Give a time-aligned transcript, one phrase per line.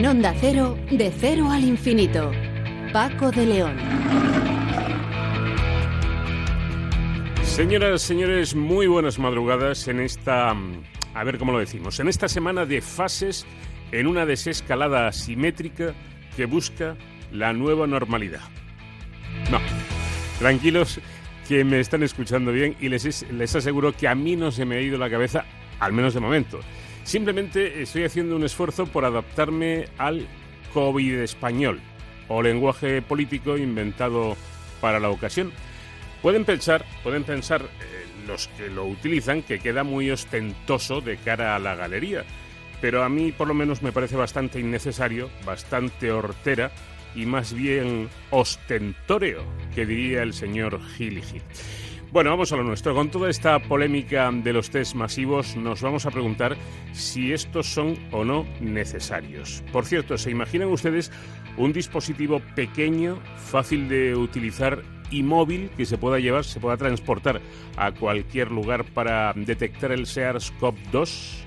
[0.00, 2.32] En Onda Cero, de cero al infinito.
[2.90, 3.76] Paco de León.
[7.42, 12.30] Señoras, señores, muy buenas madrugadas en esta, mm, a ver cómo lo decimos, en esta
[12.30, 13.44] semana de fases
[13.92, 15.92] en una desescalada asimétrica
[16.34, 16.96] que busca
[17.30, 18.40] la nueva normalidad.
[19.50, 19.58] No,
[20.38, 20.98] tranquilos
[21.46, 24.76] que me están escuchando bien y les, les aseguro que a mí no se me
[24.76, 25.44] ha ido la cabeza,
[25.78, 26.58] al menos de momento.
[27.10, 30.28] Simplemente estoy haciendo un esfuerzo por adaptarme al
[30.72, 31.80] COVID español
[32.28, 34.36] o lenguaje político inventado
[34.80, 35.50] para la ocasión.
[36.22, 41.56] Pueden pensar, pueden pensar eh, los que lo utilizan que queda muy ostentoso de cara
[41.56, 42.24] a la galería,
[42.80, 46.70] pero a mí por lo menos me parece bastante innecesario, bastante hortera
[47.16, 49.42] y más bien ostentóreo,
[49.74, 51.24] que diría el señor Gil
[52.12, 52.92] Bueno, vamos a lo nuestro.
[52.92, 56.56] Con toda esta polémica de los test masivos, nos vamos a preguntar
[56.92, 59.62] si estos son o no necesarios.
[59.70, 61.12] Por cierto, ¿se imaginan ustedes
[61.56, 67.40] un dispositivo pequeño, fácil de utilizar y móvil que se pueda llevar, se pueda transportar
[67.76, 71.44] a cualquier lugar para detectar el SARS-CoV-2?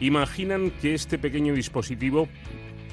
[0.00, 2.26] ¿Imaginan que este pequeño dispositivo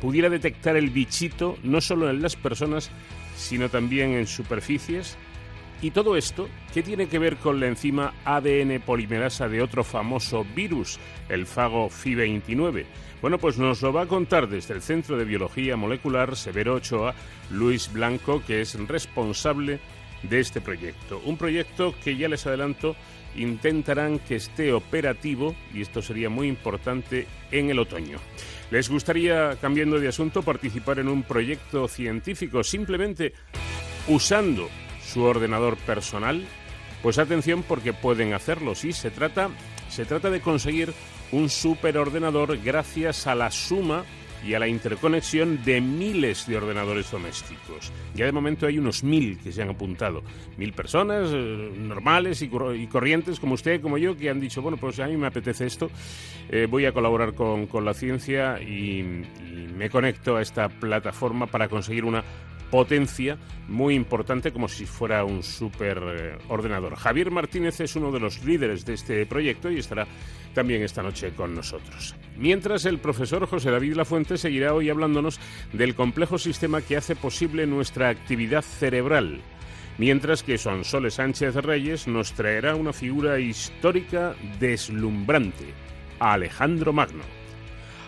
[0.02, 2.92] pudiera detectar el bichito no solo en las personas,
[3.36, 5.18] sino también en superficies?
[5.80, 10.44] ¿Y todo esto qué tiene que ver con la enzima ADN polimerasa de otro famoso
[10.56, 12.86] virus, el fago FI29?
[13.22, 17.14] Bueno, pues nos lo va a contar desde el Centro de Biología Molecular Severo Ochoa,
[17.52, 19.80] Luis Blanco, que es responsable
[20.24, 21.22] de este proyecto.
[21.26, 22.96] Un proyecto que ya les adelanto
[23.36, 28.18] intentarán que esté operativo, y esto sería muy importante, en el otoño.
[28.72, 33.34] ¿Les gustaría, cambiando de asunto, participar en un proyecto científico simplemente
[34.08, 34.70] usando
[35.18, 36.46] su ordenador personal?
[37.02, 39.50] Pues atención porque pueden hacerlo, sí, se trata,
[39.90, 40.94] se trata de conseguir
[41.32, 44.04] un superordenador gracias a la suma
[44.46, 47.92] y a la interconexión de miles de ordenadores domésticos.
[48.14, 50.22] Ya de momento hay unos mil que se han apuntado.
[50.56, 52.48] Mil personas eh, normales y,
[52.88, 55.90] corrientes como usted, como yo, que han dicho, bueno, pues a mí me apetece esto,
[56.52, 61.68] eh, voy a colaborar con, la ciencia y, y me conecto a esta plataforma para
[61.68, 62.24] conseguir una
[62.70, 66.96] potencia muy importante como si fuera un super eh, ordenador.
[66.96, 70.08] Javier Martínez es uno de los líderes de este proyecto y estará
[70.54, 72.16] también esta noche con nosotros.
[72.38, 75.40] Mientras el profesor José David Lafuente seguirá hoy hablándonos
[75.74, 79.42] del complejo sistema que hace posible nuestra actividad cerebral.
[79.98, 85.66] Mientras que Sonsoles Sánchez Reyes nos traerá una figura histórica deslumbrante,
[86.20, 87.37] Alejandro Magno.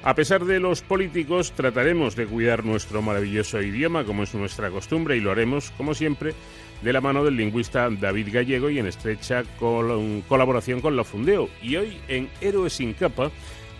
[0.01, 5.17] A pesar de los políticos, trataremos de cuidar nuestro maravilloso idioma, como es nuestra costumbre,
[5.17, 6.33] y lo haremos, como siempre,
[6.81, 11.49] de la mano del lingüista David Gallego y en estrecha colaboración con la Fundeo.
[11.61, 13.29] Y hoy, en Héroes sin capa,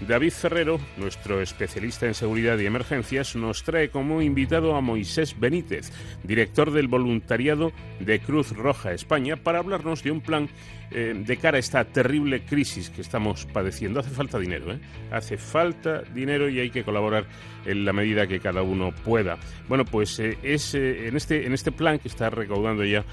[0.08, 5.91] David Ferrero, nuestro especialista en seguridad y emergencias, nos trae como invitado a Moisés Benítez,
[6.24, 7.72] director del voluntariado
[8.02, 10.50] de Cruz Roja España, para hablarnos de un plan
[10.92, 14.00] eh, de cara a esta terrible crisis que estamos padeciendo.
[14.00, 14.80] Hace falta dinero, ¿eh?
[15.12, 17.26] Hace falta dinero y hay que colaborar
[17.66, 19.38] en la medida que cada uno pueda.
[19.68, 23.06] Bueno, pues eh, es en, este, en este plan que está recaudando ya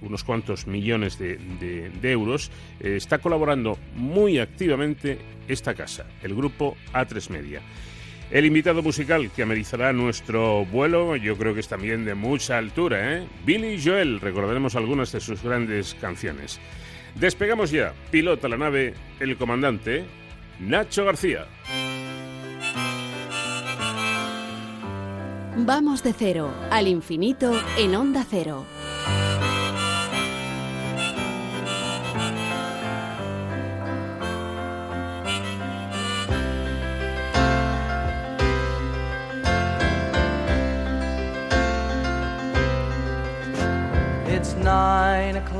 [0.00, 2.50] unos cuantos millones de euros,
[2.80, 7.60] está colaborando muy activamente esta casa, el grupo A3 Media.
[8.30, 13.16] El invitado musical que amenizará nuestro vuelo, yo creo que es también de mucha altura,
[13.16, 13.26] ¿eh?
[13.44, 16.60] Billy Joel, recordaremos algunas de sus grandes canciones.
[17.16, 20.04] Despegamos ya, pilota la nave, el comandante
[20.60, 21.46] Nacho García.
[25.56, 28.64] Vamos de cero al infinito en onda cero.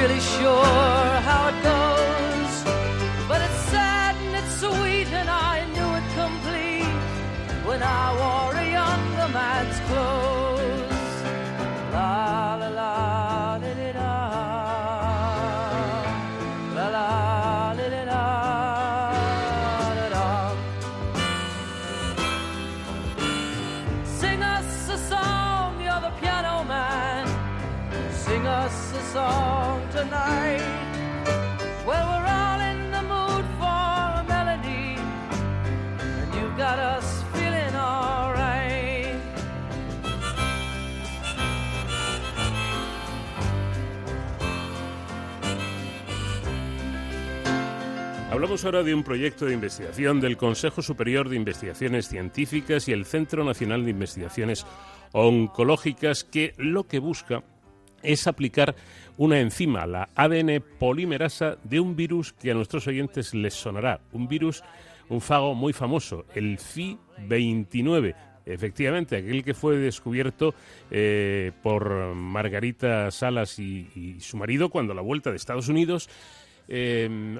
[0.00, 0.99] Really sure
[48.50, 53.04] Hablamos ahora de un proyecto de investigación del Consejo Superior de Investigaciones Científicas y el
[53.04, 54.66] Centro Nacional de Investigaciones
[55.12, 57.44] Oncológicas que lo que busca
[58.02, 58.74] es aplicar
[59.18, 64.00] una enzima, la ADN polimerasa, de un virus que a nuestros oyentes les sonará.
[64.10, 64.64] Un virus,
[65.08, 68.16] un fago muy famoso, el FI29.
[68.46, 70.56] Efectivamente, aquel que fue descubierto
[70.90, 76.08] eh, por Margarita Salas y, y su marido cuando a la vuelta de Estados Unidos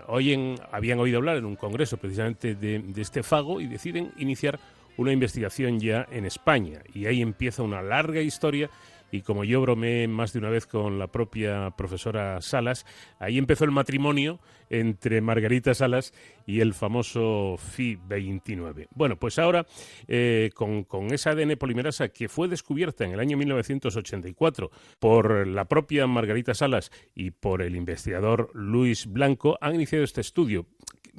[0.08, 4.58] oyen, habían oído hablar en un congreso precisamente de, de, este fago y deciden iniciar
[4.96, 6.82] una investigación ya en España.
[6.92, 8.70] Y ahí empieza una larga historia.
[9.12, 12.86] Y como yo bromeé más de una vez con la propia profesora Salas,
[13.18, 16.14] ahí empezó el matrimonio entre Margarita Salas
[16.46, 18.88] y el famoso FI-29.
[18.94, 19.66] Bueno, pues ahora,
[20.06, 25.66] eh, con, con, esa ADN polimerasa que fue descubierta en el año 1984 por la
[25.66, 30.66] propia Margarita Salas y por el investigador Luis Blanco, han iniciado este estudio.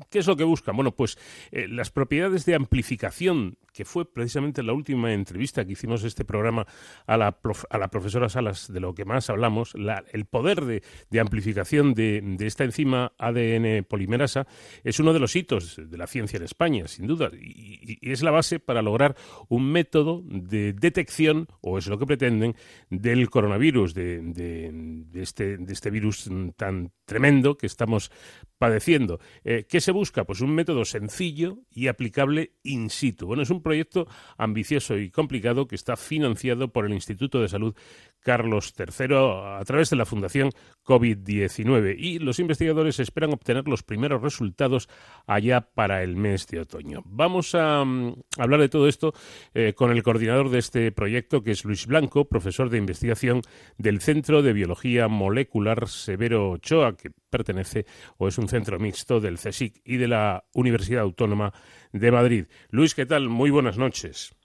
[0.09, 0.75] ¿Qué es lo que buscan?
[0.75, 1.17] Bueno, pues
[1.51, 6.65] eh, las propiedades de amplificación, que fue precisamente la última entrevista que hicimos este programa
[7.05, 7.37] a la,
[7.69, 11.93] a la profesora Salas, de lo que más hablamos, la, el poder de, de amplificación
[11.93, 14.47] de, de, esta enzima ADN polimerasa
[14.83, 18.23] es uno de los hitos de la ciencia en España, sin duda, y, y es
[18.23, 19.15] la base para lograr
[19.49, 22.55] un método de detección, o es lo que pretenden,
[22.89, 28.11] del coronavirus, de, de este, este virus tan tremendo que estamos
[28.61, 29.19] padeciendo.
[29.43, 30.23] Eh, ¿Qué se busca?
[30.23, 33.25] Pues un método sencillo y aplicable in situ.
[33.25, 37.73] Bueno, es un proyecto ambicioso y complicado que está financiado por el Instituto de Salud
[38.21, 39.15] Carlos III
[39.59, 40.51] a través de la Fundación
[40.85, 44.89] COVID-19 y los investigadores esperan obtener los primeros resultados
[45.27, 47.01] allá para el mes de otoño.
[47.05, 49.13] Vamos a um, hablar de todo esto
[49.53, 53.41] eh, con el coordinador de este proyecto, que es Luis Blanco, profesor de investigación
[53.77, 57.85] del Centro de Biología Molecular Severo Ochoa, que pertenece
[58.17, 61.53] o es un centro mixto del CSIC y de la Universidad Autónoma
[61.91, 62.45] de Madrid.
[62.69, 63.29] Luis, ¿qué tal?
[63.29, 64.35] Muy buenas noches.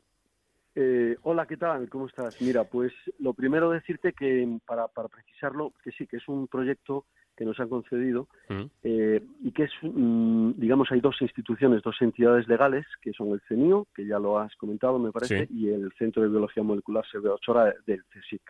[0.78, 1.88] Eh, hola, ¿qué tal?
[1.88, 2.38] ¿Cómo estás?
[2.42, 7.06] Mira, pues lo primero decirte que, para, para precisarlo, que sí, que es un proyecto
[7.34, 8.62] que nos han concedido mm.
[8.82, 13.40] eh, y que es, mm, digamos, hay dos instituciones, dos entidades legales, que son el
[13.48, 15.54] CENIO, que ya lo has comentado, me parece, sí.
[15.54, 18.42] y el Centro de Biología Molecular Severo Ochoa del CSIC.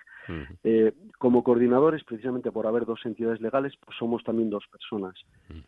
[0.65, 5.15] Eh, como coordinadores, precisamente por haber dos entidades legales, pues somos también dos personas.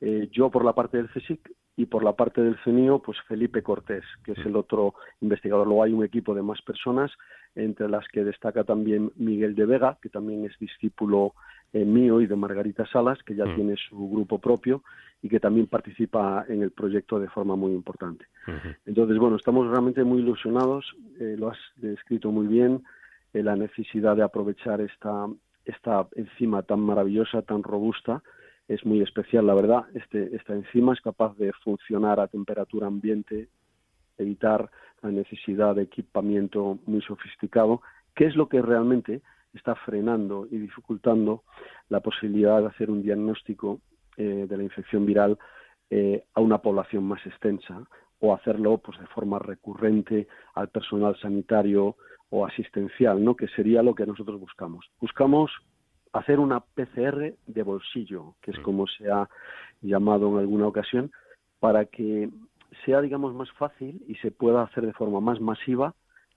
[0.01, 3.63] Eh, yo por la parte del CSIC y por la parte del CENIO, pues Felipe
[3.63, 5.67] Cortés, que es el otro investigador.
[5.67, 7.11] Luego hay un equipo de más personas,
[7.55, 11.35] entre las que destaca también Miguel de Vega, que también es discípulo
[11.73, 14.83] eh, mío y de Margarita Salas, que ya tiene su grupo propio
[15.23, 18.27] y que también participa en el proyecto de forma muy importante.
[18.87, 20.87] Entonces, bueno, estamos realmente muy ilusionados,
[21.19, 22.83] lo has descrito muy bien,
[23.43, 25.27] la necesidad de aprovechar esta,
[25.65, 28.23] esta enzima tan maravillosa, tan robusta,
[28.69, 29.85] es muy especial, la verdad.
[29.95, 33.49] Este, esta enzima es capaz de funcionar a temperatura ambiente,
[34.19, 34.71] evitar
[35.03, 37.81] la necesidad de equipamiento muy sofisticado,
[38.15, 39.23] que es lo que realmente
[39.55, 41.45] está frenando y dificultando
[41.89, 43.81] la posibilidad de hacer un diagnóstico
[44.17, 45.39] eh, de la infección viral
[45.91, 47.83] eh, a una población más extensa
[48.21, 51.97] o hacerlo pues de forma recurrente al personal sanitario
[52.31, 53.35] o asistencial, ¿no?
[53.35, 54.91] que sería lo que nosotros buscamos.
[55.01, 55.51] Buscamos
[56.13, 59.29] hacer una PCR de bolsillo, que es como se ha
[59.81, 61.11] llamado en alguna ocasión,
[61.61, 62.31] para que
[62.85, 65.95] sea, digamos, más fácil y se pueda hacer de forma más masiva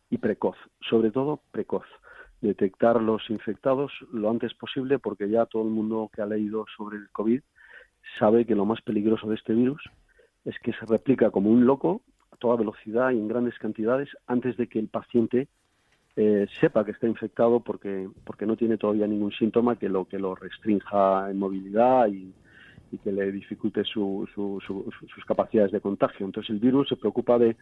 [0.10, 0.58] y precoz,
[0.90, 1.86] sobre todo precoz.
[2.42, 6.98] Detectar los infectados lo antes posible, porque ya todo el mundo que ha leído sobre
[6.98, 7.42] el COVID
[8.18, 9.82] sabe que lo más peligroso de este virus
[10.46, 14.58] es que se replica como un loco a toda velocidad y en grandes cantidades antes
[14.58, 15.48] de que el paciente
[16.16, 20.20] eh, sepa que está infectado porque, porque no tiene todavía ningún síntoma que lo que
[20.20, 22.34] lo restrinja en movilidad y,
[23.06, 26.26] que le dificulte su, su, su, sus capacidades de contagio.
[26.26, 27.56] Entonces el virus se preocupa de,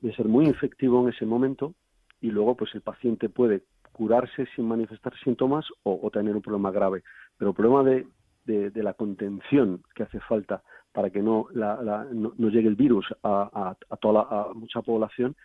[0.00, 1.74] de, ser muy infectivo en ese momento
[2.22, 7.02] y luego pues el paciente puede curarse sin manifestar síntomas o, tener un problema grave.
[7.36, 8.06] Pero el problema de,
[8.46, 12.68] de, de, la contención que hace falta para que no, la, la, no, no, llegue
[12.68, 15.36] el virus a, a, a toda la, a mucha población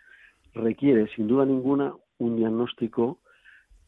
[0.54, 3.20] requiere sin duda ninguna un diagnóstico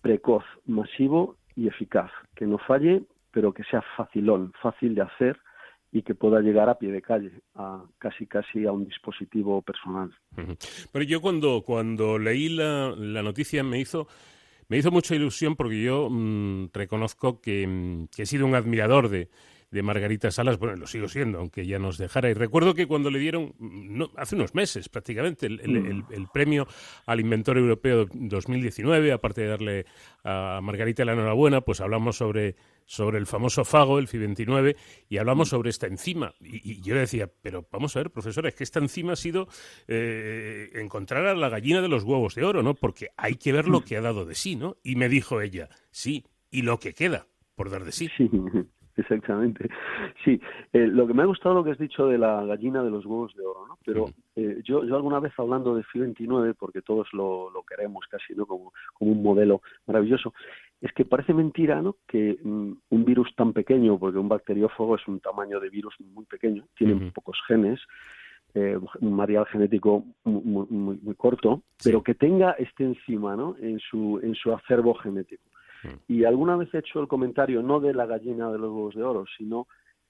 [0.01, 5.37] precoz, masivo y eficaz, que no falle, pero que sea facilón, fácil de hacer
[5.91, 10.13] y que pueda llegar a pie de calle, a casi casi a un dispositivo personal.
[10.91, 14.07] Pero yo cuando, cuando leí la, la noticia me hizo
[14.69, 19.07] Me hizo mucha ilusión porque yo mm, reconozco que, mm, que he sido un admirador
[19.07, 19.29] de,
[19.69, 22.29] de Margarita Salas, bueno, lo sigo siendo, aunque ya nos dejara.
[22.29, 26.27] Y recuerdo que cuando le dieron, no, hace unos meses prácticamente, el, mm.
[26.33, 26.67] premio
[27.05, 29.85] al inventor europeo 2019, aparte de darle
[30.23, 32.55] a Margarita la enhorabuena, pues hablamos sobre,
[32.85, 34.77] sobre el famoso fago, el FI29,
[35.09, 35.51] y hablamos mm.
[35.51, 36.33] sobre esta enzima.
[36.39, 39.49] Y, yo le decía, pero vamos a ver, profesora, es que esta enzima ha sido
[39.87, 42.73] eh, encontrar a la gallina de los huevos de oro, ¿no?
[42.73, 43.83] Porque hay que ver lo mm.
[43.83, 44.77] que ha dado de sí, ¿no?
[44.81, 48.07] Y me dijo ella, sí, y lo que queda por dar de sí.
[48.15, 48.29] sí.
[48.97, 49.69] Exactamente.
[50.25, 50.41] Sí,
[50.73, 53.05] eh, lo que me ha gustado lo que has dicho de la gallina de los
[53.05, 53.77] huevos de oro, ¿no?
[53.85, 58.05] Pero eh, yo, yo alguna vez hablando de FI 29, porque todos lo, lo queremos
[58.09, 58.47] casi, ¿no?
[58.47, 60.33] Como, como un modelo maravilloso,
[60.81, 61.97] es que parece mentira, ¿no?
[62.07, 66.25] Que mm, un virus tan pequeño, porque un bacteriófago es un tamaño de virus muy
[66.25, 67.79] pequeño, tiene pocos genes,
[68.55, 73.55] eh, un material genético muy, muy, muy corto, pero que tenga este enzima, ¿no?
[73.61, 75.43] En su, en su acervo genético.
[75.83, 75.87] Mm.
[76.07, 79.03] Y alguna vez he hecho el comentario, no de la gallina de los huevos de
[79.03, 79.67] oro, sino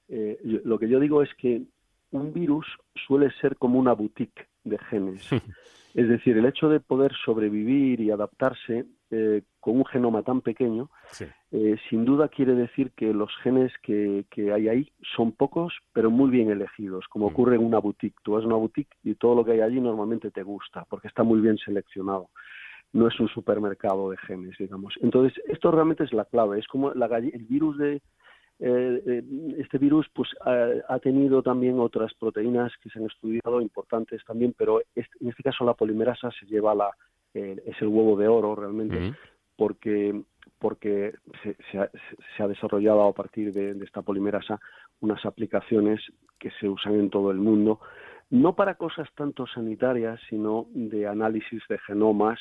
[0.10, 1.64] eh, lo que yo digo es que
[2.12, 2.66] un virus
[3.08, 5.30] suele ser como una boutique de genes.
[5.94, 10.90] es decir, el hecho de poder sobrevivir y adaptarse eh, con un genoma tan pequeño,
[11.52, 16.12] eh, sin duda quiere decir que los genes que, que, hay ahí son pocos, pero
[16.12, 17.32] muy bien elegidos, como mm.
[17.32, 18.18] ocurre en una boutique.
[18.24, 21.08] Tú vas a una boutique y todo lo que hay allí normalmente te gusta, porque
[21.08, 22.30] está muy bien seleccionado
[22.98, 24.96] no es un supermercado de genes, digamos.
[25.02, 28.02] Entonces, esto realmente es la clave, es como la, el virus de,
[28.60, 29.24] eh, eh,
[29.60, 34.82] este virus pues ha, tenido también otras proteínas que se han estudiado importantes también, pero
[34.96, 36.90] en este caso la polimerasa se lleva la
[37.34, 39.14] es el huevo de oro realmente
[39.56, 40.24] porque
[40.58, 41.14] porque
[41.44, 44.60] se, ha, desarrollado a partir de, de, esta polimerasa
[45.02, 46.02] unas aplicaciones
[46.40, 47.80] que se usan en todo el mundo
[48.32, 52.40] no para cosas tanto sanitarias sino de análisis de genomas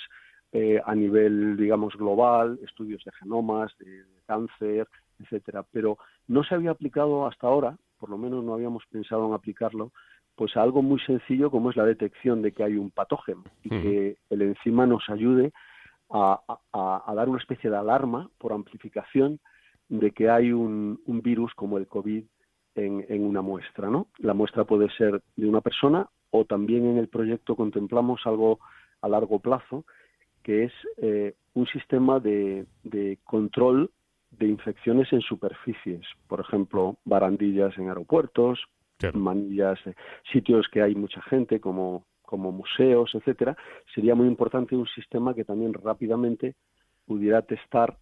[0.53, 4.89] eh, a nivel, digamos, global, estudios de genomas, de, cáncer,
[5.21, 5.65] etcétera.
[5.71, 5.99] Pero
[6.29, 9.93] no se había aplicado hasta ahora, por lo menos no habíamos pensado en aplicarlo,
[10.35, 13.71] pues a algo muy sencillo como es la detección de que hay un patógeno y
[13.71, 15.53] que el enzima nos ayude
[16.11, 16.41] a,
[17.15, 19.41] dar una especie de alarma por amplificación
[19.89, 22.25] de que hay un, virus como el COVID
[22.75, 24.09] en, en, una muestra, ¿no?
[24.19, 28.59] La muestra puede ser de una persona o también en el proyecto contemplamos algo
[29.01, 29.85] a largo plazo
[30.47, 32.67] que es eh, un sistema de,
[33.25, 33.91] control
[34.31, 38.61] de infecciones en superficies, por ejemplo, barandillas en aeropuertos,
[39.13, 39.81] manillas,
[40.33, 43.57] sitios que hay mucha gente como, como museos, etcétera,
[43.93, 46.55] sería muy importante un sistema que también rápidamente
[47.07, 47.99] pudiera testar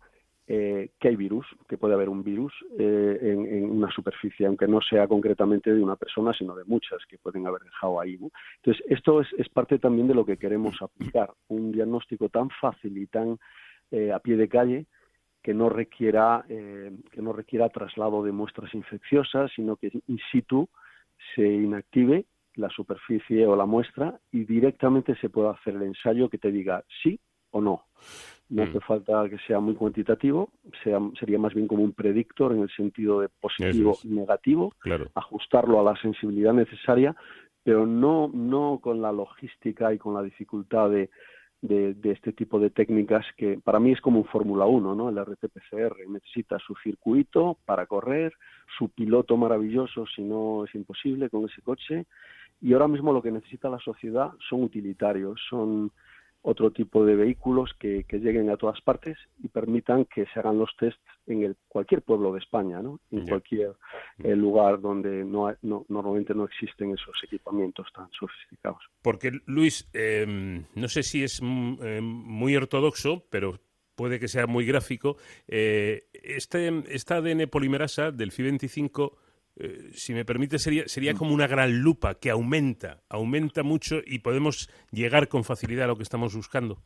[0.46, 4.82] eh, que hay virus, que puede haber un virus eh, en, una superficie, aunque no
[4.82, 8.18] sea concretamente de una persona, sino de muchas que pueden haber dejado ahí.
[8.56, 13.06] Entonces, esto es, parte también de lo que queremos aplicar, un diagnóstico tan fácil y
[13.06, 13.38] tan
[13.90, 14.86] eh, a pie de calle
[15.42, 20.70] que no requiera que no requiera traslado de muestras infecciosas, sino que in situ
[21.34, 22.24] se inactive
[22.54, 26.82] la superficie o la muestra y directamente se pueda hacer el ensayo que te diga
[27.02, 27.20] sí
[27.50, 27.84] o no.
[28.50, 28.68] No mm.
[28.68, 30.50] hace falta que sea muy cuantitativo,
[30.82, 34.74] sea, sería más bien como un predictor en el sentido de positivo y negativo,
[35.14, 37.16] ajustarlo a la sensibilidad necesaria,
[37.62, 41.08] pero no, no con la logística y con la dificultad de,
[41.68, 45.08] de, este tipo de técnicas que para mí es como un Fórmula 1, ¿no?
[45.08, 48.34] El RT-PCR necesita su circuito para correr,
[48.78, 52.04] su piloto maravilloso, si no es imposible con ese coche,
[52.60, 55.90] y ahora mismo lo que necesita la sociedad son utilitarios, son
[56.46, 60.70] otro tipo de vehículos que, lleguen a todas partes y permitan que se hagan los
[60.78, 63.00] tests en el, cualquier pueblo de España, ¿no?
[63.10, 63.72] en cualquier
[64.22, 65.56] eh, lugar donde no,
[65.88, 68.82] normalmente no existen esos equipamientos tan sofisticados.
[69.00, 73.58] Porque, Luis, em, no sé si es mm, em, muy ortodoxo, pero
[73.94, 75.16] puede que sea muy gráfico.
[75.48, 79.12] Eh, este, esta ADN polimerasa del FI25
[79.56, 81.16] eh, si me permite, sería, sería mm.
[81.16, 85.96] como una gran lupa que aumenta, aumenta mucho y podemos llegar con facilidad a lo
[85.96, 86.78] que estamos buscando.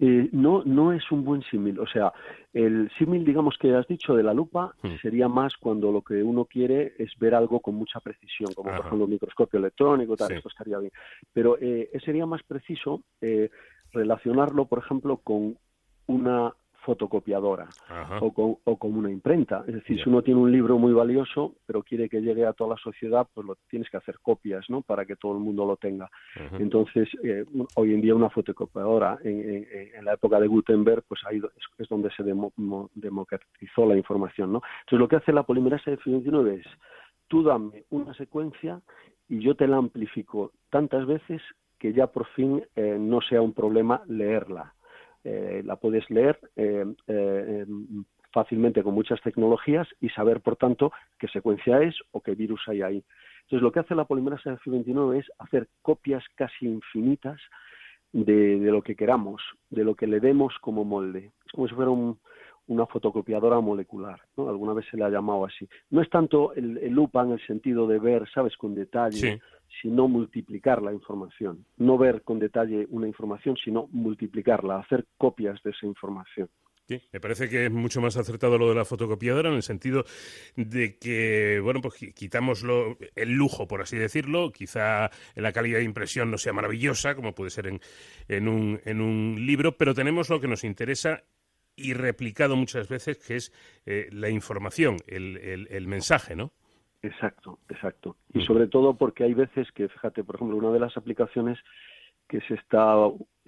[0.00, 1.80] Eh, no, no es un buen símil.
[1.80, 2.12] O sea,
[2.52, 4.96] el símil, digamos, que has dicho de la lupa mm.
[5.02, 8.80] sería más cuando lo que uno quiere es ver algo con mucha precisión, como por
[8.80, 10.92] ejemplo un microscopio electrónico, tal, esto estaría bien.
[11.32, 13.02] Pero eh, sería más preciso
[13.92, 15.56] relacionarlo, por ejemplo, con
[16.06, 16.52] una
[16.84, 17.68] fotocopiadora
[18.20, 19.64] o con, o con, una imprenta.
[19.66, 22.70] Es decir, si uno tiene un libro muy valioso, pero quiere que llegue a toda
[22.70, 24.82] la sociedad, pues lo tienes que hacer copias, ¿no?
[24.82, 26.10] Para que todo el mundo lo tenga.
[26.52, 27.44] Entonces, eh,
[27.74, 31.40] hoy en día una fotocopiadora, en, en, la época de Gutenberg, pues ahí
[31.78, 34.62] es, donde se democratizó la información, ¿no?
[34.80, 36.66] Entonces, lo que hace la polimerasa de 29 es,
[37.28, 38.80] tú dame una secuencia
[39.28, 41.42] y yo te la amplifico tantas veces
[41.78, 44.74] que ya por fin eh, no sea un problema leerla.
[45.28, 47.66] Eh, la puedes leer eh, eh,
[48.32, 52.80] fácilmente con muchas tecnologías y saber, por tanto, qué secuencia es o qué virus hay
[52.80, 53.04] ahí.
[53.42, 57.38] Entonces, lo que hace la polimerasa de 29 es hacer copias casi infinitas
[58.12, 61.32] de, lo que queramos, de lo que le demos como molde.
[61.44, 61.90] Es como si fuera
[62.68, 64.48] una fotocopiadora molecular, ¿no?
[64.48, 65.68] Alguna vez se le ha llamado así.
[65.90, 69.40] No es tanto el, el lupa en el sentido de ver, sabes, con detalle,
[69.82, 71.64] sino multiplicar la información.
[71.76, 76.48] No ver con detalle una información, sino multiplicarla, hacer copias de esa información.
[76.88, 80.04] Sí, me parece que es mucho más acertado lo de la fotocopiadora en el sentido
[80.56, 82.64] de que, bueno, pues quitamos
[83.14, 84.52] el lujo, por así decirlo.
[84.52, 87.80] Quizá la calidad de impresión no sea maravillosa, como puede ser en,
[88.28, 91.24] en, un, en un libro, pero tenemos lo que nos interesa
[91.78, 93.52] y replicado muchas veces, que es
[93.86, 96.52] eh, la información, el, el, el mensaje, ¿no?
[97.02, 98.16] Exacto, exacto.
[98.34, 101.58] Y sobre todo porque hay veces que, fíjate, por ejemplo, una de las aplicaciones
[102.28, 102.94] que se está,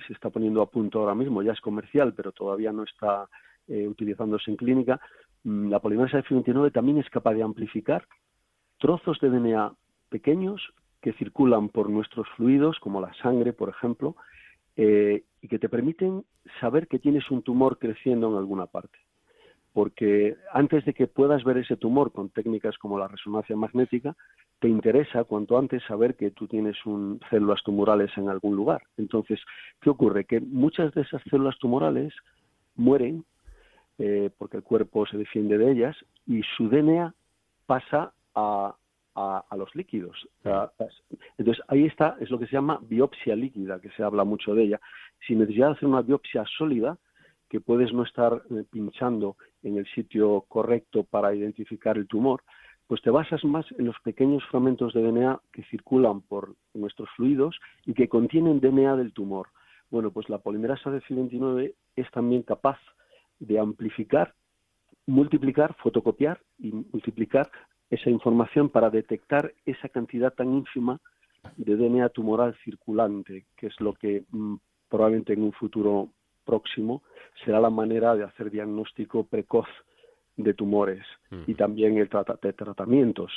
[0.06, 3.28] se está poniendo a punto ahora mismo, ya es comercial, pero todavía no está
[3.68, 5.00] eh, utilizándose en clínica,
[5.44, 8.06] mm, la polimerasa F29 también es capaz de amplificar
[8.78, 9.72] trozos de DNA
[10.08, 10.72] pequeños
[11.02, 14.16] que circulan por nuestros fluidos, como la sangre, por ejemplo,
[14.76, 16.24] eh, y que te permiten
[16.60, 18.98] saber que tienes un tumor creciendo en alguna parte
[19.72, 24.16] porque antes de que puedas ver ese tumor con técnicas como la resonancia magnética,
[24.58, 28.82] te interesa cuanto antes saber que tú tienes un, células tumorales en algún lugar.
[28.96, 29.40] Entonces,
[29.80, 30.24] ¿qué ocurre?
[30.24, 32.12] Que muchas de esas células tumorales
[32.74, 33.24] mueren
[33.98, 37.14] eh, porque el cuerpo se defiende de ellas y su DNA
[37.66, 38.74] pasa a,
[39.14, 40.16] a, los líquidos.
[41.36, 44.64] Entonces, ahí está, es lo que se llama biopsia líquida, que se habla mucho de
[44.64, 44.80] ella.
[45.26, 46.98] Si necesitas hacer una biopsia sólida,
[47.48, 52.42] que puedes no estar eh, pinchando en el sitio correcto para identificar el tumor,
[52.86, 57.56] pues te basas más en los pequeños fragmentos de DNA que circulan por nuestros fluidos
[57.86, 59.48] y que contienen DNA del tumor.
[59.90, 62.78] Bueno, pues la polimerasa de C29 es también capaz
[63.40, 64.34] de amplificar,
[65.06, 67.50] multiplicar, fotocopiar y multiplicar
[67.90, 71.00] esa información para detectar esa cantidad tan ínfima
[71.56, 74.56] de DNA tumoral circulante, que es lo que mm,
[74.90, 76.08] probablemente en un futuro
[76.44, 77.02] próximo
[77.44, 79.68] será la manera de hacer diagnóstico precoz
[80.36, 81.04] de tumores
[81.46, 83.30] y también el de tratamientos,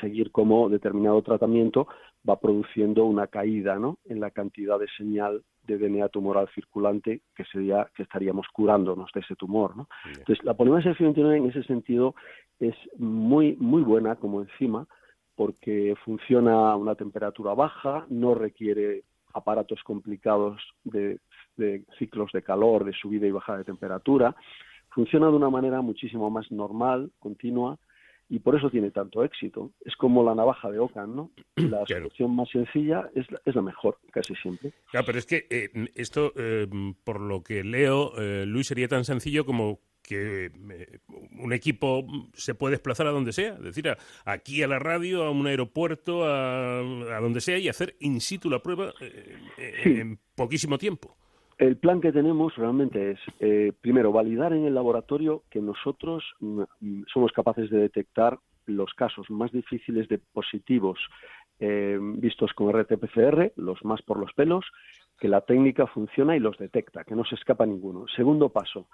[0.00, 1.88] seguir cómo determinado tratamiento
[2.28, 3.98] va produciendo una caída ¿no?
[4.04, 9.20] en la cantidad de señal de DNA tumoral circulante que sería que estaríamos curándonos de
[9.20, 9.76] ese tumor.
[9.76, 9.88] ¿no?
[10.06, 12.14] Entonces, la polimerasa F29 en ese sentido
[12.60, 14.86] es muy, muy buena como enzima
[15.34, 19.02] porque funciona a una temperatura baja, no requiere
[19.34, 21.18] aparatos complicados de
[21.56, 24.34] de ciclos de calor, de subida y bajada de temperatura,
[24.90, 27.78] funciona de una manera muchísimo más normal, continua,
[28.28, 29.70] y por eso tiene tanto éxito.
[29.84, 31.30] Es como la navaja de Ockham, ¿no?
[31.56, 34.72] La solución más sencilla es la, es la mejor, casi siempre.
[34.90, 36.66] Claro, pero es que eh, esto, eh,
[37.04, 40.50] por lo que leo, eh, Luis, sería tan sencillo como que
[41.38, 43.88] un equipo se puede desplazar a donde sea, es decir,
[44.24, 46.82] aquí a la radio, a un aeropuerto, a,
[47.20, 48.92] donde sea y hacer in situ la prueba
[49.84, 51.16] en poquísimo tiempo.
[51.58, 56.62] El plan que tenemos realmente es, eh, primero, validar en el laboratorio que nosotros mm,
[56.80, 60.98] mm, somos capaces de detectar los casos más difíciles de positivos
[61.60, 64.64] eh, vistos con RT-PCR, los más por los pelos,
[65.18, 68.06] que la técnica funciona y los detecta, que no se escapa ninguno.
[68.16, 68.88] Segundo paso,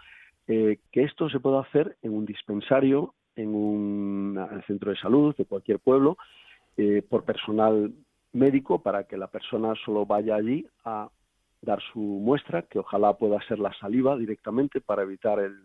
[0.46, 5.44] eh, que esto se pueda hacer en un dispensario, en un centro de salud de
[5.44, 6.16] cualquier pueblo,
[7.10, 7.92] por personal
[8.32, 11.10] médico, para que la persona solo vaya allí a
[11.60, 15.60] dar su muestra, que ojalá pueda ser la saliva directamente para evitar el,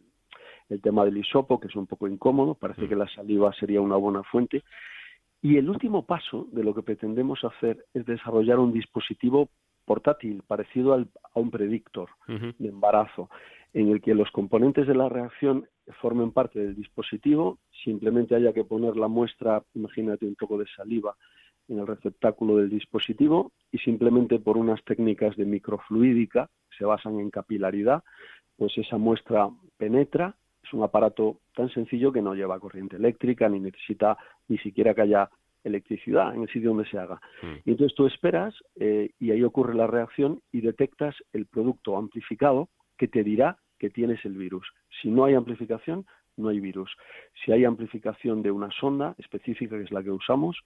[0.70, 2.90] el tema del hisopo, que es un poco incómodo, parece mm.
[2.90, 4.64] que la saliva sería una buena fuente.
[5.42, 9.50] Y el último paso de lo que pretendemos hacer es desarrollar un dispositivo
[9.86, 13.30] portátil parecido al, a un predictor de embarazo,
[13.76, 15.68] en el que los componentes de la reacción
[16.00, 21.14] formen parte del dispositivo, simplemente haya que poner la muestra, imagínate un poco de saliva
[21.68, 27.20] en el receptáculo del dispositivo y simplemente por unas técnicas de microfluídica que se basan
[27.20, 28.02] en capilaridad,
[28.56, 30.38] pues esa muestra penetra.
[30.64, 35.02] Es un aparato tan sencillo que no lleva corriente eléctrica ni necesita ni siquiera que
[35.02, 35.30] haya
[35.66, 37.20] electricidad en el sitio donde se haga.
[37.44, 37.56] Mm.
[37.66, 42.70] Y entonces tú esperas eh, y ahí ocurre la reacción y detectas el producto amplificado
[42.98, 43.58] que te dirá
[43.90, 44.68] tienes el virus.
[45.02, 46.06] Si no hay amplificación,
[46.38, 46.92] no hay virus.
[47.44, 50.58] Si hay amplificación de una sonda específica, que es la que usamos,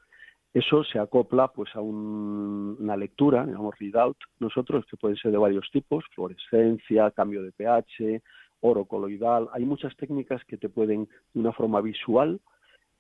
[0.54, 5.70] eso se acopla pues a una lectura, digamos readout, nosotros que pueden ser de varios
[5.72, 8.22] tipos, fluorescencia, cambio de pH,
[8.62, 12.40] oro coloidal, hay muchas técnicas que te pueden de una forma visual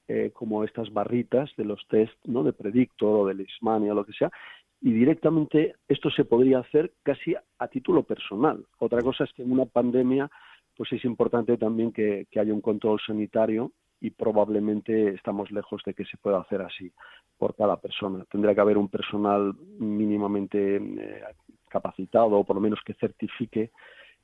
[0.07, 2.43] eh, como estas barritas de los test ¿no?
[2.43, 4.31] de Predictor o de Leishmania o lo que sea,
[4.81, 8.65] y directamente esto se podría hacer casi a título personal.
[8.79, 10.29] Otra cosa es que en una pandemia
[10.77, 16.05] pues es importante también que, haya un control sanitario y probablemente estamos lejos de que
[16.05, 16.89] se pueda hacer así
[17.37, 18.23] por cada persona.
[18.31, 21.21] Tendría que haber un personal mínimamente eh,
[21.67, 23.71] capacitado o por lo menos que certifique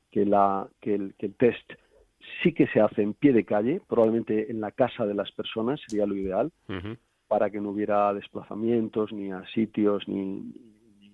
[0.09, 1.73] que, la, que, el, que el test
[2.41, 5.81] sí que se hace en pie de calle, probablemente en la casa de las personas
[5.85, 6.53] sería lo ideal,
[7.27, 10.53] para que no hubiera desplazamientos ni a sitios ni,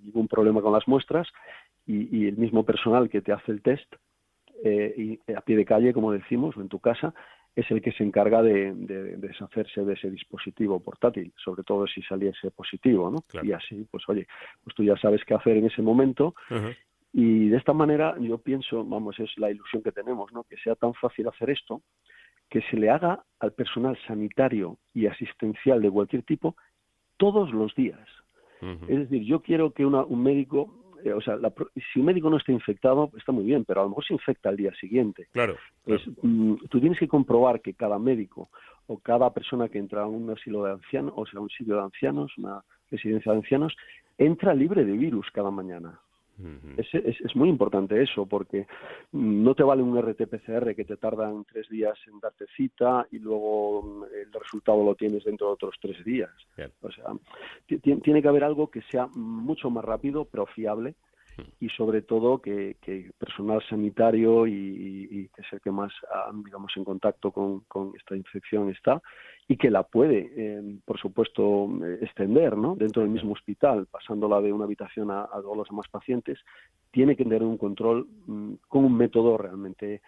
[0.04, 1.28] ningún problema con las muestras
[1.86, 3.94] y, el mismo personal que te hace el test
[4.64, 7.14] eh, y a pie de calle, como decimos, o en tu casa,
[7.56, 8.74] es el que se encarga de,
[9.18, 13.24] deshacerse de ese dispositivo portátil, sobre todo si saliese positivo, ¿no?
[13.44, 14.28] Y así, pues oye,
[14.64, 16.34] pues tú ya sabes qué hacer en ese momento
[17.14, 20.44] y de esta manera yo pienso, vamos, es la ilusión que tenemos, ¿no?
[20.44, 21.82] Que sea tan fácil hacer esto,
[22.52, 26.56] que se le haga al personal sanitario y asistencial de cualquier tipo
[27.18, 28.08] todos los días.
[28.88, 30.70] Es decir, yo quiero que un médico,
[31.04, 31.40] eh, o sea,
[31.92, 34.50] si un médico no está infectado, está muy bien, pero a lo mejor se infecta
[34.50, 35.28] al día siguiente.
[35.32, 35.56] Claro.
[35.84, 38.50] Pues, mm, tú tienes que comprobar que cada médico
[38.86, 41.82] o cada persona que entra a un asilo de ancianos, o sea, un sitio de
[41.82, 42.62] ancianos, una
[42.92, 43.76] residencia de ancianos,
[44.20, 46.00] entra libre de virus cada mañana
[46.78, 48.68] es, muy importante eso, porque
[49.12, 53.84] no te vale un RT-PCR que te tardan tres días en darte cita y luego
[53.84, 56.32] mm, el resultado lo tienes dentro de otros tres días.
[56.82, 57.06] O sea,
[57.82, 60.96] tiene que haber algo que sea mucho más rápido, pero fiable,
[61.60, 62.76] y sobre todo que,
[63.18, 65.92] personal sanitario y, que es el que más
[66.46, 69.02] digamos en contacto con, esta infección está
[69.48, 71.70] y que la puede eh, por supuesto
[72.02, 72.76] extender ¿no?
[72.76, 76.40] dentro del mismo hospital pasándola de una habitación a, todos los demás pacientes
[76.92, 80.02] tiene que tener un control mm, con un método realmente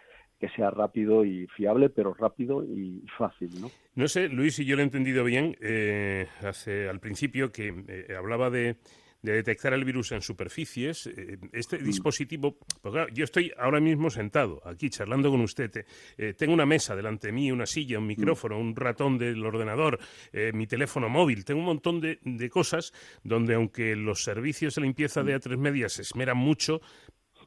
[0.44, 3.72] que sea rápido y fiable, pero rápido y fácil, ¿no?
[3.96, 8.14] No sé, Luis, si yo lo he entendido bien, eh, hace al principio que eh,
[8.14, 8.76] hablaba de
[9.24, 11.08] de detectar el virus en superficies.
[11.08, 11.84] Eh, este mm.
[11.84, 15.86] dispositivo, pues yo estoy ahora mismo sentado aquí charlando con usted.
[16.18, 18.08] Eh, tengo una mesa delante de mí, una silla, un mm.
[18.08, 19.98] micrófono, un ratón del ordenador,
[20.34, 21.46] eh, mi teléfono móvil.
[21.46, 26.02] Tengo un montón de, cosas donde, aunque los servicios de limpieza de A3 Media se
[26.02, 26.82] esmeran mucho,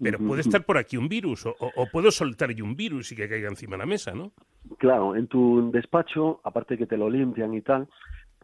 [0.01, 3.17] pero puede estar por aquí un virus, o, o, puedo soltar yo un virus y
[3.17, 4.33] que caiga encima de la mesa, ¿no?
[4.79, 7.89] Claro, en tu despacho, aparte que te lo limpian y tal,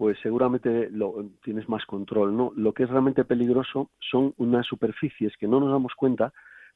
[0.03, 2.37] pues seguramente lo, tienes más control.
[2.37, 2.53] ¿no?
[2.57, 6.33] Lo que es realmente peligroso son unas superficies que no nos damos cuenta,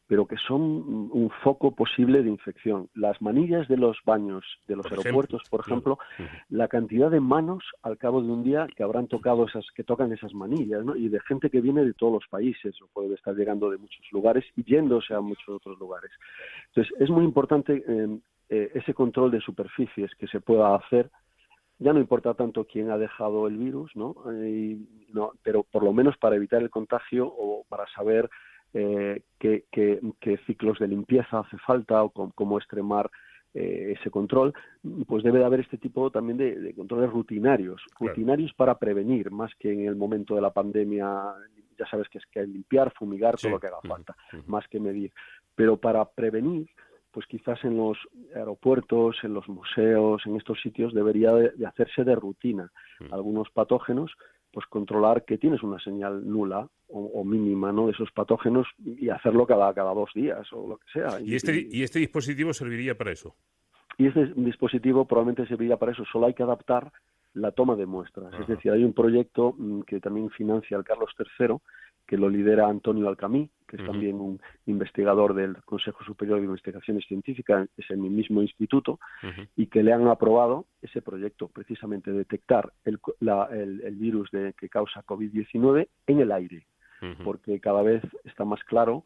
[0.07, 2.89] pero que son un foco posible de infección.
[2.95, 5.99] Las manillas de los baños de los aeropuertos, por ejemplo,
[6.51, 10.13] la cantidad de manos al cabo de un día que habrán tocado esas, que tocan
[10.13, 10.95] esas manillas, ¿no?
[10.95, 14.07] y de gente que viene de todos los países, o puede estar llegando de muchos
[14.13, 16.13] lugares y yéndose a muchos otros lugares.
[16.69, 21.11] Entonces, es muy importante eh, eh, ese control de superficies que se pueda hacer
[21.79, 24.15] ya no importa tanto quién ha dejado el virus, ¿no?
[25.13, 28.31] no pero por lo menos para evitar el contagio o para saber
[28.73, 29.65] eh, qué,
[30.47, 33.11] ciclos de limpieza hace falta o cómo, extremar
[33.55, 34.53] eh, ese control,
[35.07, 39.73] pues debe de haber este tipo también de, controles rutinarios, rutinarios para prevenir, más que
[39.73, 41.07] en el momento de la pandemia,
[41.79, 45.13] ya sabes que es que limpiar, fumigar, todo lo que haga falta, más que medir.
[45.55, 46.69] Pero para prevenir,
[47.17, 47.97] pues quizás en los
[48.35, 52.71] aeropuertos, en los museos, en estos sitios debería de, hacerse de rutina.
[53.01, 53.15] Mm.
[53.15, 54.13] Algunos patógenos,
[54.53, 57.87] pues controlar que tienes una señal nula o, mínima ¿no?
[57.87, 61.19] de esos patógenos y hacerlo cada, cada dos días o lo que sea.
[61.23, 63.35] ¿Y, este, ¿Y este dispositivo serviría para eso?
[63.97, 66.93] Y este dispositivo probablemente serviría para eso, solo hay que adaptar
[67.33, 68.39] la toma de muestras.
[68.39, 71.57] Es decir, hay un proyecto mm, que también financia el Carlos III,
[72.07, 77.05] que lo lidera Antonio Alcamí, que es también un investigador del Consejo Superior de Investigaciones
[77.07, 79.01] Científicas, es en mi mismo instituto,
[79.57, 83.01] y que le han aprobado ese proyecto, precisamente detectar el,
[83.51, 86.67] el, virus de, que causa COVID-19 en el aire,
[87.25, 89.05] porque cada vez está más claro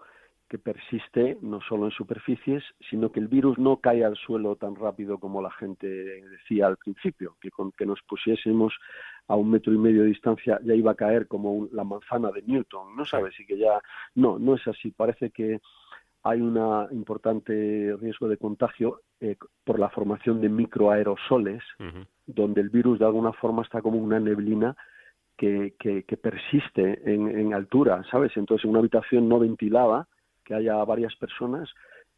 [0.51, 4.75] que persiste no solo en superficies, sino que el virus no cae al suelo tan
[4.75, 8.75] rápido como la gente decía al principio, que con que nos pusiésemos
[9.29, 12.43] a un metro y medio de distancia ya iba a caer como la manzana de
[12.43, 13.81] Newton, no sabes, y que ya
[14.17, 15.61] no, no es así, parece que
[16.25, 16.59] hay un
[16.91, 21.63] importante riesgo de contagio eh, por la formación de microaerosoles,
[22.27, 24.77] donde el virus de alguna forma está como una neblina
[25.37, 28.37] que, que, persiste en, en altura, ¿sabes?
[28.37, 30.07] Entonces, en una habitación no ventilada,
[30.51, 31.71] que haya varias personas.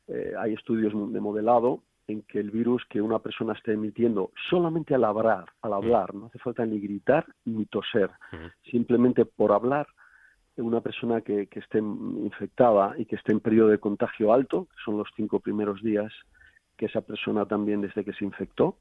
[0.09, 4.95] Eh, hay estudios de modelado en que el virus que una persona esté emitiendo solamente
[4.95, 8.11] al hablar, al hablar, no hace falta ni gritar ni toser,
[8.71, 9.87] simplemente por hablar,
[10.57, 14.77] una persona que, que, esté infectada y que esté en periodo de contagio alto, que
[14.85, 16.13] son los cinco primeros días
[16.77, 18.79] que esa persona también desde que se infectó,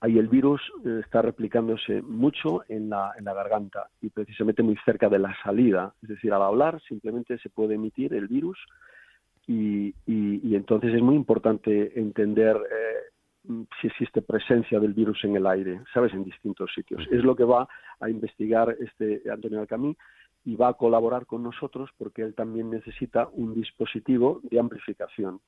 [0.00, 4.76] ahí el virus eh, está replicándose mucho en la, en la garganta y precisamente muy
[4.84, 5.94] cerca de la salida.
[6.02, 8.58] Es decir, al hablar simplemente se puede emitir el virus
[9.46, 15.46] y, y, entonces es muy importante entender eh, si existe presencia del virus en el
[15.46, 16.14] aire, ¿sabes?
[16.14, 17.06] En distintos sitios.
[17.10, 17.68] Es lo que va
[18.00, 19.94] a investigar este Antonio Alcamí
[20.44, 25.40] y va a colaborar con nosotros porque él también necesita un dispositivo de amplificación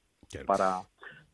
[0.46, 0.82] para,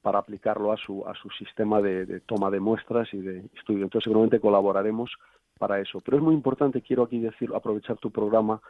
[0.02, 3.84] para aplicarlo a su, a su sistema de, toma de muestras y de estudio.
[3.84, 5.12] Entonces, seguramente colaboraremos
[5.58, 6.00] para eso.
[6.04, 8.60] Pero es muy importante, quiero aquí decir, aprovechar tu programa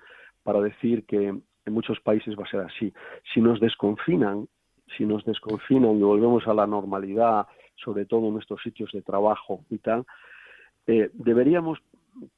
[0.43, 2.93] para decir que en muchos países va a ser así.
[3.33, 4.47] Si nos desconfinan,
[4.97, 9.65] si nos desconfinan y volvemos a la normalidad, sobre todo en nuestros sitios de trabajo
[9.71, 10.05] y tal,
[10.87, 11.79] eh, deberíamos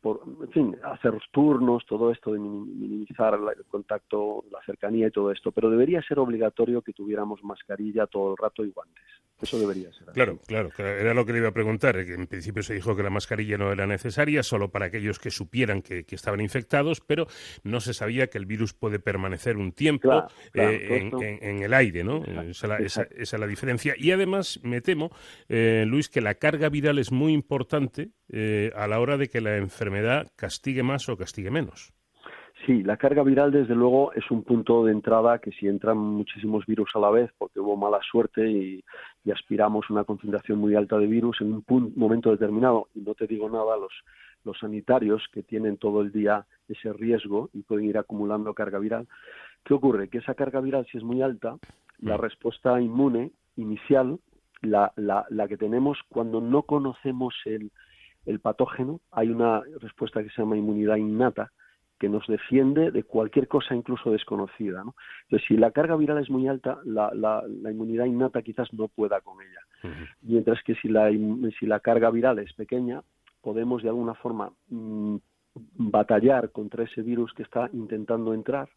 [0.00, 5.30] por, en fin, hacer turnos, todo esto de minimizar el contacto, la cercanía y todo
[5.30, 9.04] esto, pero debería ser obligatorio que tuviéramos mascarilla todo el rato y guantes.
[9.44, 10.06] Eso debería ser.
[10.14, 12.04] Claro, claro, era lo que le iba a preguntar.
[12.04, 15.30] Que en principio se dijo que la mascarilla no era necesaria, solo para aquellos que
[15.30, 17.26] supieran que, estaban infectados, pero
[17.62, 21.10] no se sabía que el virus puede permanecer un tiempo eh,
[21.42, 22.22] en, el aire, ¿no?
[22.48, 23.94] esa, es la diferencia.
[23.98, 25.10] Y además, me temo,
[25.48, 29.40] eh, Luis, que la carga viral es muy importante eh, a la hora de que
[29.40, 31.93] la enfermedad castigue más o castigue menos.
[32.66, 36.64] Sí, la carga viral desde luego es un punto de entrada que si entran muchísimos
[36.64, 38.84] virus a la vez porque hubo mala suerte y,
[39.30, 43.48] aspiramos una concentración muy alta de virus en un momento determinado, y no te digo
[43.48, 43.92] nada, los,
[44.44, 49.08] los sanitarios que tienen todo el día ese riesgo y pueden ir acumulando carga viral,
[49.64, 50.08] ¿qué ocurre?
[50.08, 51.56] Que esa carga viral si es muy alta,
[52.00, 52.20] la mm.
[52.20, 54.18] respuesta inmune inicial,
[54.62, 57.72] la, la, la que tenemos cuando no conocemos el,
[58.26, 61.50] el patógeno, hay una respuesta que se llama inmunidad innata,
[61.98, 64.84] que nos defiende de cualquier cosa incluso desconocida.
[64.84, 64.94] ¿no?
[65.24, 69.20] Entonces, si la carga viral es muy alta, la, la, inmunidad innata quizás no pueda
[69.20, 69.96] con ella.
[70.22, 71.10] Mientras que si la,
[71.58, 73.02] si la carga viral es pequeña,
[73.42, 75.16] podemos de alguna forma mm,
[75.76, 78.68] batallar contra ese virus que está intentando entrar.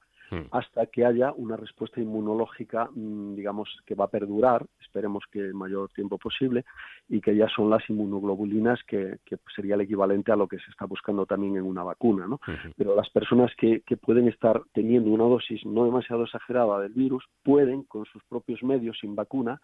[0.52, 5.54] Hasta que haya una respuesta inmunológica, mm, digamos, que va a perdurar, esperemos que el
[5.54, 6.66] mayor tiempo posible,
[7.08, 9.20] y que ya son las inmunoglobulinas, que,
[9.56, 12.40] sería el equivalente a lo que se está buscando también en una vacuna, ¿no?
[12.76, 17.26] Pero las personas que, que pueden estar teniendo una dosis no demasiado exagerada del virus
[17.44, 19.62] pueden, con sus propios medios, sin vacuna,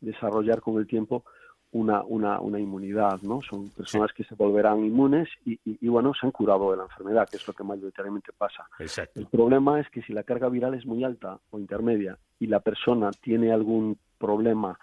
[0.00, 1.24] desarrollar con el tiempo
[1.72, 3.40] una, una, una inmunidad, ¿no?
[3.42, 7.28] Son personas que se volverán inmunes y, y, bueno, se han curado de la enfermedad,
[7.28, 8.68] que es lo que mayoritariamente pasa.
[9.14, 12.60] El problema es que si la carga viral es muy alta o intermedia y la
[12.60, 14.78] persona tiene algún problema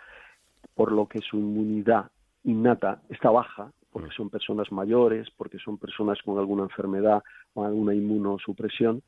[0.74, 2.10] por lo que su inmunidad
[2.44, 4.14] innata está baja, porque mm.
[4.14, 7.22] son personas mayores, porque son personas con alguna enfermedad
[7.54, 9.04] o alguna inmunosupresión,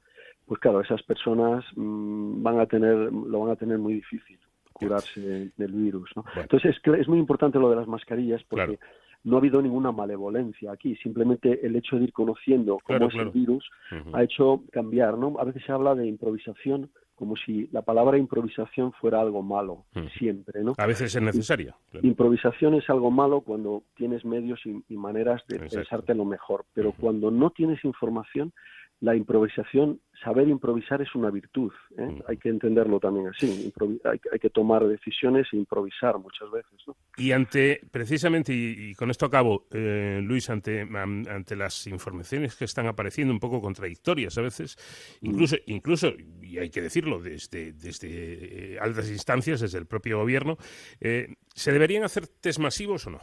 [0.45, 4.39] pues claro, esas personas mm, van a tener, lo van a tener muy difícil
[4.81, 6.09] curarse del virus.
[6.15, 6.25] ¿no?
[6.35, 8.79] Entonces es, es muy importante lo de las mascarillas porque
[9.23, 13.29] no ha habido ninguna malevolencia aquí, simplemente el hecho de ir conociendo cómo es el
[13.29, 13.69] virus
[14.13, 15.17] ha hecho cambiar.
[15.17, 15.35] ¿no?
[15.39, 16.89] A veces se habla de improvisación
[17.21, 19.85] como si la palabra improvisación fuera algo malo,
[20.17, 20.73] siempre, ¿no?
[20.79, 21.75] A veces es necesaria.
[22.01, 27.29] Improvisación es algo malo cuando tienes medios y, maneras de pensarte lo mejor, pero cuando
[27.29, 28.53] no tienes información,
[29.01, 32.05] la improvisación, saber improvisar es una virtud, ¿eh?
[32.05, 32.23] mm.
[32.27, 36.79] hay que entenderlo también así, hay, que tomar decisiones e improvisar muchas veces.
[36.85, 36.95] ¿no?
[37.17, 42.85] Y ante, precisamente, y, con esto acabo, eh, Luis, ante, ante las informaciones que están
[42.85, 44.77] apareciendo un poco contradictorias a veces,
[45.21, 45.25] mm.
[45.25, 50.57] incluso, incluso y hay que decirlo, desde, desde eh, altas instancias, desde el propio gobierno,
[50.99, 53.19] ¿se deberían hacer test masivos o no?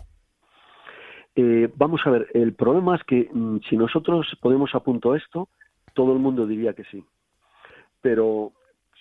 [1.76, 5.48] vamos a ver, el problema es que mm, si nosotros ponemos a punto esto,
[5.98, 7.04] todo el mundo diría que sí.
[8.00, 8.52] Pero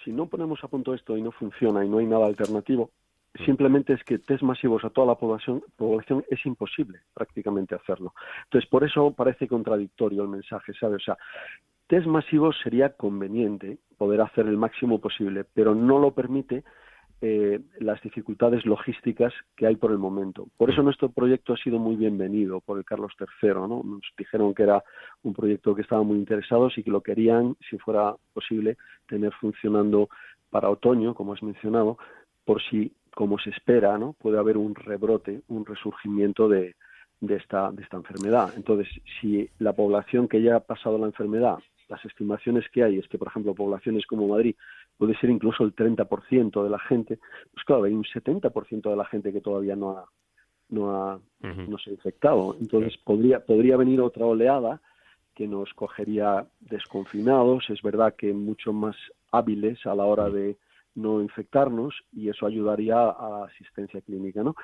[0.03, 2.89] si no ponemos a punto esto y no funciona y no hay nada alternativo,
[3.35, 3.45] mm.
[3.45, 8.15] simplemente es que test masivos a toda la población, población es imposible prácticamente hacerlo.
[8.45, 11.03] Entonces, por eso parece contradictorio el mensaje, ¿sabes?
[11.03, 11.17] O sea,
[11.85, 16.63] test masivos sería conveniente poder hacer el máximo posible, pero no lo permite
[17.21, 20.47] eh, las dificultades logísticas que hay por el momento.
[20.55, 20.85] Por eso mm.
[20.85, 23.53] nuestro proyecto ha sido muy bienvenido por el Carlos III.
[23.53, 23.81] ¿no?
[23.83, 24.83] Nos dijeron que era
[25.23, 28.77] un proyecto que estaban muy interesados y que lo querían, si fuera posible,
[29.07, 30.09] tener funcionando
[30.51, 31.97] para otoño, como has mencionado,
[32.45, 34.13] por si, como se espera, ¿no?
[34.13, 36.75] puede haber un rebrote, un resurgimiento de,
[37.19, 38.53] de esta, de esta enfermedad.
[38.55, 38.87] Entonces,
[39.19, 41.57] si la población que ya ha pasado la enfermedad,
[41.89, 44.55] las estimaciones que hay es que, por ejemplo, poblaciones como Madrid
[44.97, 47.19] puede ser incluso el 30% de la gente,
[47.53, 50.05] pues claro, hay un 70% de la gente que todavía no ha,
[50.69, 52.55] no ha, no se ha infectado.
[52.59, 54.81] Entonces podría, podría venir otra oleada
[55.35, 58.95] que nos cogería desconfinados, es verdad que mucho más
[59.31, 60.57] hábiles a la hora de
[60.95, 64.55] no infectarnos y eso ayudaría a la asistencia clínica, ¿no?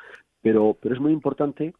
[0.41, 1.75] Pero, pero es muy importante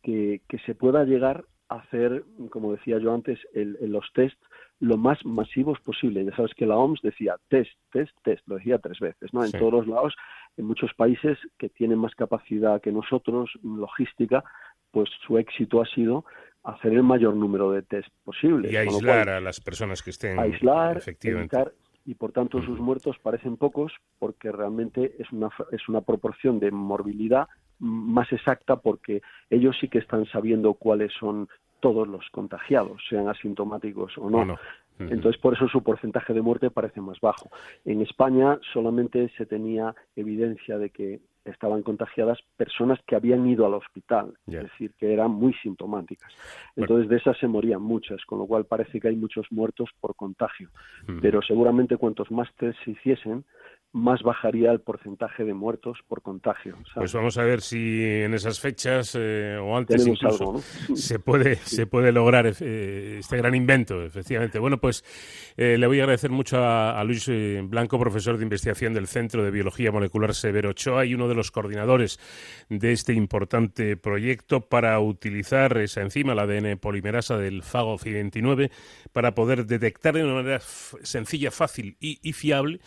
[0.00, 4.36] que, que se pueda llegar hacer, como decía yo antes, el, los test
[4.80, 6.24] lo más masivos posible.
[6.24, 9.44] Ya sabes que la OMS decía test, test, test, lo decía tres veces, ¿no?
[9.44, 10.14] En todos los lados,
[10.56, 14.42] en muchos países que tienen más capacidad que nosotros, logística,
[14.90, 16.24] pues su éxito ha sido
[16.64, 18.70] hacer el mayor número de test posible.
[18.70, 20.38] Y aislar a las personas que estén.
[20.38, 21.72] Aislar, efectivamente.
[22.04, 26.70] y por tanto sus muertos parecen pocos porque realmente es una, es una proporción de
[26.70, 27.48] morbilidad
[27.80, 31.48] más exacta porque ellos sí que están sabiendo cuáles son
[31.80, 34.58] todos los contagiados, sean asintomáticos o no.
[34.98, 37.50] Entonces, por eso su porcentaje de muerte parece más bajo.
[37.86, 43.74] En España solamente se tenía evidencia de que estaban contagiadas personas que habían ido al
[43.74, 46.30] hospital, es decir, que eran muy sintomáticas.
[46.76, 50.14] Entonces, de esas se morían muchas, con lo cual parece que hay muchos muertos por
[50.14, 50.68] contagio.
[51.22, 53.44] Pero seguramente cuantos más test se hiciesen,
[53.92, 56.76] más bajaría el porcentaje de muertos por contagio.
[56.94, 60.62] Pues vamos a ver si en esas fechas eh, o antes incluso
[60.94, 64.60] se puede se puede lograr eh, este gran invento, efectivamente.
[64.60, 65.04] Bueno, pues
[65.56, 67.28] eh, le voy a agradecer mucho a, Luis
[67.64, 71.50] Blanco, profesor de investigación del Centro de Biología Molecular Severo Ochoa y uno de los
[71.50, 72.20] coordinadores
[72.68, 78.70] de este importante proyecto para utilizar esa enzima, la ADN polimerasa del FAGOF29,
[79.12, 82.80] para poder detectar de una manera sencilla, fácil y, y fiable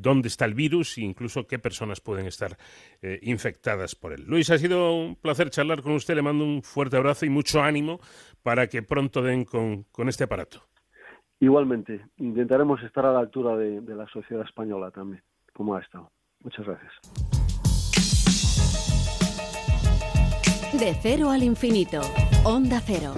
[0.00, 2.56] dónde está el virus e incluso qué personas pueden estar
[3.02, 4.24] eh, infectadas por él.
[4.26, 6.14] Luis, ha sido un placer charlar con usted.
[6.14, 8.00] Le mando un fuerte abrazo y mucho ánimo
[8.42, 10.62] para que pronto den con, este aparato.
[11.40, 15.22] Igualmente, intentaremos estar a la altura de, de la sociedad española también,
[15.52, 16.10] como ha estado.
[16.42, 16.92] Muchas gracias.
[20.72, 22.00] De cero al infinito.
[22.44, 23.14] Onda cero.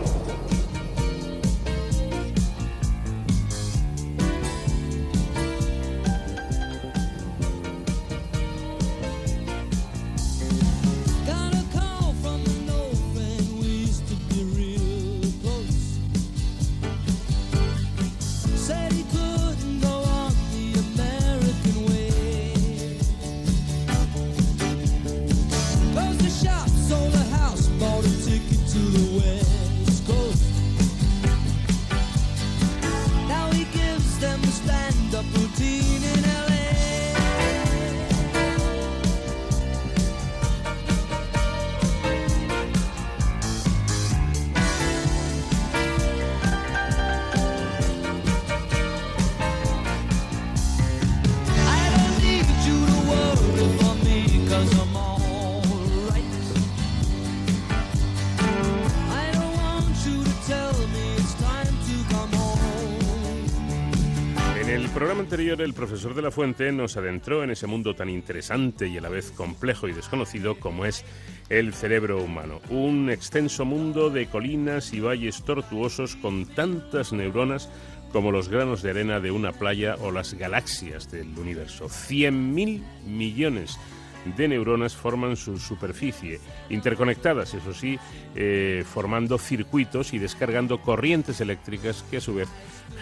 [65.06, 69.00] Anterior, el profesor de la Fuente nos adentró en ese mundo tan interesante y a
[69.00, 71.04] la vez complejo y desconocido como es
[71.48, 72.60] el cerebro humano.
[72.68, 77.70] Un extenso mundo de colinas y valles tortuosos con tantas neuronas
[78.12, 81.86] como los granos de arena de una playa o las galaxias del universo.
[81.86, 83.97] 100.000 millones de
[84.36, 87.98] neuronas forman su superficie, interconectadas, eso sí,
[88.34, 92.48] eh, formando circuitos y descargando corrientes eléctricas que a su vez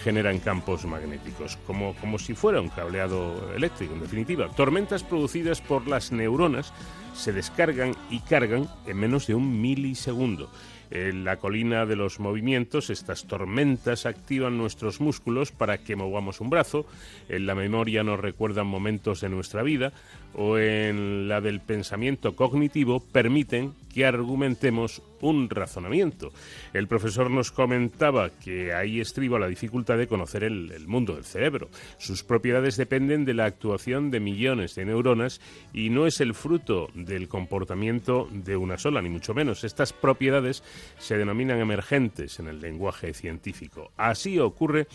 [0.02, 4.48] generan campos magnéticos, como, como si fuera un cableado eléctrico, en definitiva.
[4.48, 6.72] Tormentas producidas por las neuronas
[7.14, 10.50] se descargan y cargan en menos de un milisegundo.
[10.90, 16.48] En la colina de los movimientos, estas tormentas activan nuestros músculos para que movamos un
[16.48, 16.86] brazo,
[17.28, 19.92] en la memoria nos recuerdan momentos de nuestra vida
[20.36, 26.30] o en la del pensamiento cognitivo permiten que argumentemos un razonamiento.
[26.74, 31.24] El profesor nos comentaba que ahí estriba la dificultad de conocer el, el, mundo del
[31.24, 31.70] cerebro.
[31.96, 35.40] Sus propiedades dependen de la actuación de millones de neuronas
[35.72, 39.64] y no es el fruto del comportamiento de una sola, ni mucho menos.
[39.64, 40.62] Estas propiedades
[40.98, 43.92] se denominan emergentes en el lenguaje científico.
[43.96, 44.86] Así ocurre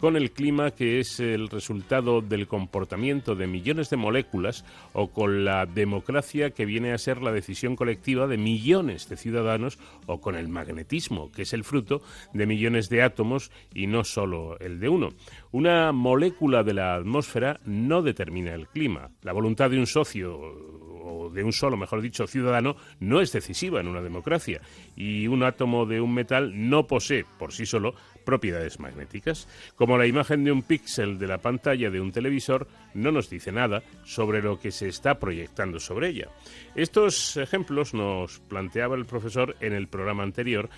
[0.00, 5.44] con el clima que es el resultado del comportamiento de millones de moléculas o con
[5.44, 10.36] la democracia que viene a ser la decisión colectiva de millones de ciudadanos o con
[10.36, 14.88] el magnetismo que es el fruto de millones de átomos y no solo el de
[14.88, 15.10] uno.
[15.50, 19.10] Una molécula de la atmósfera no determina el clima.
[19.22, 23.80] La voluntad de un socio o de un solo, mejor dicho, ciudadano, no es decisiva
[23.80, 24.60] en una democracia
[24.96, 27.94] y un átomo de un metal no posee por sí solo
[28.28, 29.48] propiedades magnéticas.
[29.74, 33.52] Como la imagen de un píxel de la pantalla de un televisor no nos dice
[33.52, 36.28] nada sobre lo que se está proyectando sobre ella.
[36.74, 40.68] Estos ejemplos nos planteaba el profesor en el programa anterior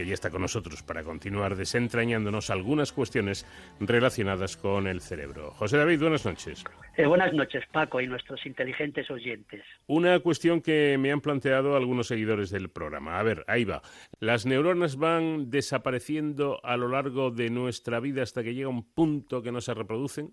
[0.00, 3.44] que ya está con nosotros para continuar desentrañándonos algunas cuestiones
[3.80, 5.50] relacionadas con el cerebro.
[5.50, 6.64] José David, buenas noches.
[6.96, 9.62] Eh, buenas noches, Paco, y nuestros inteligentes oyentes.
[9.88, 13.18] Una cuestión que me han planteado algunos seguidores del programa.
[13.18, 13.82] A ver, ahí va.
[14.20, 19.42] ¿Las neuronas van desapareciendo a lo largo de nuestra vida hasta que llega un punto
[19.42, 20.30] que no se reproducen?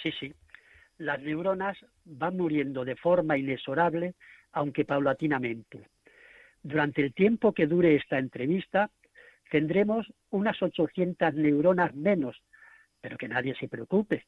[0.00, 0.32] Sí, sí.
[0.98, 4.14] Las neuronas van muriendo de forma inexorable,
[4.52, 5.88] aunque paulatinamente.
[6.66, 8.90] Durante el tiempo que dure esta entrevista,
[9.52, 12.42] tendremos unas 800 neuronas menos,
[13.00, 14.24] pero que nadie se preocupe.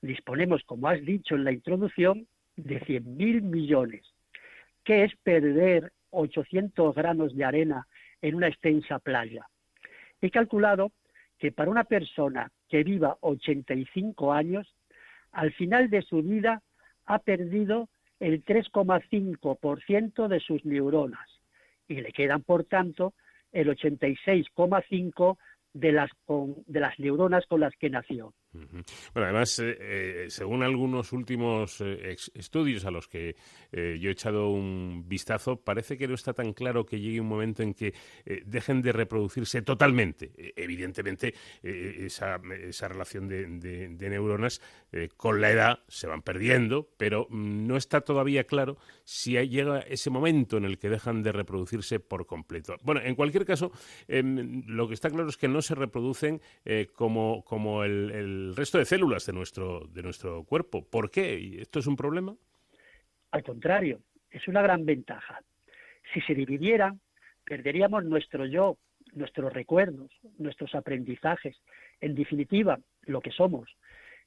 [0.00, 4.06] Disponemos, como has dicho en la introducción, de 100.000 millones.
[4.84, 7.88] ¿Qué es perder 800 granos de arena
[8.22, 9.48] en una extensa playa?
[10.20, 10.92] He calculado
[11.40, 14.72] que para una persona que viva 85 años,
[15.32, 16.62] al final de su vida
[17.06, 17.88] ha perdido
[18.20, 21.39] el 3,5% de sus neuronas
[21.90, 23.14] y le quedan, por tanto,
[23.52, 25.36] el 86,5%
[25.72, 26.10] de las,
[26.66, 28.32] de las neuronas con las que nació.
[28.52, 33.36] Bueno, además, eh, eh, según algunos últimos eh, estudios a los que
[33.72, 37.62] yo he echado un vistazo, parece que no está tan claro que llegue un momento
[37.62, 37.94] en que
[38.44, 40.32] dejen de reproducirse totalmente.
[40.36, 44.60] E, evidentemente, esa, esa, relación de, neuronas
[45.16, 50.10] con la edad se van perdiendo, pero mm, no está todavía claro si llega ese
[50.10, 52.76] momento en el que dejan de reproducirse por completo.
[52.82, 53.70] Bueno, en cualquier caso,
[54.08, 56.40] em, lo que está claro es que no se reproducen
[56.96, 60.84] como, como el resto de células de nuestro, de nuestro cuerpo.
[60.84, 61.60] ¿Por qué?
[61.60, 62.34] ¿Esto es un problema?
[63.30, 65.40] Al contrario, es una gran ventaja.
[66.12, 67.00] Si se dividieran,
[67.44, 68.78] perderíamos nuestro yo,
[69.12, 71.56] nuestros recuerdos, nuestros aprendizajes,
[72.00, 73.68] en definitiva, lo que somos.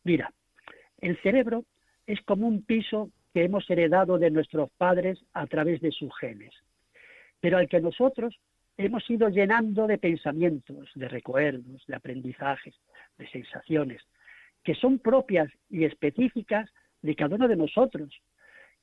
[0.04, 0.34] Mira,
[1.00, 1.66] el cerebro
[2.06, 6.54] es como un piso que hemos heredado de nuestros padres a través de sus genes,
[7.40, 8.38] pero al que nosotros
[8.78, 12.76] hemos ido llenando de pensamientos, de recuerdos, de aprendizajes,
[13.18, 14.02] de sensaciones,
[14.64, 16.70] que son propias y específicas
[17.02, 18.10] de cada uno de nosotros.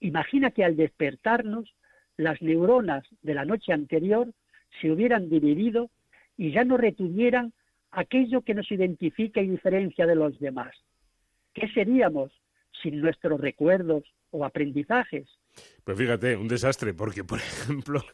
[0.00, 1.74] Imagina que al despertarnos,
[2.16, 4.32] las neuronas de la noche anterior
[4.80, 5.90] se hubieran dividido
[6.36, 7.52] y ya no retuvieran
[7.90, 10.74] aquello que nos identifica y diferencia de los demás.
[11.54, 12.30] ¿Qué seríamos
[12.82, 15.28] sin nuestros recuerdos o aprendizajes?
[15.84, 18.04] Pues fíjate, un desastre, porque por ejemplo,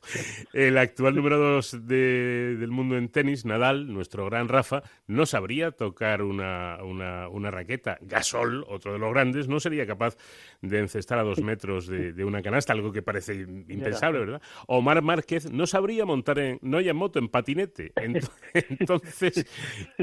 [0.53, 6.23] el actual número dos del mundo en tenis, Nadal, nuestro gran Rafa, no sabría tocar
[6.23, 7.99] una, una, raqueta.
[8.01, 10.17] Gasol, otro de los grandes, no sería capaz
[10.63, 14.43] de encestar a dos metros de, una canasta, algo que parece impensable, ¿verdad?
[14.67, 17.93] Omar Márquez no sabría montar en, no hay moto, en patinete.
[18.55, 19.47] Entonces,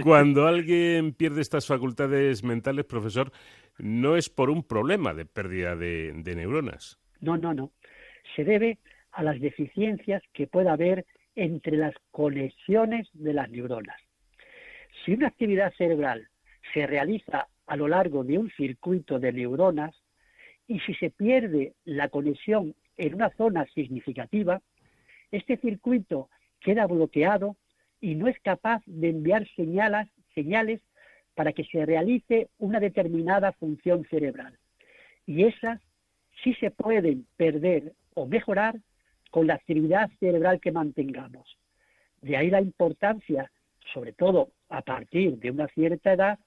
[0.04, 3.32] cuando alguien pierde estas facultades mentales, profesor,
[3.78, 7.03] no es por un problema de pérdida de neuronas.
[7.24, 7.72] No, no, no.
[8.36, 8.80] Se debe
[9.14, 11.06] a las deficiencias que pueda haber
[11.36, 13.96] entre las conexiones de las neuronas.
[15.04, 16.28] Si una actividad cerebral
[16.74, 19.96] se realiza a lo largo de un circuito de neuronas
[20.68, 24.62] y si se pierde la conexión en una zona significativa,
[25.32, 27.56] este circuito queda bloqueado
[28.02, 30.82] y no es capaz de enviar señales, señales
[31.36, 34.58] para que se realice una determinada función cerebral.
[35.26, 35.80] Y esas
[36.44, 38.76] sí se pueden perder o mejorar
[39.32, 41.58] con la actividad cerebral que mantengamos.
[42.22, 43.52] De ahí la importancia,
[43.94, 46.40] sobre todo a partir de una cierta edad,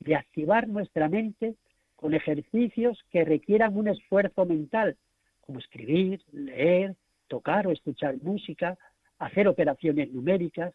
[0.00, 1.54] de activar nuestra mente
[1.96, 4.96] con ejercicios que requieran un esfuerzo mental,
[5.40, 6.94] como escribir, leer,
[7.26, 8.76] tocar o escuchar música,
[9.18, 10.74] hacer operaciones numéricas,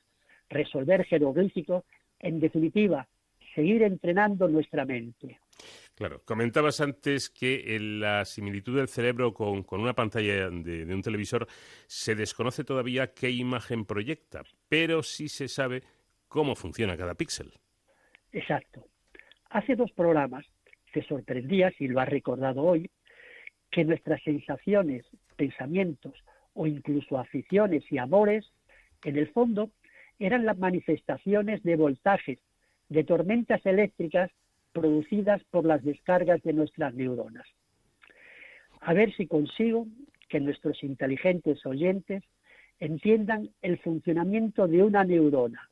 [0.50, 1.84] resolver jeroglíficos,
[2.20, 3.08] en definitiva,
[3.56, 5.40] seguir entrenando nuestra mente.
[5.96, 11.48] Claro, comentabas antes que la similitud del cerebro con, una pantalla de, un televisor
[11.88, 15.84] se desconoce todavía qué imagen proyecta, pero sí se sabe
[16.28, 17.54] cómo funciona cada píxel.
[18.32, 18.86] Exacto.
[19.50, 20.46] Hace dos programas
[20.94, 22.90] te sorprendías, y lo has recordado hoy,
[23.72, 25.06] que nuestras sensaciones,
[25.36, 26.14] pensamientos
[26.54, 28.52] o incluso aficiones y amores,
[29.04, 29.72] en el fondo,
[30.20, 32.40] eran las manifestaciones de voltajes,
[32.90, 34.32] de tormentas eléctricas
[34.74, 37.48] producidas por las descargas de nuestras neuronas.
[38.82, 39.88] A ver si consigo
[40.28, 42.24] que nuestros inteligentes oyentes
[42.80, 45.70] entiendan el funcionamiento de una neurona,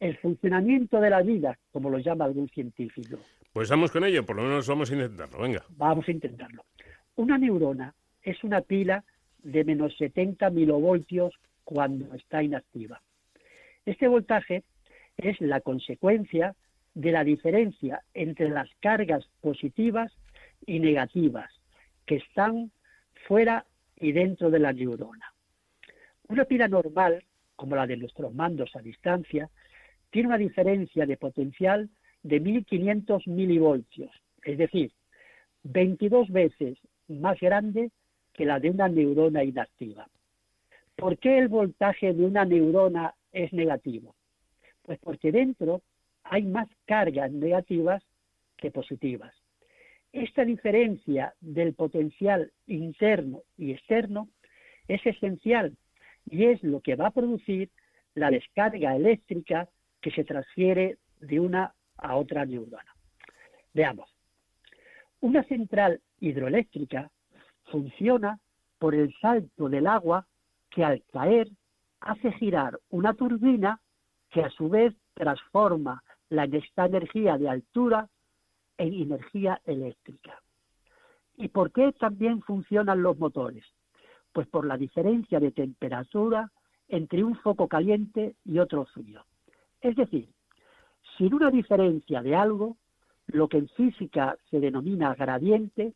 [0.00, 3.18] el funcionamiento de la vida, como lo llama algún científico.
[3.52, 5.64] Pues vamos con ello, por lo menos vamos a intentarlo, venga.
[5.76, 6.64] Vamos a intentarlo.
[7.16, 9.04] Una neurona es una pila
[9.42, 11.34] de menos 70 milovoltios
[11.64, 13.02] cuando está inactiva.
[13.84, 14.62] Este voltaje
[15.16, 16.54] es la consecuencia
[16.94, 20.12] de la diferencia entre las cargas positivas
[20.66, 21.50] y negativas
[22.06, 22.70] que están
[23.26, 23.64] fuera
[23.96, 25.32] y dentro de la neurona.
[26.28, 27.22] Una pila normal
[27.58, 29.50] como la de nuestros mandos a distancia,
[30.10, 31.90] tiene una diferencia de potencial
[32.22, 34.12] de 1500 milivoltios,
[34.44, 34.92] es decir,
[35.64, 36.78] 22 veces
[37.08, 37.90] más grande
[38.32, 40.08] que la de una neurona inactiva.
[40.94, 44.14] ¿Por qué el voltaje de una neurona es negativo?
[44.82, 45.82] Pues porque dentro
[46.30, 48.02] hay más cargas negativas
[48.56, 49.34] que positivas.
[50.12, 54.28] Esta diferencia del potencial interno y externo
[54.88, 55.76] es esencial
[56.26, 57.70] y es lo que va a producir
[58.14, 59.68] la descarga eléctrica
[60.00, 62.94] que se transfiere de una a otra neurona.
[63.74, 64.10] Veamos.
[65.20, 67.10] Una central hidroeléctrica
[67.70, 68.38] funciona
[68.78, 70.26] por el salto del agua
[70.70, 71.48] que al caer
[72.00, 73.80] hace girar una turbina
[74.30, 78.08] que a su vez transforma la, esta energía de altura
[78.76, 80.40] en energía eléctrica.
[81.36, 83.64] ¿Y por qué también funcionan los motores?
[84.32, 86.50] Pues por la diferencia de temperatura
[86.88, 89.24] entre un foco caliente y otro frío.
[89.80, 90.28] Es decir,
[91.16, 92.76] sin una diferencia de algo,
[93.26, 95.94] lo que en física se denomina gradiente,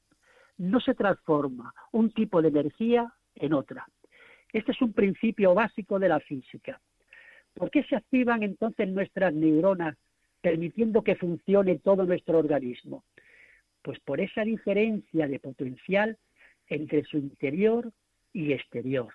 [0.58, 3.86] no se transforma un tipo de energía en otra.
[4.52, 6.80] Este es un principio básico de la física.
[7.54, 9.96] ¿Por qué se activan entonces nuestras neuronas
[10.42, 13.04] permitiendo que funcione todo nuestro organismo?
[13.80, 16.18] Pues por esa diferencia de potencial
[16.68, 17.92] entre su interior
[18.32, 19.14] y exterior.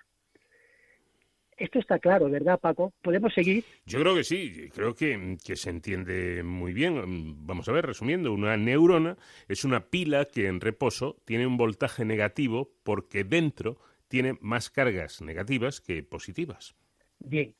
[1.56, 2.94] Esto está claro, ¿verdad, Paco?
[3.02, 3.64] ¿Podemos seguir?
[3.84, 7.44] Yo creo que sí, creo que, se entiende muy bien.
[7.44, 9.16] Vamos a ver, resumiendo, una neurona
[9.48, 15.20] es una pila que en reposo tiene un voltaje negativo porque dentro tiene más cargas
[15.20, 16.76] negativas que positivas.
[17.18, 17.54] Bien,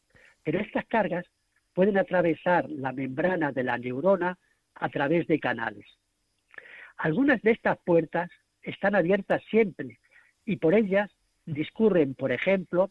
[0.44, 1.26] pero estas cargas
[1.78, 4.36] pueden atravesar la membrana de la neurona
[4.74, 5.86] a través de canales.
[6.96, 8.28] Algunas de estas puertas
[8.62, 10.00] están abiertas siempre
[10.44, 11.08] y por ellas
[11.46, 12.90] discurren, por ejemplo,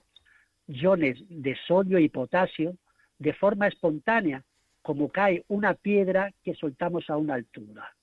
[0.68, 2.78] iones de sodio y potasio
[3.20, 4.46] de forma espontánea,
[4.82, 7.94] como cae una piedra que soltamos a una altura.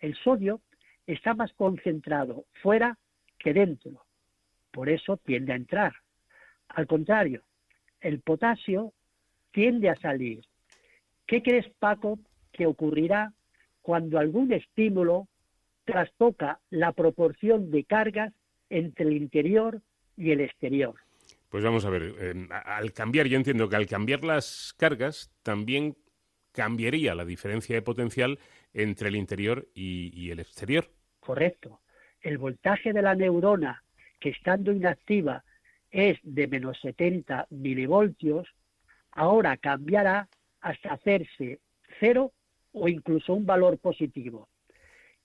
[0.00, 0.60] El sodio
[1.06, 2.98] está más concentrado fuera
[3.38, 4.04] que dentro,
[4.72, 5.92] por eso tiende a entrar.
[6.66, 7.44] Al contrario,
[8.00, 8.92] el potasio
[9.52, 10.42] tiende a salir.
[11.26, 12.18] ¿Qué crees, Paco,
[12.52, 13.32] que ocurrirá
[13.82, 15.28] cuando algún estímulo
[15.84, 18.32] trastoca la proporción de cargas
[18.68, 19.80] entre el interior
[20.16, 20.94] y el exterior?
[21.48, 25.96] Pues vamos a ver, eh, al cambiar, yo entiendo que al cambiar las cargas también
[26.52, 28.38] cambiaría la diferencia de potencial
[28.72, 30.90] entre el interior y, el exterior.
[31.18, 31.80] Correcto.
[32.20, 33.82] El voltaje de la neurona,
[34.20, 35.44] que estando inactiva
[35.90, 38.48] es de menos 70 milivoltios,
[39.20, 40.30] ahora cambiará
[40.62, 41.60] hasta hacerse
[41.98, 42.32] cero
[42.72, 44.48] o incluso un valor positivo.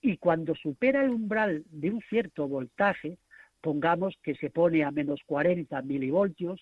[0.02, 3.16] Y cuando supera el umbral de un cierto voltaje,
[3.62, 6.60] pongamos que se pone a menos 40 milivoltios,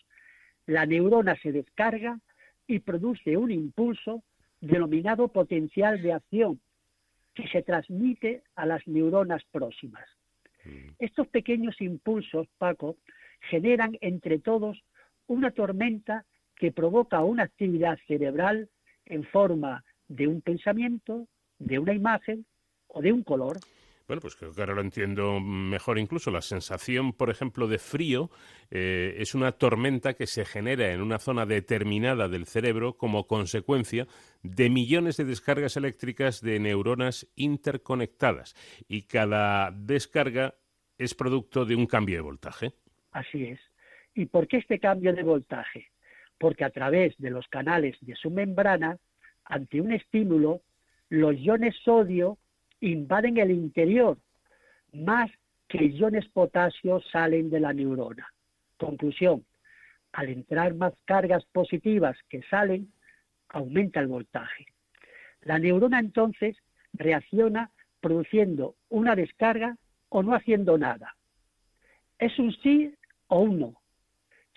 [0.67, 2.21] la neurona se descarga
[2.69, 4.23] y produce un impulso
[4.61, 6.61] denominado potencial de acción
[7.35, 10.09] que se transmite a las neuronas próximas.
[10.65, 10.91] Mm.
[11.01, 12.97] Estos pequeños impulsos, Paco,
[13.51, 14.81] generan entre todos
[15.27, 16.25] una tormenta
[16.57, 18.69] que provoca una actividad cerebral
[19.07, 21.27] en forma de un pensamiento,
[21.59, 22.47] de una imagen
[22.89, 23.59] o de un color.
[24.07, 26.31] Bueno, pues creo que ahora lo entiendo mejor incluso.
[26.31, 28.31] La sensación, por ejemplo, de frío
[28.71, 34.07] eh, es una tormenta que se genera en una zona determinada del cerebro como consecuencia
[34.43, 38.55] de millones de descargas eléctricas de neuronas interconectadas.
[38.89, 40.55] Y cada descarga
[40.99, 42.73] es producto de un cambio de voltaje.
[43.11, 43.61] Así es.
[44.15, 45.94] ¿Y por qué este cambio de voltaje?
[46.39, 48.99] Porque a través de los canales de su membrana,
[49.45, 50.63] ante un estímulo,
[51.09, 52.39] los iones sodio
[52.81, 54.19] invaden el interior,
[54.93, 55.31] más
[55.69, 58.33] que iones potasio salen de la neurona.
[58.77, 59.45] Conclusión,
[60.13, 62.93] al entrar más cargas positivas que salen,
[63.49, 64.67] aumenta el voltaje.
[65.43, 66.57] La neurona entonces
[66.93, 67.71] reacciona
[68.01, 69.77] produciendo una descarga
[70.09, 71.17] o no haciendo nada.
[72.19, 72.95] Es un sí
[73.29, 73.84] o un no.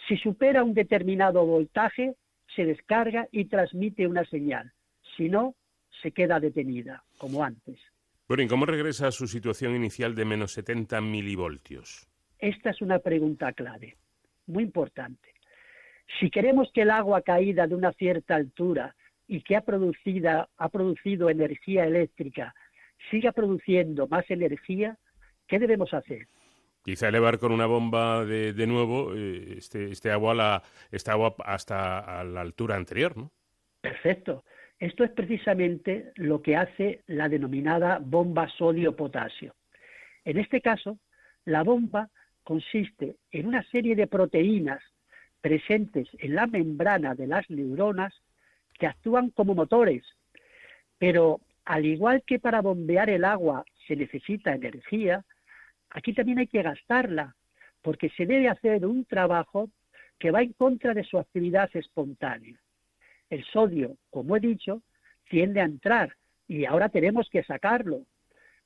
[0.07, 2.15] Si supera un determinado voltaje,
[2.55, 4.71] se descarga y transmite una señal.
[5.15, 5.55] Si no,
[6.01, 7.79] se queda detenida, como antes.
[8.27, 12.07] Bueno, ¿y cómo regresa a su situación inicial de menos 70 milivoltios?
[12.39, 13.97] Esta es una pregunta clave,
[14.45, 15.29] muy importante.
[16.19, 18.95] Si queremos que el agua caída de una cierta altura
[19.27, 19.63] y que ha,
[20.57, 22.55] ha producido energía eléctrica
[23.11, 24.97] siga produciendo más energía,
[25.47, 26.27] ¿qué debemos hacer?
[26.87, 31.99] Quizá elevar con una bomba de, nuevo eh, este, este, agua la, esta agua hasta
[31.99, 33.29] a la altura anterior, ¿no?
[33.81, 34.45] Perfecto.
[34.79, 39.53] Esto es precisamente lo que hace la denominada bomba sodio-potasio.
[40.23, 40.97] En este caso,
[41.43, 42.09] la bomba
[42.45, 44.81] consiste en una serie de proteínas
[45.41, 48.13] presentes en la membrana de las neuronas
[48.79, 50.05] que actúan como motores.
[50.97, 55.25] Pero al igual que para bombear el agua se necesita energía,
[55.97, 57.35] aquí también hay que gastarla,
[57.81, 59.69] porque se debe hacer un trabajo
[60.19, 62.59] que va en contra de su actividad espontánea.
[63.29, 64.83] El sodio, como he dicho,
[65.27, 66.15] tiende a entrar
[66.47, 68.01] y ahora tenemos que sacarlo.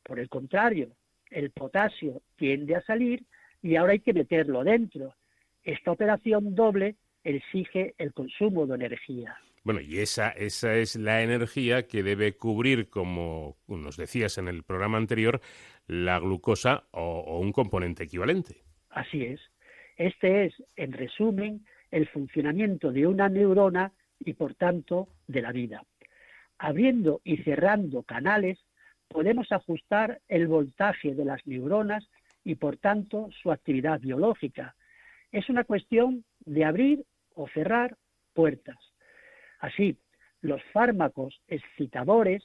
[0.03, 0.91] Por el contrario,
[1.29, 3.23] el potasio tiende a salir
[3.61, 5.15] y ahora hay que meterlo dentro.
[5.63, 9.37] Esta operación doble exige el consumo de energía.
[9.63, 14.63] Bueno, y esa, esa es la energía que debe cubrir, como nos decías en el
[14.63, 15.39] programa anterior,
[15.87, 18.63] la glucosa o un componente equivalente.
[18.89, 19.39] Así es.
[19.97, 25.83] Este es, en resumen, el funcionamiento de una neurona y, por tanto, de la vida.
[26.57, 28.59] Abriendo y cerrando canales,
[29.07, 32.07] podemos ajustar el voltaje de las neuronas
[32.43, 34.75] y, por tanto, su actividad biológica.
[35.31, 37.05] Es una cuestión de abrir
[37.35, 37.97] o cerrar
[38.33, 38.77] puertas.
[39.61, 39.95] Así,
[40.41, 42.43] los fármacos excitadores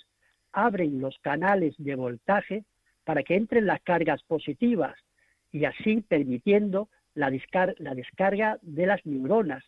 [0.52, 2.64] abren los canales de voltaje
[3.04, 4.94] para que entren las cargas positivas
[5.50, 9.64] y así permitiendo la, descarga de las neuronas.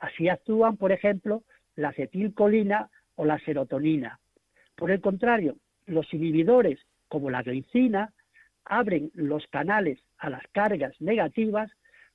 [0.00, 1.44] Así actúan, por ejemplo,
[1.76, 4.18] la acetilcolina o la serotonina.
[4.74, 5.56] Por el contrario,
[5.86, 8.12] los inhibidores, como la glicina,
[8.64, 11.70] abren los canales a las cargas negativas,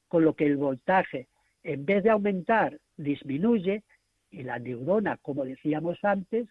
[0.10, 1.30] con lo que el voltaje,
[1.64, 3.84] en vez de aumentar, disminuye
[4.32, 6.48] y la neurona, como decíamos antes,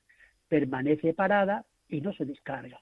[0.49, 2.81] permanece parada y no se descarga.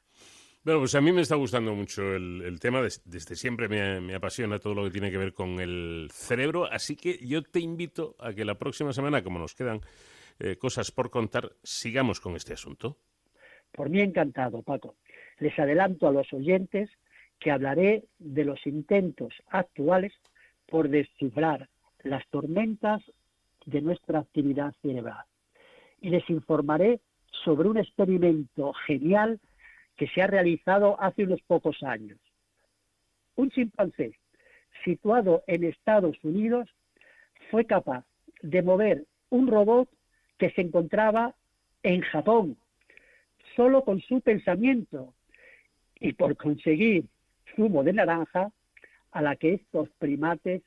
[0.65, 4.75] Bueno, pues a mí me está gustando mucho el, tema, desde, siempre me, apasiona todo
[4.75, 8.45] lo que tiene que ver con el cerebro, así que yo te invito a que
[8.45, 9.81] la próxima semana, como nos quedan
[10.41, 12.99] eh, cosas por contar, sigamos con este asunto.
[13.73, 14.97] Por mí encantado, Paco.
[15.39, 16.91] Les adelanto a los oyentes
[17.39, 20.13] que hablaré de los intentos actuales
[20.67, 21.69] por descifrar
[22.03, 23.03] las tormentas
[23.69, 25.25] de nuestra actividad cerebral.
[26.01, 27.01] Y les informaré
[27.45, 29.41] sobre un experimento genial
[29.97, 32.19] que se ha realizado hace unos pocos años.
[33.37, 34.19] Un chimpancé
[34.85, 36.69] situado en Estados Unidos
[37.51, 38.05] fue capaz
[38.43, 39.89] de mover un robot
[40.39, 41.35] que se encontraba
[41.83, 42.57] en Japón,
[43.55, 45.15] solo con su pensamiento
[46.01, 47.05] y por conseguir
[47.55, 48.51] zumo de naranja
[49.11, 50.63] a la que estos primates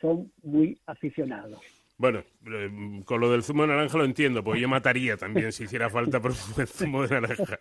[0.00, 1.79] son muy aficionados.
[2.00, 5.64] Bueno, eh, con lo del zumo de naranja lo entiendo, porque yo mataría también si
[5.64, 7.60] hiciera falta por el zumo de naranja.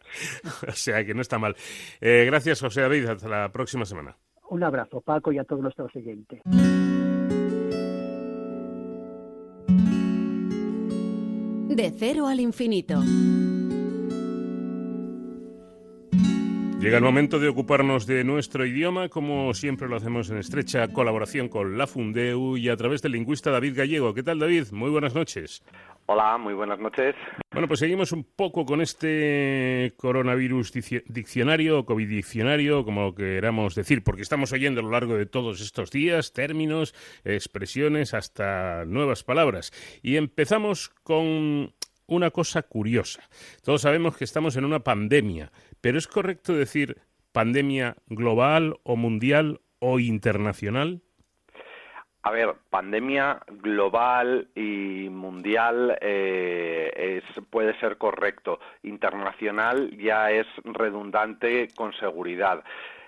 [0.65, 1.57] O sea que no está mal.
[1.99, 3.05] Eh, gracias, José David.
[3.07, 4.15] Hasta la próxima semana.
[4.49, 6.39] Un abrazo, Paco, y a todos nuestros oyentes.
[11.67, 13.03] De cero al infinito.
[16.79, 21.49] Llega el momento de ocuparnos de nuestro idioma, como siempre lo hacemos en estrecha colaboración
[21.49, 24.13] con la Fundeu y a través del lingüista David Gallego.
[24.13, 24.67] ¿Qué tal, David?
[24.71, 25.61] Muy buenas noches.
[26.05, 27.15] Hola, muy buenas noches.
[27.51, 30.71] Bueno, pues seguimos un poco con este coronavirus
[31.05, 35.91] diccionario, COVID diccionario, como queramos decir, porque estamos oyendo a lo largo de todos estos
[35.91, 39.73] días términos, expresiones, hasta nuevas palabras.
[40.01, 41.73] Y empezamos con
[42.09, 43.21] una cosa curiosa.
[43.63, 45.51] Todos sabemos que estamos en una pandemia,
[45.81, 46.97] pero ¿es correcto decir
[47.31, 51.01] pandemia global o mundial o internacional?
[52.21, 58.59] A ver, pandemia global y mundial eh, es, puede ser correcto.
[58.83, 62.63] Internacional ya es redundante con seguridad.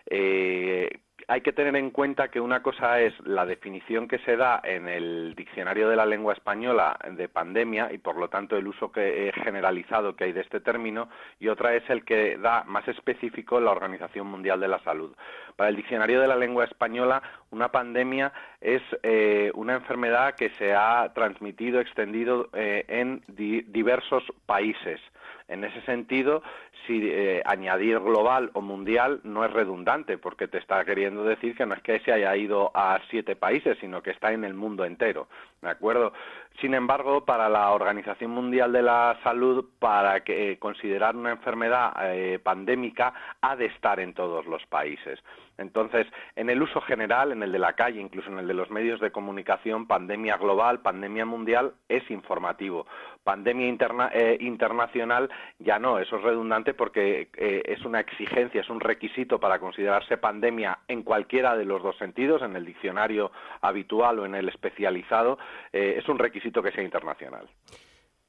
[0.06, 0.90] Eh,
[1.32, 4.90] hay que tener en cuenta que una cosa es la definición que se da en
[4.90, 9.32] el diccionario de la lengua española de pandemia y por lo tanto el uso que,
[9.42, 11.08] generalizado que hay de este término
[11.40, 15.16] y otra es el que da más específico la Organización Mundial de la Salud.
[15.56, 17.22] Para el diccionario de la lengua española,
[17.52, 24.99] una pandemia es eh, una enfermedad que se ha transmitido, extendido eh, en diversos países.
[25.47, 26.43] En ese sentido,
[26.88, 31.66] si eh, añadir global o mundial no es redundante, porque te está queriendo decir que
[31.66, 34.86] no es que se haya ido a siete países, sino que está en el mundo
[34.86, 35.28] entero.
[35.62, 36.12] ¿De acuerdo?
[36.59, 41.93] Sin embargo, para la Organización Mundial de la Salud, para que, eh, considerar una enfermedad
[42.01, 45.20] eh, pandémica, ha de estar en todos los países.
[45.58, 48.70] Entonces, en el uso general, en el de la calle, incluso en el de los
[48.72, 52.88] medios de comunicación, pandemia global, pandemia mundial, es informativo.
[53.24, 53.76] Pandemia
[54.14, 55.30] eh, internacional
[55.60, 60.80] ya no, eso es redundante porque es una exigencia, es un requisito para considerarse pandemia
[60.88, 63.32] en cualquiera de los dos sentidos, en el diccionario
[63.62, 65.38] habitual o en el especializado,
[65.72, 67.47] es un requisito que sea internacional.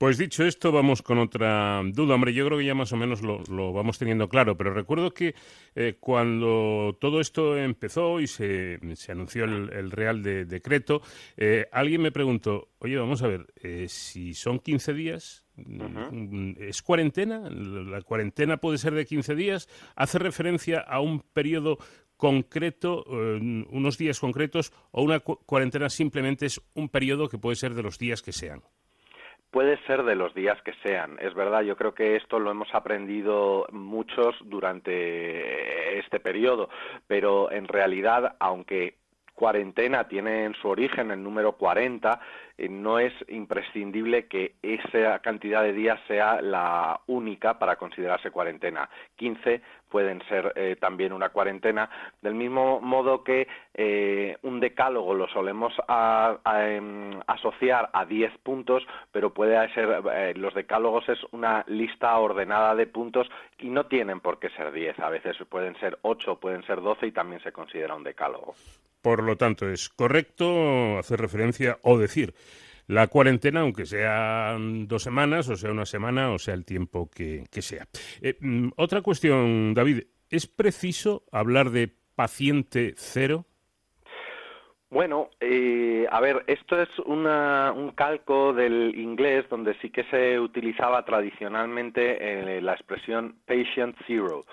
[0.02, 2.16] Pues dicho esto, vamos con otra duda.
[2.16, 5.36] Hombre, yo creo que ya más o menos lo, vamos teniendo claro, pero recuerdo que
[5.76, 11.02] eh, cuando todo esto empezó y se, anunció el, Real Decreto,
[11.36, 16.82] eh, alguien me preguntó, oye, vamos a ver, eh, si son 15 días, mm, ¿es
[16.82, 17.48] cuarentena?
[17.48, 19.68] ¿La cuarentena puede ser de 15 días?
[19.94, 21.78] ¿Hace referencia a un periodo
[22.16, 27.84] concreto, unos días concretos, o una cuarentena simplemente es un periodo que puede ser de
[27.84, 28.62] los días que sean?
[29.52, 32.74] Puede ser de los días que sean, es verdad, yo creo que esto lo hemos
[32.74, 36.70] aprendido muchos durante este periodo,
[37.06, 38.96] pero en realidad, aunque
[39.34, 42.18] cuarentena tiene en su origen el número 40,
[42.51, 48.88] eh, no es imprescindible que esa cantidad de días sea la única para considerarse cuarentena.
[49.16, 51.90] 15 pueden ser eh, también una cuarentena,
[52.22, 55.74] del mismo modo que eh, un decálogo lo solemos
[56.46, 58.82] em, asociar a 10 puntos,
[59.12, 64.38] pero puede ser, los decálogos es una lista ordenada de puntos y no tienen por
[64.38, 67.94] qué ser 10, a veces pueden ser 8, pueden ser 12 y también se considera
[67.94, 68.54] un decálogo.
[69.02, 72.34] Por lo tanto, es correcto hacer referencia o decir
[72.86, 77.46] la cuarentena, aunque sean dos semanas, o sea una semana, o sea el tiempo que,
[77.50, 77.86] sea.
[78.20, 83.46] Eh, mm, otra cuestión, David, ¿es preciso hablar de paciente cero?
[84.90, 91.02] Bueno, eh, a ver, esto es un calco del inglés donde sí que se utilizaba
[91.06, 94.44] tradicionalmente eh, la expresión patient zero.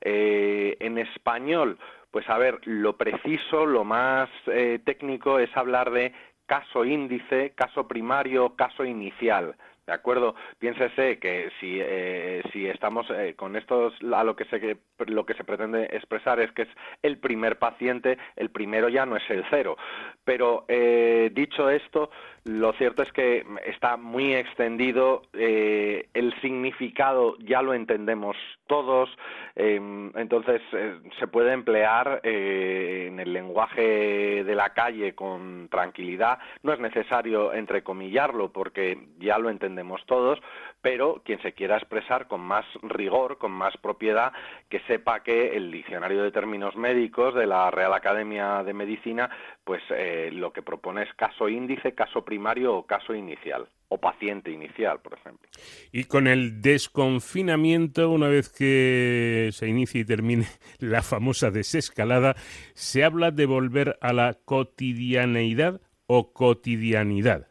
[0.00, 1.78] en español,
[2.10, 6.12] pues a ver, lo preciso, lo más eh, técnico es hablar de
[6.48, 9.54] caso índice, caso primario, caso inicial.
[9.88, 10.34] ¿De acuerdo?
[10.58, 14.76] Piénsese que si, eh, si estamos eh, con esto, a lo que, se,
[15.06, 16.68] lo que se pretende expresar es que es
[17.02, 19.78] el primer paciente, el primero ya no es el cero.
[20.24, 22.10] Pero dicho esto,
[22.44, 28.36] lo cierto es que está muy extendido, el significado ya lo entendemos
[28.68, 29.10] todos,
[29.56, 36.38] em, entonces eh, se puede emplear eh, en el lenguaje de la calle con tranquilidad,
[36.62, 40.38] no es necesario entrecomillarlo porque ya lo entendemos todos,
[40.80, 44.32] pero quien se quiera expresar con más rigor, con más propiedad,
[44.68, 49.30] que sepa que el diccionario de términos médicos de la Real Academia de Medicina,
[49.64, 54.50] pues eh, lo que propone es caso índice, caso primario o caso inicial o paciente
[54.50, 55.48] inicial, por ejemplo.
[55.92, 60.46] Y con el desconfinamiento, una vez que se inicie y termine
[60.78, 62.34] la famosa desescalada,
[62.74, 67.48] ¿se habla de volver a la cotidianeidad o cotidianidad?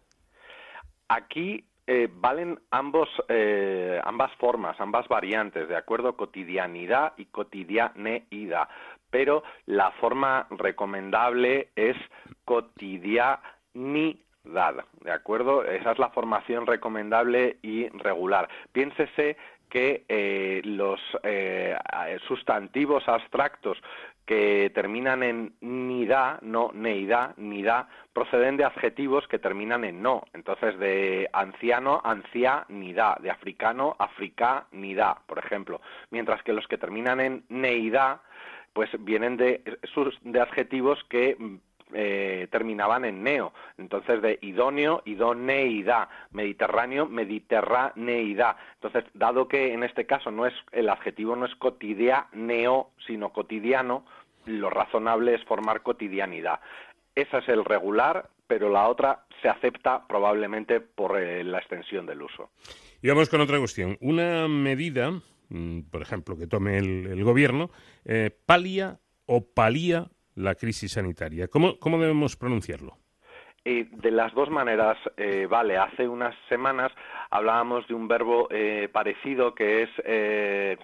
[1.08, 6.18] Aquí eh, valen ambos, eh, ambas formas, ambas variantes, ¿de acuerdo?
[6.18, 8.68] Cotidianidad y cotidianeidad.
[9.10, 11.96] Pero la forma recomendable es
[12.44, 13.40] cotidianidad,
[14.44, 15.64] ¿de acuerdo?
[15.64, 18.50] Esa es la formación recomendable y regular.
[18.74, 19.38] Piénsese
[19.70, 21.00] que eh, los
[22.28, 23.78] sustantivos abstractos
[24.28, 30.24] que terminan en nida, no neida, nida, proceden de adjetivos que terminan en no.
[30.34, 35.80] Entonces, de anciano, ancianidad, de africano, africanidad, por ejemplo.
[36.12, 38.22] Mientras que los que terminan en neida,
[38.74, 39.64] pues vienen de,
[40.24, 41.38] de adjetivos que
[41.94, 43.54] eh, terminaban en neo.
[43.78, 48.58] Entonces, de idóneo, idoneidad, mediterráneo, mediterraneidad.
[48.74, 54.04] Entonces, dado que en este caso no es el adjetivo no es cotidianeo, sino cotidiano,
[54.48, 56.60] lo razonable es formar cotidianidad.
[57.16, 62.22] Ese es el regular, pero la otra se acepta probablemente por eh, la extensión del
[62.22, 62.52] uso.
[63.02, 63.98] Y vamos con otra cuestión.
[64.02, 65.12] Una medida,
[65.50, 67.70] mm, por ejemplo, que tome el, gobierno,
[68.06, 71.48] eh, palia o palía la crisis sanitaria.
[71.48, 72.98] ¿Cómo, cómo debemos pronunciarlo?
[73.68, 75.78] De las dos maneras, eh, vale.
[75.78, 76.90] Hace unas semanas
[77.30, 80.78] hablábamos de un verbo eh, parecido que es eh,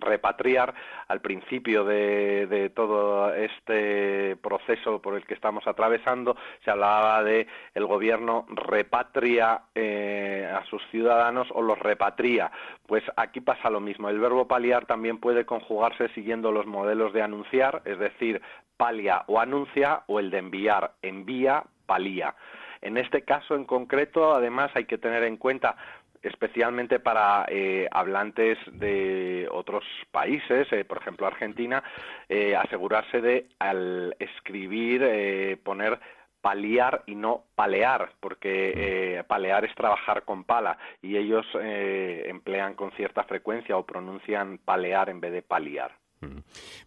[0.00, 0.74] repatriar
[1.06, 6.36] al principio de, todo este proceso por el que estamos atravesando.
[6.64, 12.50] Se hablaba de el gobierno repatria a sus ciudadanos o los repatria.
[12.86, 14.08] Pues aquí pasa lo mismo.
[14.08, 18.42] El verbo paliar también puede conjugarse siguiendo los modelos de anunciar, es decir,
[18.76, 22.36] palia o anuncia, o el de enviar, envía, palía.
[22.82, 25.74] En este caso en concreto, además, hay que tener en cuenta
[26.22, 29.82] especialmente para eh, hablantes de otros
[30.12, 31.82] países, eh, por ejemplo Argentina,
[32.28, 35.98] eh, asegurarse de al escribir poner
[36.40, 43.24] paliar y no palear, porque palear es trabajar con pala y ellos emplean con cierta
[43.24, 45.99] frecuencia o pronuncian palear en vez de paliar.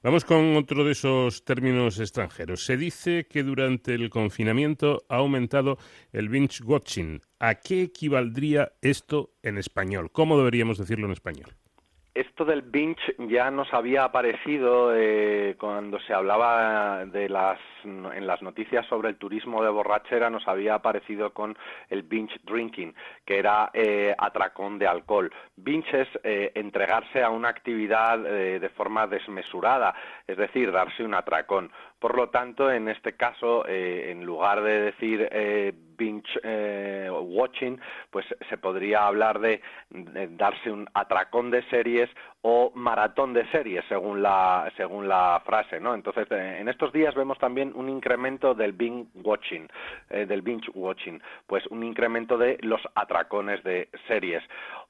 [0.03, 2.65] Vamos con otro de esos términos extranjeros.
[2.65, 5.77] Se dice que durante el confinamiento ha aumentado
[6.11, 7.21] el binge watching.
[7.39, 10.11] ¿A qué equivaldría esto en español?
[10.11, 11.55] ¿Cómo deberíamos decirlo en español?
[12.15, 18.41] Esto del binge ya nos había aparecido eh, cuando se hablaba de las en las
[18.43, 21.57] noticias sobre el turismo de borrachera nos había aparecido con
[21.89, 22.93] el binge drinking,
[23.25, 25.33] que era eh, atracón de alcohol.
[25.55, 29.95] Binge es eh, entregarse a una actividad de forma desmesurada,
[30.27, 31.71] es decir, darse un atracón.
[32.03, 35.29] Por lo tanto, en este caso, en lugar de decir
[35.97, 37.79] binge eh, watching,
[38.09, 39.61] pues se podría hablar de,
[40.31, 42.09] darse un atracón de series
[42.41, 45.93] o maratón de series, según la, frase, ¿no?
[45.93, 49.69] Entonces, eh, en estos días vemos también un incremento del binge watching,
[50.09, 54.43] eh, del binge watching, pues un incremento de los atracones de series.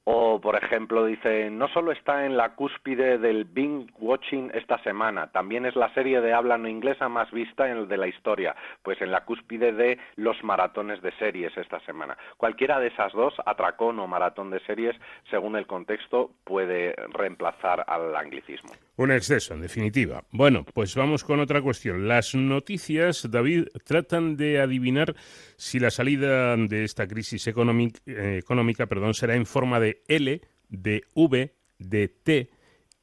[0.06, 5.32] O, por ejemplo, dice, no solo está en la cúspide del binge watching esta semana,
[5.32, 8.54] también es la serie de habla no inglesa más vista en el de la historia,
[8.82, 12.18] pues en la cúspide de los maratones de series esta semana.
[12.36, 14.94] Cualquiera de esas dos, atracón o maratón de series,
[15.30, 18.72] según el contexto, puede reemplazar al anglicismo.
[18.96, 20.22] Un exceso, en definitiva.
[20.30, 22.06] Bueno, pues vamos con otra cuestión.
[22.06, 25.14] Las noticias, David, tratan de adivinar
[25.56, 30.40] si la salida de esta crisis económica, eh, económica perdón, será en forma de L,
[30.68, 32.50] de V, de T.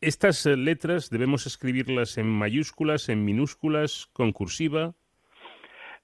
[0.01, 4.93] Estas letras debemos escribirlas en mayúsculas, en minúsculas, con cursiva.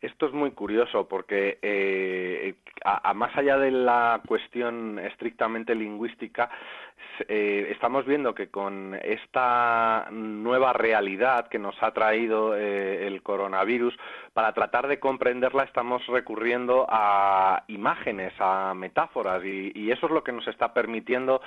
[0.02, 2.54] Esto es muy curioso porque eh,
[2.86, 6.52] a, más allá de la cuestión estrictamente lingüística,
[7.28, 13.98] eh, estamos viendo que con esta nueva realidad que nos ha traído eh, el coronavirus,
[14.34, 20.32] para tratar de comprenderla estamos recurriendo a imágenes, a metáforas, y, eso es lo que
[20.32, 21.42] nos está permitiendo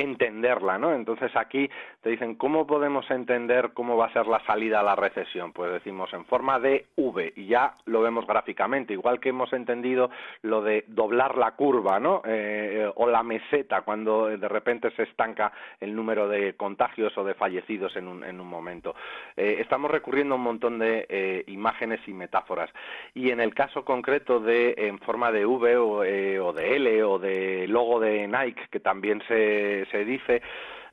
[0.00, 0.92] entenderla, ¿no?
[0.92, 1.70] Entonces aquí
[2.02, 5.52] te dicen, ¿cómo podemos entender cómo va a ser la salida a la recesión?
[5.52, 10.10] Pues decimos en forma de V y ya lo vemos gráficamente, igual que hemos entendido
[10.42, 12.22] lo de doblar la curva, ¿no?
[12.24, 17.34] Eh, o la meseta cuando de repente se estanca el número de contagios o de
[17.34, 18.94] fallecidos en un, en un momento.
[19.36, 22.70] Eh, estamos recurriendo a un montón de eh, imágenes y metáforas.
[23.14, 27.18] Y en el caso concreto de en forma de V o, o de L o
[27.18, 30.42] de logo de Nike, que también se se dice,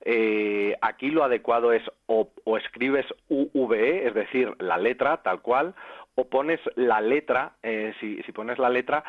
[0.01, 5.75] eh, aquí lo adecuado es o, escribes UVE, es decir, la letra tal cual,
[6.15, 9.03] o pones la letra, eh, si, si, pones la letra,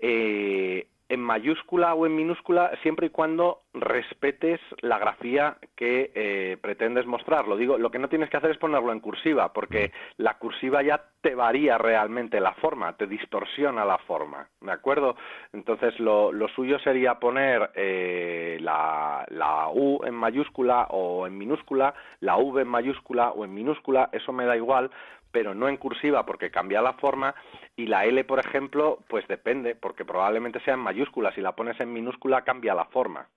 [0.00, 7.04] eh, en mayúscula o en minúscula siempre y cuando respetes la grafía que eh, pretendes
[7.04, 7.48] mostrar.
[7.48, 10.22] Lo digo, lo que no tienes que hacer es ponerlo en cursiva, porque mm.
[10.22, 15.16] la cursiva ya te varía realmente la forma, te distorsiona la forma, ¿de acuerdo?
[15.52, 22.36] Entonces lo, suyo sería poner eh, la, la U en mayúscula o en minúscula, la
[22.36, 24.90] V en mayúscula o en minúscula, eso me da igual,
[25.32, 27.34] pero no en cursiva porque cambia la forma
[27.76, 31.80] y la L, por ejemplo, pues depende, porque probablemente sea en mayúscula, si la pones
[31.80, 33.28] en minúscula cambia la forma.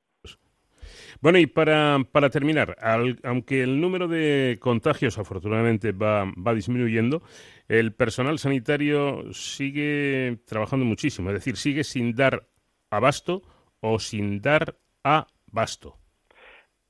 [1.21, 2.75] Bueno, y para, para terminar,
[3.23, 7.21] aunque el número de contagios afortunadamente va, va disminuyendo,
[7.69, 12.43] el personal sanitario sigue trabajando muchísimo, es decir, sigue sin dar
[12.89, 13.41] abasto
[13.79, 15.95] o sin dar abasto.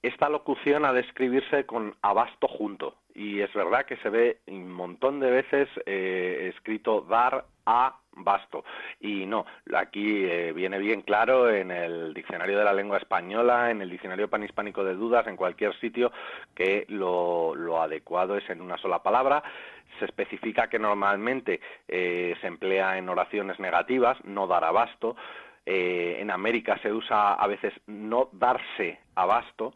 [0.01, 4.71] Esta locución ha de escribirse con abasto junto y es verdad que se ve un
[4.71, 8.63] montón de veces eh, escrito dar a basto.
[8.99, 13.81] Y no aquí eh, viene bien claro en el diccionario de la lengua española en
[13.81, 16.11] el diccionario panhispánico de dudas en cualquier sitio
[16.55, 19.43] que lo, adecuado es en una sola palabra.
[19.99, 25.15] Se especifica que normalmente eh, se emplea en oraciones negativas no dar abasto.
[25.65, 29.73] En América se usa a veces no darse abasto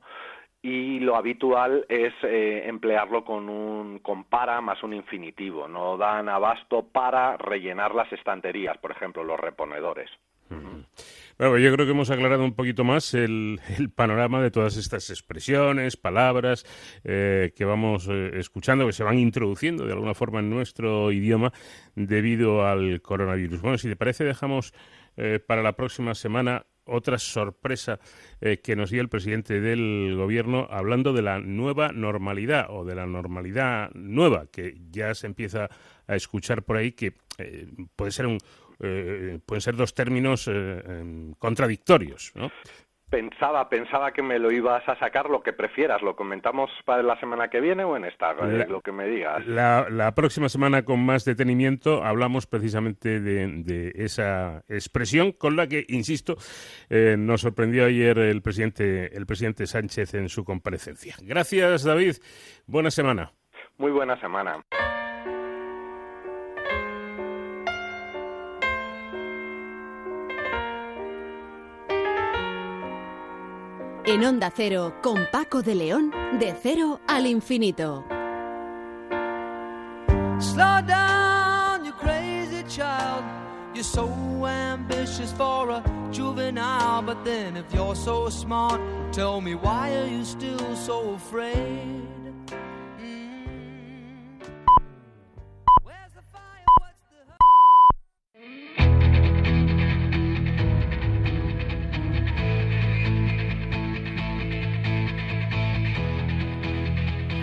[0.68, 5.66] y lo habitual es eh, emplearlo con un con para más un infinitivo.
[5.66, 10.10] No dan abasto para rellenar las estanterías, por ejemplo, los reponedores.
[10.50, 13.62] Bueno, yo creo que hemos aclarado un poquito más el,
[13.96, 16.66] panorama de todas estas expresiones, palabras
[17.06, 21.54] eh, que vamos eh, escuchando, que se van introduciendo de alguna forma en nuestro idioma
[21.96, 23.62] debido al coronavirus.
[23.62, 24.74] Bueno, si te parece, dejamos
[25.48, 28.00] para la próxima semana otra sorpresa
[28.42, 32.96] eh, que nos dio el presidente del gobierno hablando de la nueva normalidad o de
[32.96, 35.70] la normalidad nueva que ya se empieza
[36.08, 38.38] a escuchar por ahí que eh, puede ser un
[38.80, 40.48] eh, pueden ser dos términos
[41.40, 42.52] contradictorios, ¿no?
[43.10, 46.02] Pensaba, pensaba que me lo ibas a sacar lo que prefieras.
[46.02, 48.34] ¿Lo comentamos para la semana que viene o en esta?
[48.34, 49.46] lo que me digas.
[49.48, 56.36] La, próxima semana, con más detenimiento, hablamos precisamente de, esa expresión con la que, insisto,
[56.90, 61.16] eh, nos sorprendió ayer el presidente, el presidente Sánchez en su comparecencia.
[61.22, 62.16] Gracias, David.
[62.66, 63.32] Buena semana.
[63.78, 64.64] Muy buena semana.
[74.10, 78.06] En Onda Cero, con Paco de León, de cero al infinito.
[80.40, 83.26] Slow down, you crazy child.
[83.74, 84.08] You're so
[84.46, 87.02] ambitious for a juvenile.
[87.02, 88.80] But then, if you're so smart,
[89.12, 92.08] tell me why are you still so afraid?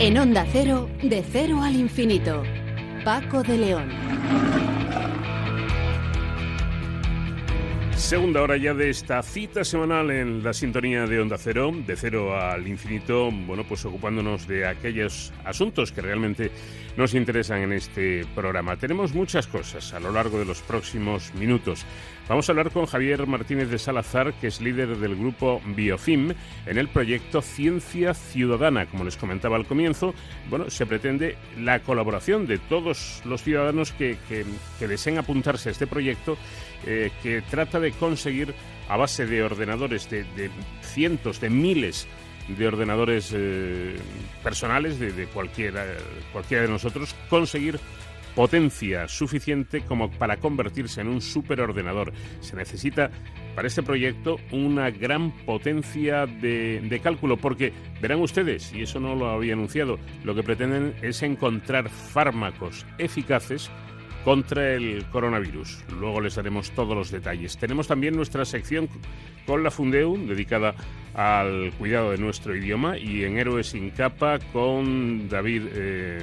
[0.06, 2.42] En Onda Cero, de cero al infinito.
[3.06, 3.88] Paco de León.
[7.96, 12.38] Segunda hora ya de esta cita semanal en la sintonía de Onda Cero, de cero
[12.38, 16.50] al infinito, bueno, pues ocupándonos de aquellos asuntos que realmente
[16.96, 18.76] nos interesan en este programa.
[18.76, 21.84] Tenemos muchas cosas a lo largo de los próximos minutos.
[22.28, 26.32] Vamos a hablar con Javier Martínez de Salazar, que es líder del grupo Biofim,
[26.66, 28.86] en el proyecto Ciencia Ciudadana.
[28.86, 30.14] Como les comentaba al comienzo,
[30.48, 34.16] bueno, se pretende la colaboración de todos los ciudadanos que,
[34.80, 36.38] deseen apuntarse a este proyecto,
[36.86, 38.54] eh, que trata de conseguir,
[38.88, 40.50] a base de ordenadores, de,
[40.82, 42.06] cientos, de miles
[42.66, 43.96] ordenadores eh,
[44.42, 45.84] personales de, de cualquiera,
[46.32, 47.80] cualquiera de nosotros, conseguir
[48.34, 52.12] potencia suficiente como para convertirse en un superordenador.
[52.40, 53.10] Se necesita
[53.54, 59.30] para este proyecto una gran potencia de, cálculo, porque verán ustedes, y eso no lo
[59.30, 63.70] había anunciado, lo que pretenden es encontrar fármacos eficaces
[64.24, 65.84] contra el coronavirus.
[66.00, 67.58] Luego les daremos todos los detalles.
[67.58, 68.88] Tenemos también nuestra sección
[69.46, 70.74] con la Fundeu, dedicada
[71.14, 75.62] al cuidado de nuestro idioma, y en Héroes sin capa con David.
[75.72, 76.22] Eh,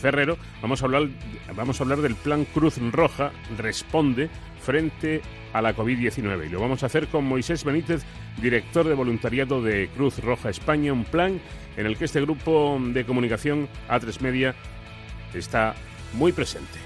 [0.00, 1.08] Ferrero, vamos a hablar,
[1.54, 4.28] vamos a hablar del plan Cruz Roja Responde
[4.60, 5.22] frente
[5.52, 6.46] a la COVID-19.
[6.46, 8.04] Y lo vamos a hacer con Moisés Benítez,
[8.40, 11.40] director de voluntariado de Cruz Roja España, un plan
[11.76, 14.54] en el que este grupo de comunicación A3 Media
[15.34, 15.74] está
[16.14, 16.85] muy presente.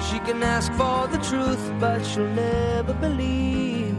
[0.00, 3.98] She can ask for the truth, but she'll never believe.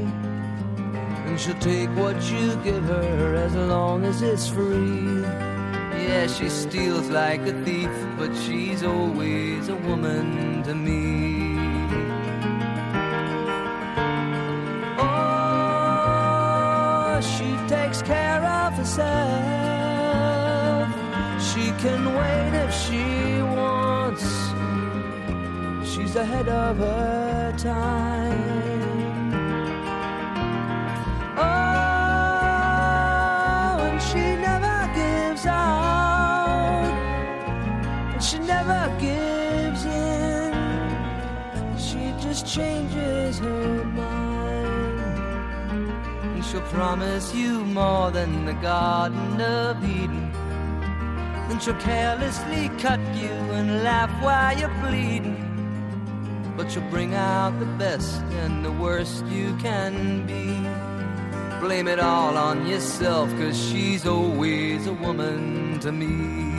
[1.26, 5.22] And she'll take what you give her as long as it's free.
[6.10, 11.58] Yeah, she steals like a thief, but she's always a woman to me.
[14.98, 16.20] Oh,
[17.22, 19.10] she takes care of herself.
[21.50, 23.79] She can wait if she wants
[26.10, 29.32] she's ahead of her time.
[31.38, 31.42] Oh,
[33.86, 36.92] and she never gives out,
[38.14, 40.54] and she never gives in.
[41.78, 45.00] She just changes her mind,
[46.34, 50.32] and she'll promise you more than the Garden of Eden.
[51.48, 55.39] Then she'll carelessly cut you and laugh while you're bleeding
[56.60, 60.46] but you'll bring out the best and the worst you can be.
[61.66, 66.59] Blame it all on yourself, cause she's always a woman to me.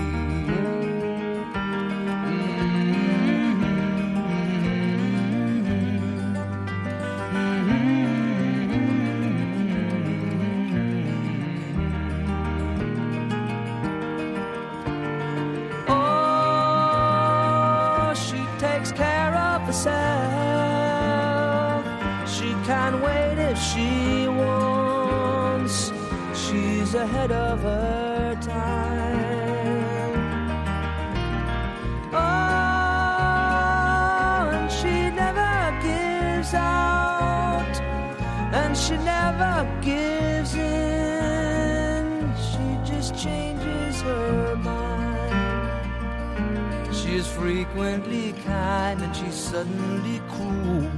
[49.51, 50.89] Suddenly cruel.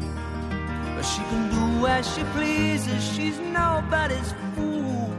[0.94, 5.10] But she can do as she pleases, she's nobody's fool.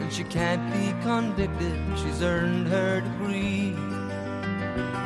[0.00, 3.74] And she can't be convicted, she's earned her degree.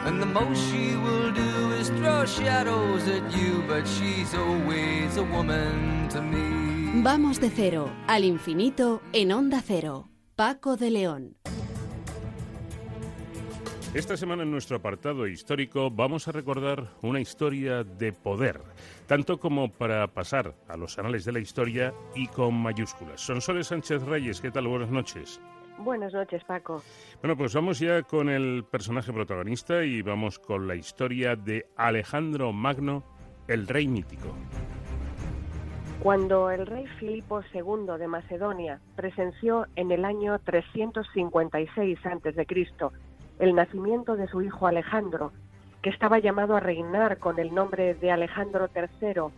[0.07, 5.25] And the most she will do is throw shadows at you, but she's always a
[5.25, 7.03] woman to me.
[7.03, 10.09] Vamos de cero al infinito en Onda Cero.
[10.37, 11.35] Paco de León.
[13.97, 18.61] Esta semana en nuestro apartado histórico vamos a recordar una historia de poder,
[19.07, 23.23] tanto como para pasar a los anales de la historia y con mayúsculas.
[23.23, 24.69] Sonsoles Sánchez Reyes, ¿qué tal?
[24.69, 25.41] Buenas noches.
[25.79, 26.83] Buenas noches, Paco.
[27.23, 32.53] Bueno, pues vamos ya con el personaje protagonista y vamos con la historia de Alejandro
[32.53, 33.03] Magno,
[33.49, 34.29] el rey mítico.
[36.03, 42.47] Cuando el rey Filipo II de Macedonia presenció en el año 356 a.C.
[43.39, 45.33] el nacimiento de su hijo Alejandro,
[45.83, 49.33] que estaba llamado a reinar con el nombre de Alejandro III,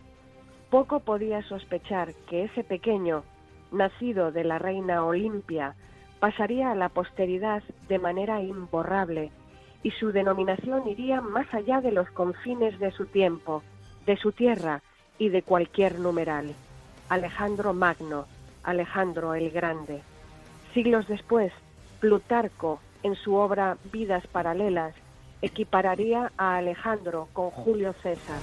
[0.69, 3.23] poco podía sospechar que ese pequeño,
[3.71, 5.75] nacido de la reina Olimpia,
[6.19, 9.31] pasaría a la posteridad de manera imborrable
[9.83, 13.63] y su denominación iría más allá de los confines de su tiempo,
[14.05, 14.81] de su tierra
[15.17, 16.53] y de cualquier numeral.
[17.09, 18.25] Alejandro Magno,
[18.63, 20.01] Alejandro el Grande.
[20.73, 21.51] Siglos después,
[21.99, 24.93] Plutarco, en su obra Vidas Paralelas,
[25.41, 28.39] equipararía a Alejandro con Julio César.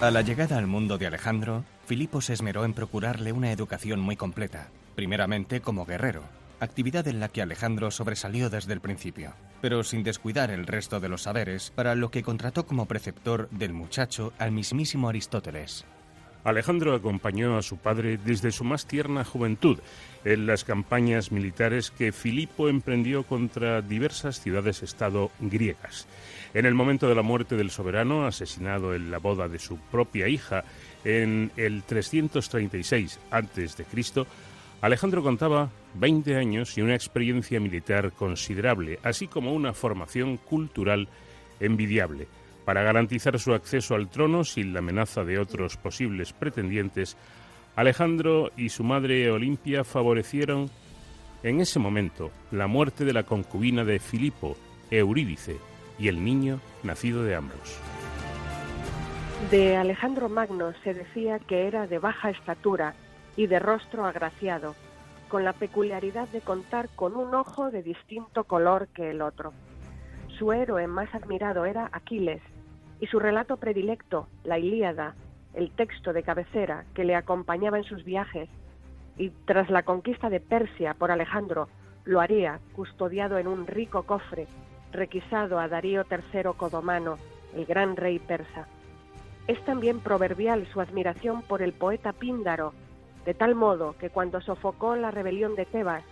[0.00, 4.16] A la llegada al mundo de Alejandro, Filipo se esmeró en procurarle una educación muy
[4.16, 6.22] completa, primeramente como guerrero,
[6.58, 11.08] actividad en la que Alejandro sobresalió desde el principio, pero sin descuidar el resto de
[11.08, 15.84] los saberes, para lo que contrató como preceptor del muchacho al mismísimo Aristóteles.
[16.44, 19.78] Alejandro acompañó a su padre desde su más tierna juventud
[20.24, 26.06] en las campañas militares que Filipo emprendió contra diversas ciudades-estado griegas.
[26.54, 30.28] En el momento de la muerte del soberano, asesinado en la boda de su propia
[30.28, 30.64] hija
[31.04, 34.26] en el 336 a.C.,
[34.80, 41.06] Alejandro contaba 20 años y una experiencia militar considerable, así como una formación cultural
[41.60, 42.26] envidiable.
[42.64, 47.16] Para garantizar su acceso al trono sin la amenaza de otros posibles pretendientes,
[47.74, 50.70] Alejandro y su madre Olimpia favorecieron
[51.42, 54.56] en ese momento la muerte de la concubina de Filipo,
[54.90, 55.56] Eurídice,
[55.98, 57.78] y el niño nacido de ambos.
[59.50, 62.94] De Alejandro Magno se decía que era de baja estatura
[63.36, 64.74] y de rostro agraciado,
[65.28, 69.52] con la peculiaridad de contar con un ojo de distinto color que el otro.
[70.38, 72.42] Su héroe más admirado era Aquiles,
[73.02, 75.16] y su relato predilecto, la Ilíada,
[75.54, 78.48] el texto de cabecera que le acompañaba en sus viajes,
[79.18, 81.66] y tras la conquista de Persia por Alejandro,
[82.04, 84.46] lo haría custodiado en un rico cofre,
[84.92, 87.16] requisado a Darío III Codomano,
[87.56, 88.68] el gran rey persa.
[89.48, 92.72] Es también proverbial su admiración por el poeta Píndaro,
[93.26, 96.04] de tal modo que cuando sofocó la rebelión de Tebas,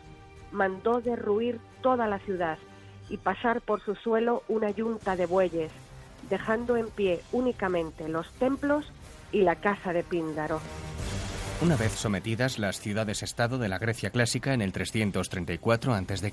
[0.50, 2.58] mandó derruir toda la ciudad
[3.08, 5.72] y pasar por su suelo una yunta de bueyes,
[6.28, 8.84] dejando en pie únicamente los templos
[9.32, 10.60] y la casa de Píndaro.
[11.62, 16.32] Una vez sometidas las ciudades-estado de la Grecia clásica en el 334 a.C.,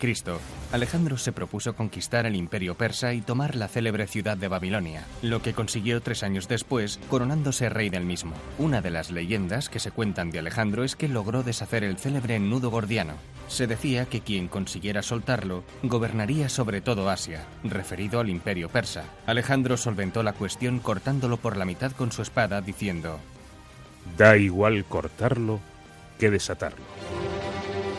[0.71, 5.41] Alejandro se propuso conquistar el imperio persa y tomar la célebre ciudad de Babilonia, lo
[5.41, 8.36] que consiguió tres años después, coronándose rey del mismo.
[8.57, 12.39] Una de las leyendas que se cuentan de Alejandro es que logró deshacer el célebre
[12.39, 13.15] nudo gordiano.
[13.49, 19.03] Se decía que quien consiguiera soltarlo gobernaría sobre todo Asia, referido al imperio persa.
[19.25, 23.19] Alejandro solventó la cuestión cortándolo por la mitad con su espada, diciendo,
[24.15, 25.59] Da igual cortarlo
[26.19, 26.85] que desatarlo.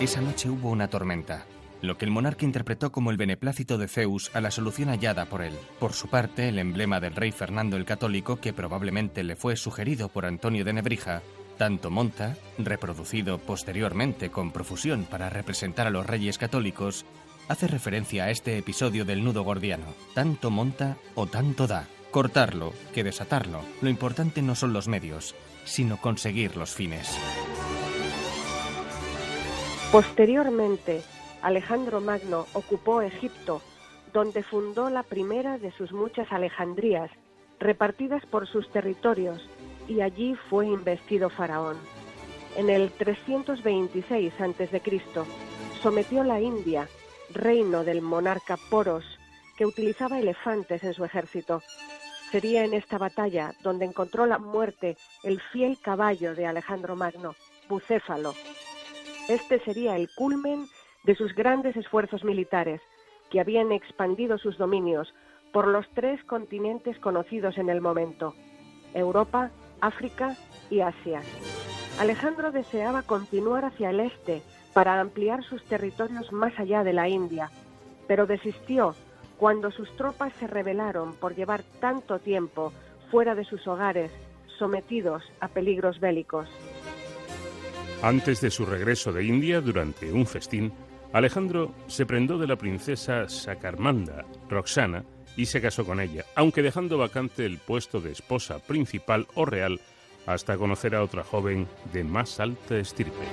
[0.00, 1.44] Esa noche hubo una tormenta,
[1.82, 5.42] lo que el monarca interpretó como el beneplácito de Zeus a la solución hallada por
[5.42, 5.54] él.
[5.78, 10.08] Por su parte, el emblema del rey Fernando el Católico, que probablemente le fue sugerido
[10.08, 11.22] por Antonio de Nebrija,
[11.56, 17.04] tanto monta, reproducido posteriormente con profusión para representar a los reyes católicos,
[17.48, 19.86] hace referencia a este episodio del nudo gordiano.
[20.14, 21.86] Tanto monta o tanto da.
[22.10, 23.60] Cortarlo que desatarlo.
[23.82, 25.34] Lo importante no son los medios,
[25.68, 27.16] sino conseguir los fines.
[29.92, 31.02] Posteriormente,
[31.42, 33.62] Alejandro Magno ocupó Egipto,
[34.12, 37.10] donde fundó la primera de sus muchas Alejandrías,
[37.60, 39.48] repartidas por sus territorios,
[39.86, 41.76] y allí fue investido faraón.
[42.56, 44.82] En el 326 a.C.,
[45.82, 46.88] sometió la India,
[47.32, 49.04] reino del monarca Poros,
[49.56, 51.62] que utilizaba elefantes en su ejército.
[52.30, 57.34] Sería en esta batalla donde encontró la muerte el fiel caballo de Alejandro Magno,
[57.68, 58.34] Bucéfalo.
[59.28, 60.66] Este sería el culmen
[61.04, 62.82] de sus grandes esfuerzos militares,
[63.30, 65.14] que habían expandido sus dominios
[65.52, 68.34] por los tres continentes conocidos en el momento,
[68.92, 69.50] Europa,
[69.80, 70.36] África
[70.70, 71.22] y Asia.
[71.98, 74.42] Alejandro deseaba continuar hacia el este
[74.74, 77.50] para ampliar sus territorios más allá de la India,
[78.06, 78.94] pero desistió
[79.38, 82.72] cuando sus tropas se rebelaron por llevar tanto tiempo
[83.10, 84.10] fuera de sus hogares,
[84.58, 86.48] sometidos a peligros bélicos.
[88.02, 90.72] Antes de su regreso de India, durante un festín,
[91.12, 95.04] Alejandro se prendó de la princesa Sakarmanda, Roxana,
[95.36, 99.80] y se casó con ella, aunque dejando vacante el puesto de esposa principal o real
[100.26, 103.24] hasta conocer a otra joven de más alta estirpe.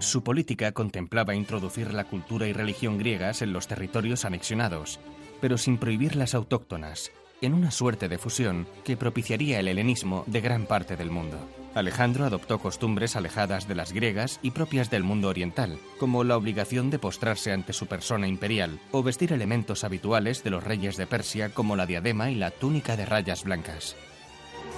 [0.00, 4.98] Su política contemplaba introducir la cultura y religión griegas en los territorios anexionados,
[5.42, 7.12] pero sin prohibir las autóctonas,
[7.42, 11.36] en una suerte de fusión que propiciaría el helenismo de gran parte del mundo.
[11.74, 16.88] Alejandro adoptó costumbres alejadas de las griegas y propias del mundo oriental, como la obligación
[16.88, 21.52] de postrarse ante su persona imperial o vestir elementos habituales de los reyes de Persia
[21.52, 23.96] como la diadema y la túnica de rayas blancas.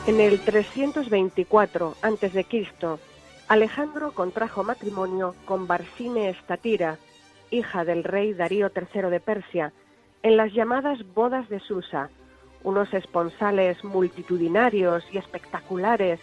[0.09, 2.47] En el 324 a.C.,
[3.53, 6.97] Alejandro contrajo matrimonio con Barsine Estatira,
[7.51, 9.75] hija del rey Darío III de Persia,
[10.23, 12.09] en las llamadas bodas de Susa,
[12.63, 16.19] unos esponsales multitudinarios y espectaculares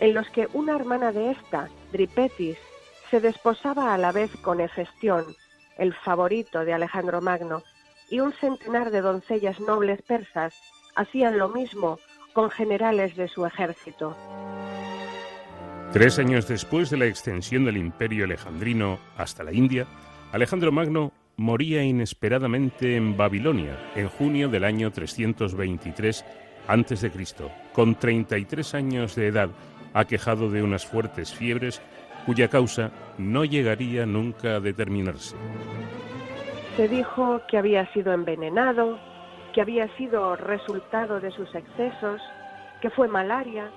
[0.00, 2.58] en los que una hermana de esta, Dripetis,
[3.12, 5.24] se desposaba a la vez con Hefestión,
[5.78, 7.62] el favorito de Alejandro Magno,
[8.10, 10.52] y un centenar de doncellas nobles persas
[10.96, 12.00] hacían lo mismo
[12.32, 14.16] con generales de su ejército.
[15.92, 19.86] Tres años después de la extensión del imperio alejandrino hasta la India,
[20.32, 26.24] Alejandro Magno moría inesperadamente en Babilonia en junio del año 323
[26.68, 27.10] a.C.,
[27.72, 29.50] con 33 años de edad,
[29.94, 31.80] aquejado de unas fuertes fiebres
[32.26, 35.36] cuya causa no llegaría nunca a determinarse.
[36.76, 38.98] Se dijo que había sido envenenado,
[39.54, 42.20] que había sido resultado de sus excesos,
[42.82, 43.70] que fue malaria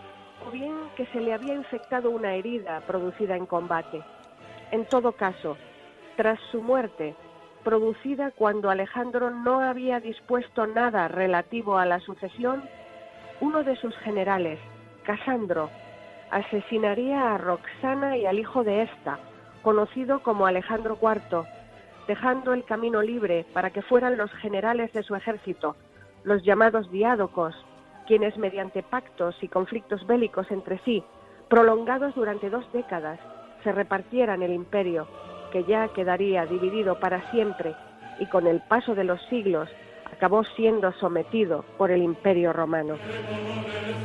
[0.48, 4.04] o bien que se le había infectado una herida producida en combate.
[4.72, 5.58] En todo caso,
[6.16, 7.16] tras su muerte,
[7.64, 12.64] producida cuando Alejandro no había dispuesto nada relativo a la sucesión,
[13.42, 14.60] uno de sus generales,
[15.04, 15.70] Casandro,
[16.32, 19.20] asesinaría a Roxana y al hijo de ésta,
[19.62, 21.46] conocido como Alejandro IV,
[22.08, 25.76] dejando el camino libre para que fueran los generales de su ejército,
[26.24, 27.56] los llamados diádocos,
[28.10, 31.04] quienes mediante pactos y conflictos bélicos entre sí,
[31.48, 33.20] prolongados durante dos décadas,
[33.64, 35.06] se repartieran el imperio,
[35.52, 37.72] que ya quedaría dividido para siempre
[38.20, 39.70] y con el paso de los siglos
[40.12, 42.96] acabó siendo sometido por el Imperio Romano.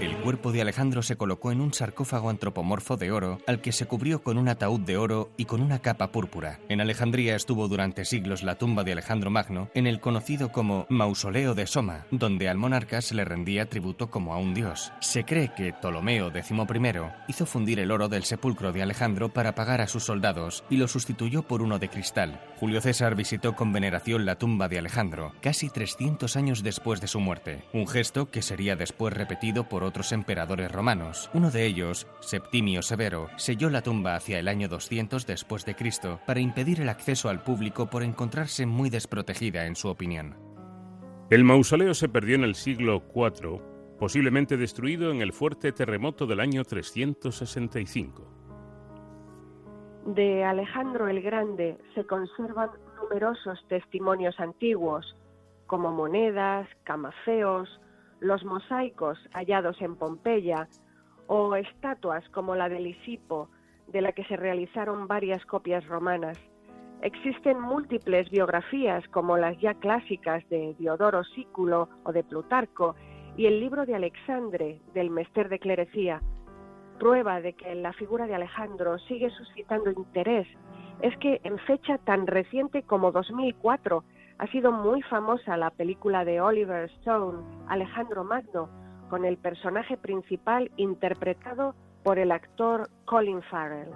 [0.00, 3.86] El cuerpo de Alejandro se colocó en un sarcófago antropomorfo de oro al que se
[3.86, 6.58] cubrió con un ataúd de oro y con una capa púrpura.
[6.68, 11.54] En Alejandría estuvo durante siglos la tumba de Alejandro Magno en el conocido como Mausoleo
[11.54, 14.92] de Soma, donde al monarca se le rendía tributo como a un dios.
[15.00, 16.54] Se cree que Ptolomeo XI
[17.28, 20.88] hizo fundir el oro del sepulcro de Alejandro para pagar a sus soldados y lo
[20.88, 22.40] sustituyó por uno de cristal.
[22.56, 27.20] Julio César visitó con veneración la tumba de Alejandro, casi 300 años después de su
[27.20, 31.30] muerte, un gesto que sería después repetido por otros emperadores romanos.
[31.34, 36.18] Uno de ellos, Septimio Severo, selló la tumba hacia el año 200 después de Cristo
[36.26, 40.36] para impedir el acceso al público por encontrarse muy desprotegida en su opinión.
[41.30, 43.60] El mausoleo se perdió en el siglo IV,
[43.98, 48.34] posiblemente destruido en el fuerte terremoto del año 365.
[50.06, 55.14] De Alejandro el Grande se conservan numerosos testimonios antiguos,
[55.74, 57.80] como monedas, camafeos,
[58.20, 60.68] los mosaicos hallados en Pompeya
[61.26, 63.48] o estatuas como la de Lisipo,
[63.88, 66.38] de la que se realizaron varias copias romanas.
[67.02, 72.94] Existen múltiples biografías como las ya clásicas de Diodoro Sículo o de Plutarco
[73.36, 76.22] y el libro de Alexandre del Mester de Clerecía,
[77.00, 80.46] prueba de que la figura de Alejandro sigue suscitando interés
[81.02, 84.04] es que en fecha tan reciente como 2004
[84.38, 88.68] ha sido muy famosa la película de Oliver Stone, Alejandro Magno,
[89.10, 93.90] con el personaje principal interpretado por el actor Colin Farrell.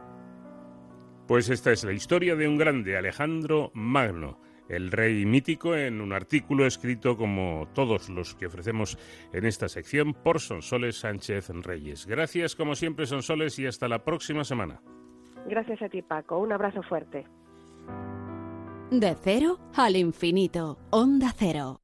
[1.26, 4.38] Pues esta es la historia de un grande, Alejandro Magno
[4.68, 8.98] el rey mítico en un artículo escrito como todos los que ofrecemos
[9.32, 12.06] en esta sección por Sonsoles Sánchez Reyes.
[12.06, 14.80] Gracias como siempre Sonsoles y hasta la próxima semana.
[15.46, 17.26] Gracias a ti Paco, un abrazo fuerte.
[18.90, 21.82] De cero al infinito, onda cero.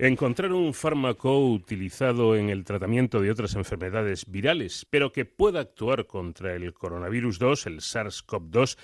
[0.00, 6.06] Encontrar un fármaco utilizado en el tratamiento de otras enfermedades virales, pero que pueda actuar
[6.06, 8.78] contra el coronavirus 2, el SARS-CoV-2,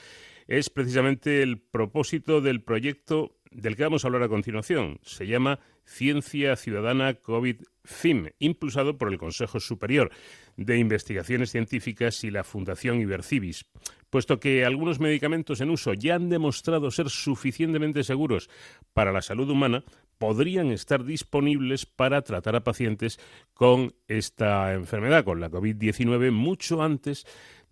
[0.48, 4.98] es precisamente el propósito del proyecto del que vamos a hablar a continuación.
[5.02, 10.10] Se llama Ciencia Ciudadana COVID-FIM, impulsado por el Consejo Superior
[10.56, 13.66] de Investigaciones Científicas y la Fundación Ibercivis.
[14.10, 18.50] Puesto que algunos medicamentos en uso ya han demostrado ser suficientemente seguros
[18.92, 19.84] para la salud humana,
[20.18, 23.18] podrían estar disponibles para tratar a pacientes
[23.52, 27.26] con esta enfermedad, con la COVID-19, mucho antes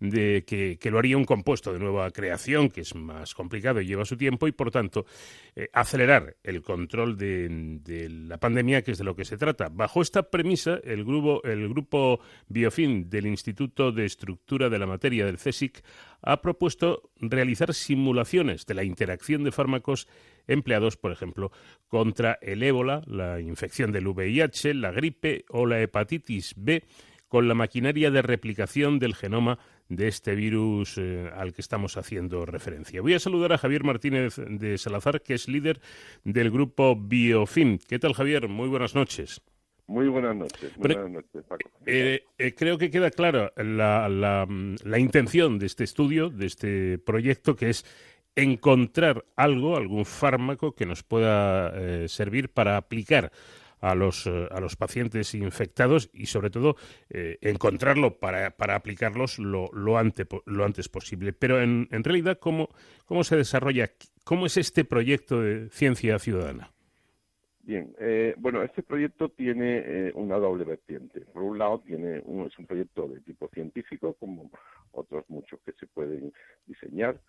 [0.09, 4.03] de que, lo haría un compuesto de nueva creación, que es más complicado y lleva
[4.03, 5.05] su tiempo, y por tanto
[5.55, 9.69] eh, acelerar el control de, la pandemia, que es de lo que se trata.
[9.69, 12.19] Bajo esta premisa, el grupo, el grupo
[12.49, 15.81] Biofin del Instituto de Estructura de la Materia del CSIC
[16.21, 20.07] ha propuesto realizar simulaciones de la interacción de fármacos
[20.47, 21.51] empleados, por ejemplo,
[21.87, 26.83] contra el ébola, la infección del VIH, la gripe o la hepatitis B,
[27.33, 29.57] con la maquinaria de replicación del genoma
[29.89, 33.01] de este virus eh, al que estamos haciendo referencia.
[33.01, 35.81] Voy a saludar a Javier Martínez de Salazar, que es líder
[36.23, 37.79] del grupo Biofin.
[37.79, 38.47] ¿Qué tal, Javier?
[38.47, 39.41] Muy buenas noches.
[39.85, 40.71] Muy buenas noches.
[40.77, 41.69] buenas noches Paco.
[41.85, 47.57] Eh, eh, creo que queda clara la, la, intención de este estudio, de este proyecto,
[47.57, 47.85] que es
[48.35, 53.31] encontrar algo, algún fármaco que nos pueda servir para aplicar
[53.83, 56.77] a los, eh, a los pacientes infectados y sobre todo
[57.09, 59.99] eh, encontrarlo para, para aplicarlos lo, lo,
[60.45, 61.33] lo antes posible.
[61.33, 62.69] Pero en, en realidad, ¿cómo,
[63.05, 63.91] ¿cómo se desarrolla?
[64.23, 66.71] ¿Cómo es este proyecto de ciencia ciudadana?
[67.63, 71.21] Bien, eh, bueno, este proyecto tiene una doble vertiente.
[71.21, 74.49] Por un lado, tiene un, es un proyecto de tipo científico, como
[74.91, 76.31] otros muchos que se pueden
[76.67, 77.19] diseñar,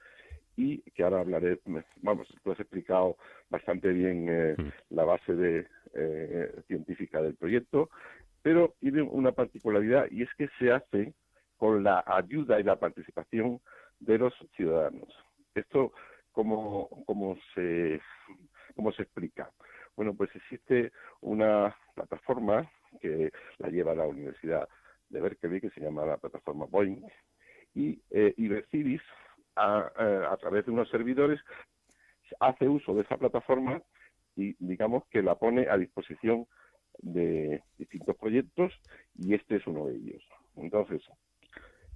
[0.57, 1.59] y que ahora hablaré,
[2.03, 3.17] vamos, tú has explicado
[3.51, 4.73] bastante bien mm.
[4.91, 7.91] la base de, eh, científica del proyecto,
[8.43, 11.15] pero tiene una particularidad y es que se hace
[11.57, 13.61] con la ayuda y la participación
[14.01, 15.09] de los ciudadanos.
[15.55, 15.93] Esto,
[16.33, 18.01] ¿cómo, cómo, se,
[18.75, 19.51] cómo se explica?
[19.97, 24.69] Bueno, pues existe una plataforma que la lleva la Universidad
[25.09, 27.01] de Berkeley, que se llama la plataforma Boeing,
[27.75, 28.65] y eh, eh,
[29.57, 31.41] a través de unos servidores,
[32.41, 33.81] hace uso de esa plataforma
[34.37, 36.47] y digamos que la pone a disposición
[36.99, 38.73] de distintos proyectos
[39.19, 40.23] y este es uno de ellos.
[40.57, 41.03] Entonces,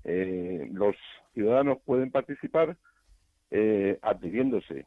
[0.05, 0.97] eh, los
[1.35, 2.77] ciudadanos pueden participar
[3.51, 4.87] eh, adhiriéndose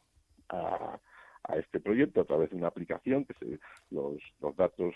[0.50, 1.00] a,
[1.56, 3.60] este proyecto a través de una aplicación que se,
[3.90, 4.94] los, los datos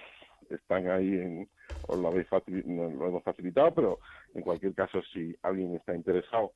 [0.50, 1.50] están ahí en,
[1.88, 4.00] os lo, habéis lo hemos facilitado, pero
[4.34, 6.54] en cualquier caso si alguien está interesado,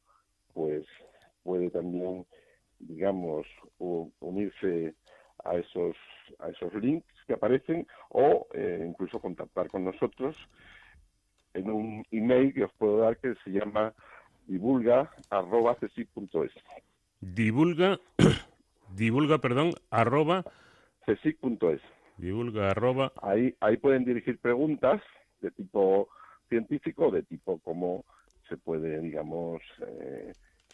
[0.53, 0.85] pues
[1.43, 2.25] puede también,
[2.79, 3.47] digamos,
[3.77, 4.93] unirse
[5.43, 5.95] a esos
[6.39, 10.35] a esos links que aparecen o eh, incluso contactar con nosotros
[11.53, 13.93] en un email que os puedo dar que se llama
[14.47, 16.51] divulga arroba cesic.es.
[17.21, 17.99] Divulga,
[18.95, 20.43] divulga, perdón, arroba
[21.05, 21.81] cesic.es.
[22.17, 23.13] Divulga arroba.
[23.21, 25.01] Ahí, ahí pueden dirigir preguntas
[25.41, 26.09] de tipo
[26.49, 28.03] científico, de tipo cómo
[28.49, 30.33] se puede, digamos, eh,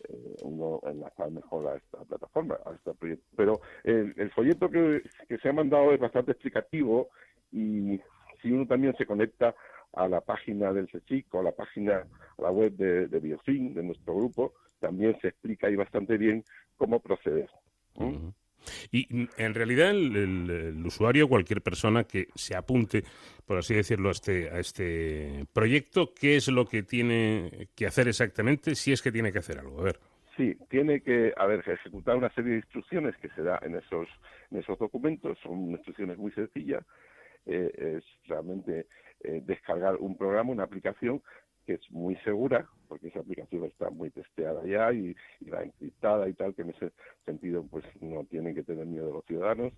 [0.09, 3.25] eh, uno enlazar mejor a esta plataforma, a este proyecto.
[3.35, 5.03] Pero el, folleto que,
[5.41, 7.09] se ha mandado es bastante explicativo
[7.51, 7.99] y
[8.41, 9.55] si uno también se conecta
[9.93, 12.05] a la página del CSIC o a la página,
[12.37, 16.43] a la web de Biofin, de nuestro grupo, también se explica ahí bastante bien
[16.77, 17.49] cómo proceder.
[18.91, 23.03] Y mm, en realidad el, usuario, cualquier persona que se apunte,
[23.45, 28.07] por así decirlo, a este, a este proyecto, ¿qué es lo que tiene que hacer
[28.07, 29.81] exactamente si es que tiene que hacer algo?
[29.81, 29.99] A ver.
[30.37, 34.07] Sí, tiene que haber ejecutar una serie de instrucciones que se da en esos,
[34.51, 35.37] en esos documentos.
[35.41, 36.83] Son instrucciones muy sencillas.
[37.45, 38.87] Eh, es realmente
[39.23, 41.21] eh, descargar un programa, una aplicación
[41.65, 45.15] que es muy segura, porque esa aplicación está muy testeada ya y,
[45.51, 46.91] va encriptada y tal, que en ese
[47.25, 49.73] sentido pues no tienen que tener miedo los ciudadanos.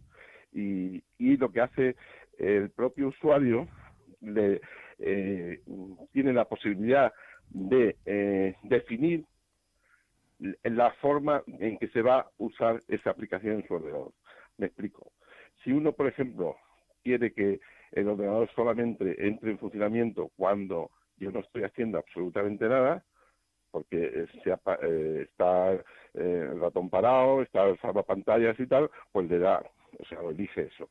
[0.54, 1.96] Y, y lo que hace
[2.38, 3.68] el propio usuario
[4.22, 4.62] le,
[5.00, 5.62] eh,
[6.12, 7.14] tiene la posibilidad
[7.50, 9.26] de eh, definir
[10.64, 14.12] la forma en que se va a usar esa aplicación en su ordenador.
[14.58, 15.12] Me explico.
[15.64, 16.56] Si uno, por ejemplo,
[17.04, 17.60] quiere que
[17.92, 23.04] el ordenador solamente entre en funcionamiento cuando yo no estoy haciendo absolutamente nada
[23.72, 25.82] porque eh, está eh,
[26.14, 29.64] el ratón parado, está el pantallas y tal, pues le da,
[30.00, 30.90] o sea, lo elige eso.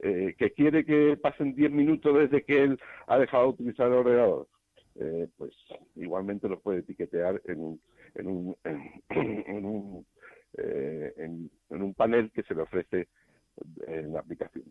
[0.00, 3.94] Eh, que quiere que pasen 10 minutos desde que él ha dejado de utilizar el
[3.94, 4.48] ordenador,
[5.36, 5.54] pues
[5.94, 7.80] igualmente lo puede etiquetear en un,
[8.14, 8.56] en un,
[9.10, 10.06] en, un,
[10.54, 11.50] en
[11.82, 13.08] un panel que se le ofrece
[13.86, 14.64] en la aplicación.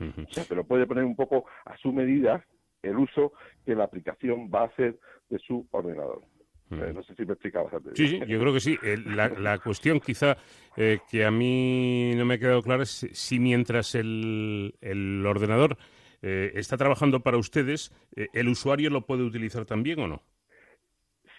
[0.00, 2.44] O sea, pero puede poner un poco a su medida
[2.82, 3.32] el uso
[3.64, 4.98] que la aplicación va a hacer
[5.28, 6.22] de su ordenador.
[6.70, 8.76] Eh, no sé si me explicaba bastante Sí, sí, yo creo que sí.
[9.06, 10.36] la, la, cuestión quizá
[10.76, 15.78] eh, que a mí no me ha quedado clara es si mientras el, el ordenador
[16.20, 20.22] eh, está trabajando para ustedes, ¿el usuario lo puede utilizar también o no?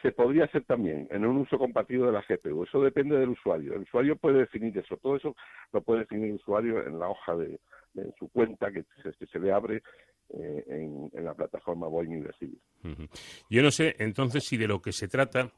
[0.02, 2.64] Se podría hacer también en un uso compartido de la GPU.
[2.64, 3.76] Eso depende del usuario.
[3.76, 4.98] El usuario puede definir eso.
[4.98, 5.36] Todo eso
[5.74, 7.60] lo puede definir el usuario en la hoja de,
[8.18, 9.84] su cuenta que se le abre
[10.38, 12.58] eh, en, la plataforma Boeing University.
[13.50, 15.52] Yo no sé, entonces, si de lo que se trata,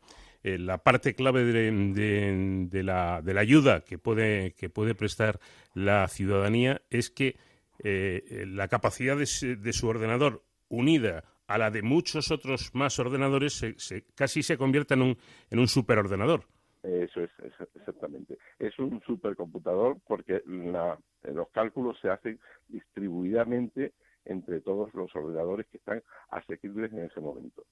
[0.44, 5.40] eh, la parte clave de, la, de, la, ayuda que puede, que puede prestar
[5.74, 7.36] la ciudadanía es que
[7.84, 14.06] eh, la capacidad de, su ordenador unida a la de muchos otros más ordenadores se,
[14.16, 15.18] casi se convierta en un,
[15.50, 16.46] en un superordenador.
[16.82, 17.30] Eso es,
[17.76, 18.38] exactamente.
[18.58, 22.40] Es un supercomputador porque los cálculos se hacen
[22.70, 23.94] distribuidamente
[24.26, 27.64] entre todos los ordenadores que están asequibles en ese momento.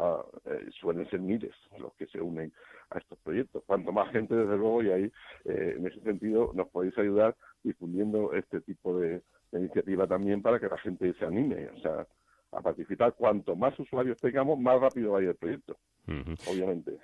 [0.00, 2.52] Ah, eh, suelen ser miles los que se unen
[2.90, 3.62] a estos proyectos.
[3.66, 5.12] Cuanto más gente, desde luego, y ahí,
[5.44, 9.22] eh, en ese sentido, nos podéis ayudar difundiendo este tipo de,
[9.52, 12.06] iniciativa también para que la gente se anime, o sea,
[12.52, 13.14] a participar.
[13.14, 15.76] Cuanto más usuarios tengamos, más rápido va a ir el proyecto,
[16.48, 16.98] obviamente.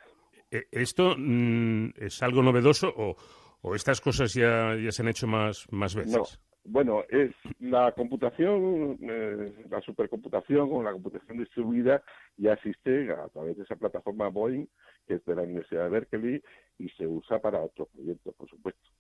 [0.51, 3.17] Eh, ¿Esto mm, es algo novedoso o,
[3.63, 6.41] o estas cosas ya, ya se han hecho más, más veces?
[6.69, 7.31] Bueno, es
[7.61, 12.03] la computación, eh, la supercomputación o la computación distribuida
[12.37, 14.67] ya existe a través de esa plataforma Boeing,
[15.07, 16.43] que es de la Universidad de Berkeley,
[16.79, 18.91] y se usa para otros proyectos, por supuesto.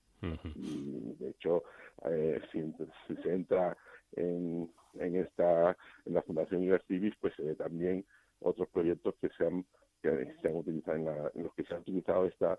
[0.55, 1.65] y, de hecho,
[2.05, 2.63] eh, si,
[3.23, 3.77] se entra
[4.13, 8.05] en, en esta en la Fundación University, pues se ve también
[8.41, 9.65] otros proyectos que se han
[10.03, 12.59] que se han utilizado en, en los que se ha utilizado esta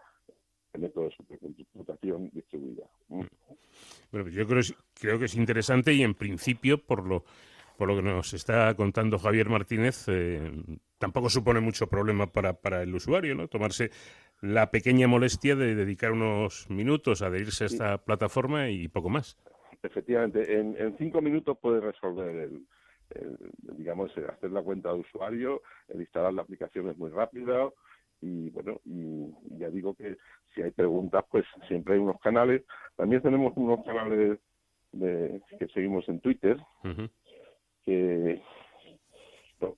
[0.73, 2.83] el método de supercomputación distribuida.
[3.09, 3.21] Mm.
[4.11, 4.61] Bueno, pues yo creo,
[4.99, 7.23] creo que es interesante y en principio, por lo,
[7.77, 10.51] por lo que nos está contando Javier Martínez, eh,
[10.97, 13.47] tampoco supone mucho problema para, para el usuario, ¿no?
[13.47, 13.91] Tomarse
[14.41, 19.37] la pequeña molestia de dedicar unos minutos a adherirse a esta plataforma y poco más.
[19.81, 22.65] Efectivamente, en, cinco minutos puede resolver el,
[23.77, 27.75] digamos, hacer la cuenta de usuario, el instalar la aplicación es muy rápido,
[28.21, 29.27] y bueno, y
[29.59, 30.17] ya digo que
[30.53, 32.63] si hay preguntas, pues siempre hay unos canales.
[32.95, 34.39] También tenemos unos canales
[34.91, 36.57] de, que seguimos en Twitter,
[37.85, 38.41] que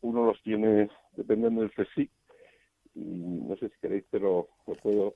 [0.01, 2.09] uno los tiene dependiendo del CSIC,
[2.95, 5.15] y no sé si queréis, pero lo puedo,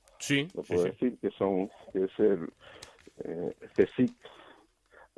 [0.54, 2.48] lo puedo decir, que son, que es el
[3.24, 4.12] eh, CSIC,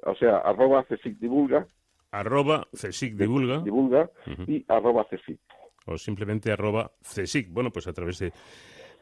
[0.05, 1.67] o sea, arroba CSIC divulga,
[2.13, 4.11] arroba CSIC divulga, divulga
[4.47, 5.41] y arroba CSIC
[5.87, 7.51] o simplemente arroba CSIC.
[7.51, 8.33] Bueno, pues a través de,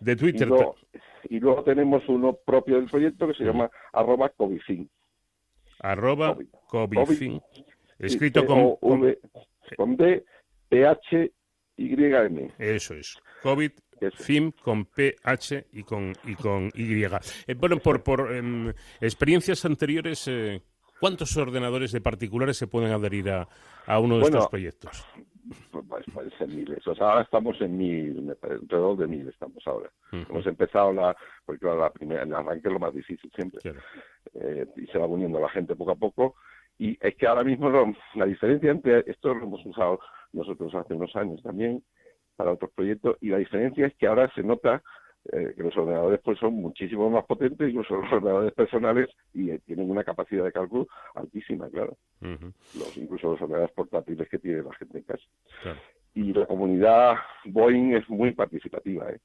[0.00, 0.48] de Twitter.
[1.28, 4.88] Y luego, tenemos uno propio del proyecto que se llama arroba Covifin.
[5.80, 6.36] Arroba
[6.68, 7.40] Covifin.
[7.98, 10.24] Escrito con, con, D,
[10.68, 11.32] P, H,
[11.76, 12.50] Y, M.
[12.58, 13.16] Eso es.
[13.42, 13.72] COVID,
[14.12, 17.04] FIM con PH y con, y con Y.
[17.04, 20.60] Eh, bueno, por, por em, experiencias anteriores, eh,
[21.00, 23.48] ¿cuántos ordenadores de particulares se pueden adherir a,
[23.86, 25.06] a uno de estos proyectos?
[25.70, 26.86] Pues pueden ser miles.
[26.86, 29.90] O sea, ahora estamos en mil, alrededor de mil estamos ahora.
[30.12, 33.60] Hemos empezado la, porque la primera, el arranque es lo más difícil siempre.
[34.34, 36.36] Eh, y se va uniendo la gente poco a poco.
[36.78, 37.70] Y es que ahora mismo
[38.14, 40.00] la diferencia entre, esto lo hemos usado
[40.32, 41.82] nosotros hace unos años también
[42.36, 44.82] para otros proyectos, y la diferencia es que ahora se nota
[45.32, 49.60] eh, que los ordenadores pues son muchísimo más potentes, incluso los ordenadores personales, y eh,
[49.64, 51.96] tienen una capacidad de cálculo altísima, claro.
[52.20, 55.24] los, incluso los ordenadores portátiles que tiene la gente en casa.
[56.14, 59.20] Y la comunidad Boeing es muy participativa, ¿eh?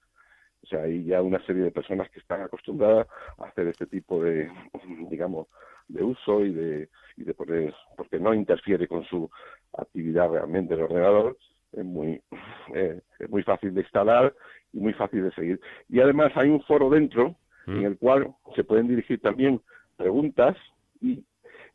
[0.64, 3.08] O sea, hay ya una serie de personas que están acostumbradas
[3.38, 4.52] a hacer este tipo de,
[5.10, 5.48] digamos,
[5.88, 9.30] de uso y de, y de poner, porque no interfiere con su
[9.74, 11.38] actividad realmente el ordenador,
[11.72, 12.22] es muy,
[12.74, 14.34] eh, es muy fácil de instalar
[14.74, 15.60] y muy fácil de seguir.
[15.90, 17.36] Y además hay un foro dentro
[17.68, 19.62] en el cual se pueden dirigir también
[19.96, 20.58] preguntas
[21.02, 21.24] y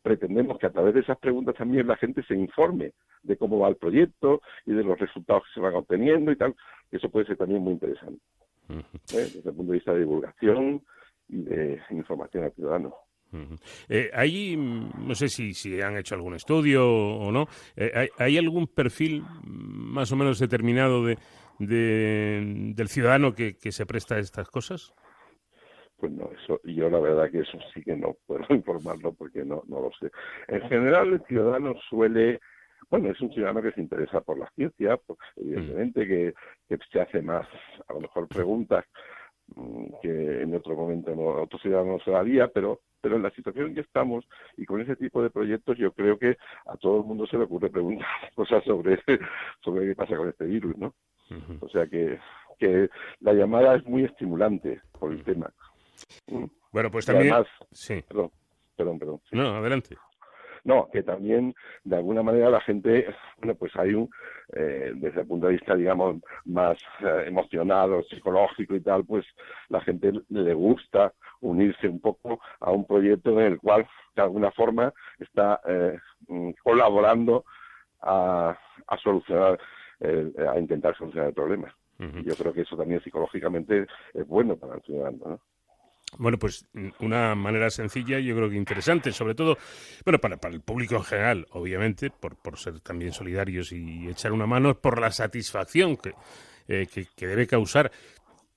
[0.02, 2.92] pretendemos que a través de esas preguntas también la gente se informe
[3.22, 6.56] de cómo va el proyecto y de los resultados que se van obteniendo y tal.
[6.90, 8.20] Eso puede ser también muy interesante
[8.68, 8.82] ¿eh?
[9.12, 10.82] desde el punto de vista de divulgación
[11.28, 12.94] y de información al ciudadano.
[13.88, 17.46] Eh, ¿Hay, mm, no sé si, si han hecho algún estudio o no,
[17.76, 21.16] eh, ¿hay, algún perfil más o menos determinado de,
[21.58, 24.94] del ciudadano que, se presta a estas cosas?
[25.96, 29.62] Pues no, eso, yo la verdad que eso sí que no puedo informarlo porque no,
[29.68, 30.10] no lo sé.
[30.48, 32.40] En general el ciudadano suele,
[32.90, 36.34] bueno, es un ciudadano que se interesa por la ciencia, pues, evidentemente que,
[36.68, 37.46] que se hace más,
[37.88, 38.84] a lo mejor preguntas
[39.54, 43.30] mm, que en otro momento no, otro ciudadano no se haría, pero Pero en la
[43.32, 44.26] situación en que estamos
[44.56, 47.44] y con ese tipo de proyectos, yo creo que a todo el mundo se le
[47.44, 48.98] ocurre preguntar cosas sobre,
[49.62, 50.94] sobre qué pasa con este virus, ¿no?
[51.60, 52.18] O sea que,
[52.58, 52.88] que
[53.20, 55.52] la llamada es muy estimulante por el tema.
[56.72, 57.34] Bueno, pues también...
[57.72, 58.02] sí.
[58.08, 58.30] Perdón,
[58.74, 59.20] perdón, perdón.
[59.32, 59.98] No, adelante.
[60.64, 61.54] No, que también
[61.84, 63.06] de alguna manera la gente,
[63.38, 64.08] bueno, pues hay un,
[64.54, 69.26] eh, desde el punto de vista, digamos, más eh, emocionado, psicológico y tal, pues
[69.68, 71.12] la gente le gusta
[71.42, 73.86] unirse un poco a un proyecto en el cual,
[74.16, 77.44] de alguna forma, está eh, mm, colaborando
[78.00, 79.58] a, a solucionar,
[80.00, 81.74] a intentar solucionar el problema.
[81.98, 85.40] Yo creo que eso también psicológicamente es bueno para el ciudadano, ¿no?
[86.18, 86.66] Bueno, pues
[87.00, 89.58] una manera sencilla y yo creo que interesante, sobre todo,
[90.04, 94.32] bueno, para, para el público en general, obviamente, por, por ser también solidarios y echar
[94.32, 96.14] una mano, por la satisfacción que,
[96.68, 97.90] eh, que debe causar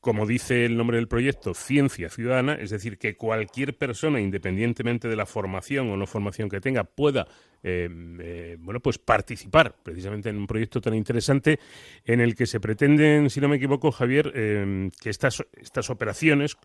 [0.08, 5.18] como dice el nombre del proyecto, ciencia ciudadana, es decir, que cualquier persona, independientemente de
[5.18, 7.28] la formación o no formación que tenga, pueda
[7.62, 7.90] eh,
[8.20, 11.60] eh, bueno, pues participar precisamente en un proyecto tan interesante
[12.06, 16.56] en el que se pretenden, si no me equivoco, Javier, eh, que estas, estas operaciones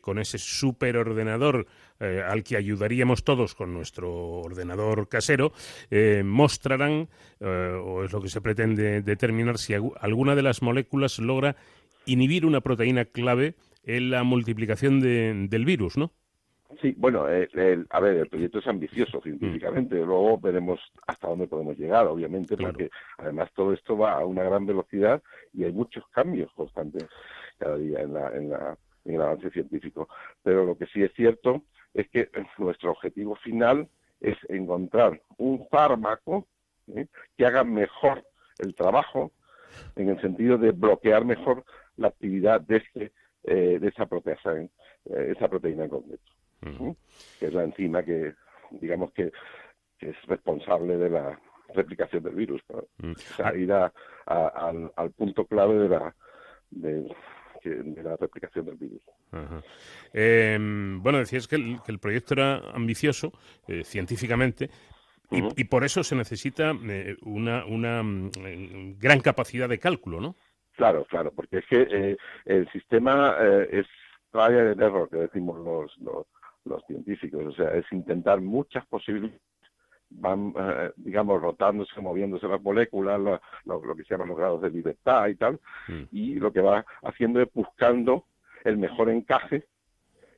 [0.00, 1.66] con ese superordenador
[2.00, 4.10] al que ayudaríamos todos con nuestro
[4.40, 5.52] ordenador casero,
[6.24, 7.10] mostrarán,
[7.40, 11.56] o es lo que se pretende determinar, si alguna de las moléculas logra
[12.06, 13.54] inhibir una proteína clave
[13.84, 16.12] en la multiplicación del virus, ¿no?
[16.80, 17.48] Sí, bueno, eh,
[17.90, 20.04] a ver, el proyecto es ambicioso científicamente, mm.
[20.04, 24.66] luego veremos hasta dónde podemos llegar, obviamente, porque además todo esto va a una gran
[24.66, 25.22] velocidad
[25.52, 27.06] y hay muchos cambios constantes
[27.58, 30.08] cada día en, la, en, la, en el avance científico.
[30.42, 31.62] Pero lo que sí es cierto
[31.94, 32.28] es que
[32.58, 33.88] nuestro objetivo final
[34.20, 36.46] es encontrar un fármaco
[36.94, 37.06] ¿eh?
[37.36, 38.24] que haga mejor
[38.58, 39.32] el trabajo
[39.94, 41.64] en el sentido de bloquear mejor
[41.96, 43.12] la actividad de, este,
[43.44, 44.68] eh, de esa, proteína,
[45.06, 46.24] eh, esa proteína en concreto,
[47.38, 48.34] que es la enzima que,
[48.70, 49.32] digamos que,
[50.00, 51.40] es responsable de la
[51.74, 52.62] replicación del virus.
[52.70, 52.86] O
[53.36, 53.92] sea, ir a,
[54.26, 56.14] al, punto clave de la,
[56.70, 57.16] de,
[58.02, 59.02] la replicación del virus.
[60.12, 63.32] Em, bueno, decías que el, que el, proyecto era ambicioso
[63.68, 64.70] eh, científicamente,
[65.30, 66.72] y, y, por eso se necesita
[67.22, 70.36] una, una mm, gran capacidad de cálculo, ¿no?
[70.76, 73.86] Claro, claro, porque es que eh, el sistema eh, es
[74.30, 76.26] todavía de error, que decimos los,
[76.64, 79.40] los, científicos, o sea, es intentar muchas posibilidades
[80.10, 83.18] van, eh, digamos, rotándose, moviéndose las moléculas,
[83.64, 85.58] lo, que se llaman los grados de libertad y tal,
[85.88, 86.02] mm.
[86.12, 88.24] y lo que va haciendo es buscando
[88.62, 89.64] el mejor encaje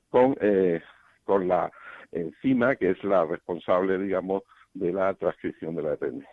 [0.09, 0.37] con,
[1.25, 1.71] con la
[2.13, 4.43] enzima que es la responsable, digamos,
[4.73, 6.25] de la transcripción de la ADN.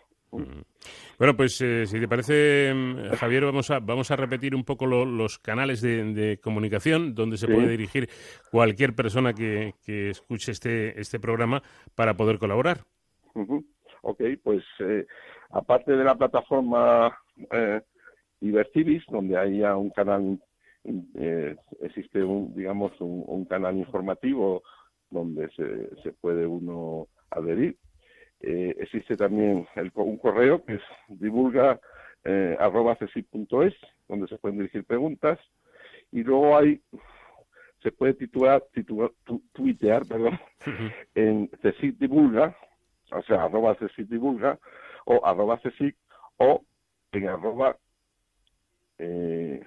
[1.18, 4.86] Bueno, pues eh, si te parece, mm, Javier, vamos a, vamos a repetir un poco
[4.86, 8.08] los canales de, comunicación donde se puede dirigir
[8.50, 11.62] cualquier persona que, escuche este, este programa
[11.94, 12.84] para poder colaborar.
[14.02, 15.06] Ok, pues eh,
[15.50, 17.16] aparte de la plataforma
[17.50, 17.80] eh,
[19.08, 20.38] donde hay ya un canal,
[21.14, 24.62] eh, existe un, digamos, un, canal informativo
[25.10, 27.76] donde se, se puede uno adherir
[28.48, 31.80] eh, existe también un correo que es divulga
[32.22, 32.56] eh,
[34.08, 35.40] donde se pueden dirigir preguntas.
[36.12, 36.80] Y luego hay,
[37.82, 39.10] se puede titular, titular
[39.52, 40.38] tuitear, perdón,
[41.16, 42.56] en CECIT divulga,
[43.10, 44.60] o sea, arroba CECIT divulga,
[45.06, 45.60] o arroba
[46.36, 46.62] o
[47.10, 47.76] en arroba
[48.98, 49.60] eh,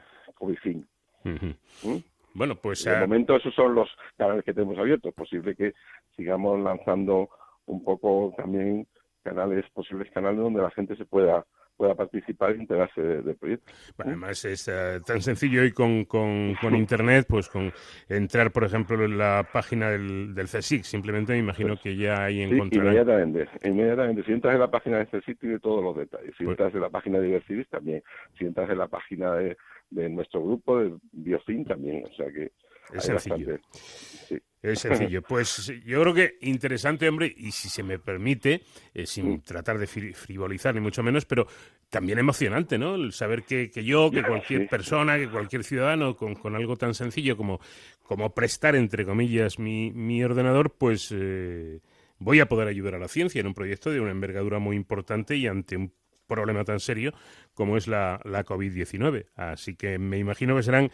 [1.25, 1.97] ¿Mm?
[2.33, 2.85] Bueno, pues...
[2.85, 5.13] De momento esos son los canales que tenemos abiertos.
[5.13, 5.73] posible que
[6.15, 7.29] sigamos lanzando
[7.69, 8.87] un poco también
[9.23, 11.45] canales, posibles canales donde la gente se pueda
[11.79, 13.71] pueda participar y enterarse del proyecto.
[13.95, 17.71] Bueno, además es eh, tan sencillo hoy con, con, Internet, pues con
[18.09, 22.25] entrar, por ejemplo, en la página del, del CSIC, simplemente me imagino pues que ya
[22.25, 22.87] ahí encontrarán...
[22.87, 24.23] inmediatamente, inmediatamente.
[24.25, 26.35] Si entras en la página del CSIC tiene todos los detalles.
[26.37, 28.03] Si pues entras en la página de Diversivis también.
[28.37, 29.55] Si entras en la página de,
[29.89, 32.03] de nuestro grupo, de Biofin también.
[32.03, 32.51] O sea que...
[32.93, 33.57] Es sencillo.
[33.71, 34.37] sí.
[34.61, 35.21] Es sencillo.
[35.21, 38.63] Pues yo creo que interesante, hombre, y si se me permite,
[38.93, 39.41] eh, sin mm.
[39.41, 41.47] tratar de frivolizar ni mucho menos, pero
[41.89, 42.95] también emocionante, ¿no?
[42.95, 46.93] El saber que, que yo, que cualquier persona, que cualquier ciudadano con, con, algo tan
[46.93, 47.59] sencillo como,
[48.03, 51.79] como prestar, entre comillas, mi, mi ordenador, pues eh,
[52.19, 55.35] voy a poder ayudar a la ciencia en un proyecto de una envergadura muy importante
[55.35, 55.93] y ante un
[56.27, 57.13] problema tan serio
[57.53, 59.25] como es la, la COVID-19.
[59.35, 60.91] Así que me imagino que serán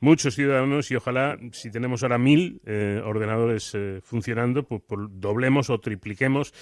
[0.00, 5.70] muchos ciudadanos y ojalá, si tenemos ahora mil eh, ordenadores eh, funcionando, pues, pues, doblemos
[5.70, 6.52] o tripliquemos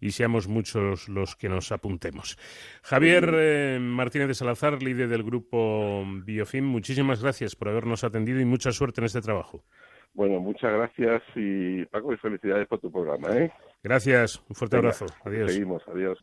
[0.00, 2.36] y seamos muchos los que nos apuntemos.
[2.82, 8.44] Javier eh, Martínez de Salazar, líder del grupo Biofim, muchísimas gracias por habernos atendido y
[8.44, 9.64] mucha suerte en este trabajo.
[10.14, 13.28] Bueno, muchas gracias y Paco, y felicidades por tu programa.
[13.36, 13.50] ¿eh?
[13.82, 15.06] Gracias, un fuerte abrazo.
[15.24, 15.52] Adiós.
[15.52, 16.22] Seguimos, adiós.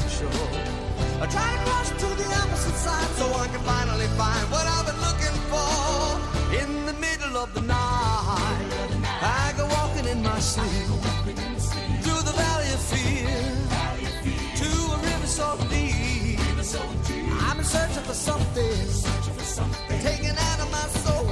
[0.21, 0.71] the.
[1.21, 4.85] I try to cross to the opposite side so I can finally find what I've
[4.89, 5.71] been looking for.
[6.61, 8.91] In the middle of the night,
[9.21, 10.87] I go walking in my sleep
[12.03, 13.29] through the valley of fear
[14.61, 16.39] to a river so deep.
[17.47, 18.87] I'm in searching for something,
[20.01, 21.27] taken out of my soul,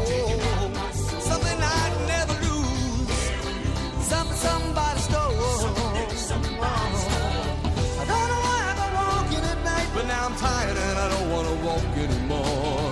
[1.30, 3.20] something I'd never lose,
[4.08, 4.69] something somebody
[10.30, 12.92] I'm tired and I don't want to walk anymore.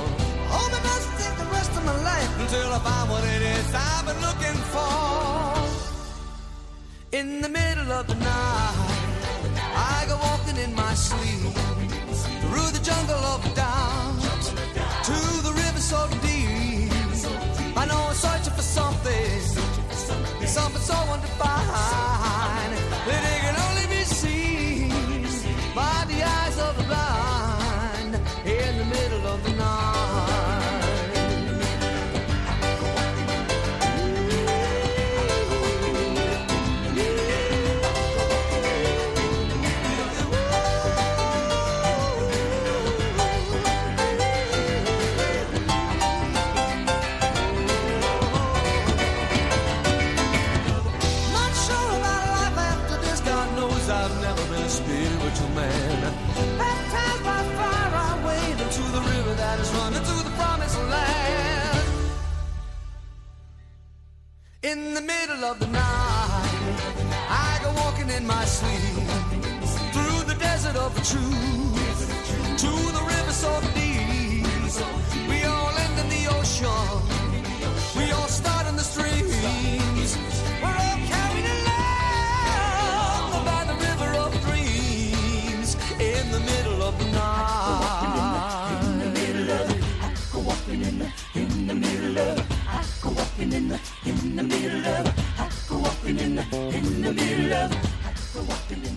[0.50, 3.76] Hope it doesn't take the rest of my life until I find what it is
[3.76, 4.98] I've been looking for.
[7.12, 9.14] In the middle of the night,
[9.76, 11.54] I go walking in my sleep
[12.42, 14.44] through the jungle of doubt
[15.10, 16.92] to the river so deep.
[17.78, 19.42] I know I'm searching for something,
[20.48, 22.17] something so undefined
[64.78, 66.78] In the middle of the night,
[67.30, 69.08] I go walking in my sleep
[69.92, 72.00] through the desert of the truth
[72.64, 74.46] to the river so deep.
[75.28, 77.02] We all end in the ocean.
[77.98, 80.16] We all start in the streams.
[80.62, 87.58] We're all carried along by the river of dreams in the middle of the night.
[93.38, 95.08] Walking in the, in the middle of.
[95.40, 96.42] I go walking in the,
[96.76, 97.72] in the middle of.
[97.74, 98.97] I go walking in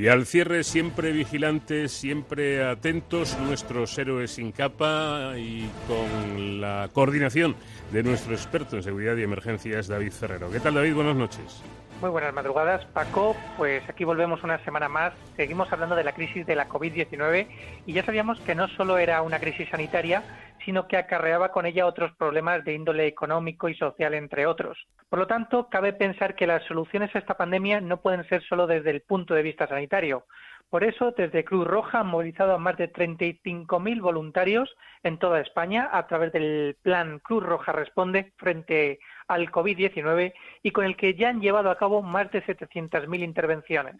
[0.00, 7.54] Y al cierre, siempre vigilantes, siempre atentos, nuestros héroes sin capa y con la coordinación
[7.92, 10.50] de nuestro experto en seguridad y emergencias, David Ferrero.
[10.50, 10.94] ¿Qué tal, David?
[10.94, 11.62] Buenas noches.
[12.00, 13.36] Muy buenas madrugadas, Paco.
[13.58, 15.12] Pues aquí volvemos una semana más.
[15.36, 17.46] Seguimos hablando de la crisis de la COVID-19
[17.84, 20.22] y ya sabíamos que no solo era una crisis sanitaria,
[20.64, 24.86] sino que acarreaba con ella otros problemas de índole económico y social, entre otros.
[25.08, 28.66] Por lo tanto, cabe pensar que las soluciones a esta pandemia no pueden ser solo
[28.66, 30.26] desde el punto de vista sanitario.
[30.70, 35.88] Por eso, desde Cruz Roja han movilizado a más de 35.000 voluntarios en toda España
[35.92, 40.32] a través del plan Cruz Roja Responde frente al COVID-19
[40.62, 43.96] y con el que ya han llevado a cabo más de 700.000 intervenciones.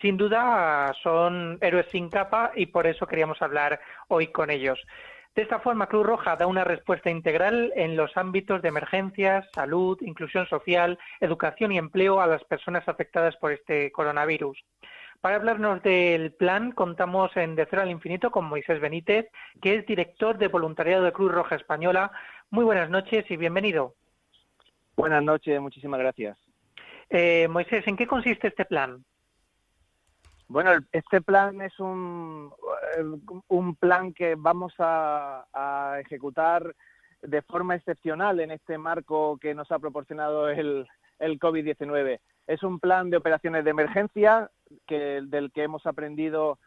[0.00, 4.80] Sin duda son héroes sin capa y por eso queríamos hablar hoy con ellos.
[5.38, 9.96] De esta forma, Cruz Roja da una respuesta integral en los ámbitos de emergencias, salud,
[10.00, 14.58] inclusión social, educación y empleo a las personas afectadas por este coronavirus.
[15.20, 19.28] Para hablarnos del plan, contamos en De Cero al Infinito con Moisés Benítez,
[19.62, 22.10] que es director de voluntariado de Cruz Roja Española.
[22.50, 23.94] Muy buenas noches y bienvenido.
[24.96, 26.36] Buenas noches, muchísimas gracias.
[27.10, 29.04] Eh, Moisés, ¿en qué consiste este plan?
[30.48, 32.50] Bueno, este plan es un,
[33.48, 36.74] un plan que vamos a, a, ejecutar
[37.20, 40.88] de forma excepcional en este marco que nos ha proporcionado el,
[41.18, 42.20] el COVID-19.
[42.46, 44.50] Es un plan de operaciones de emergencia
[44.86, 46.58] que, del que hemos aprendido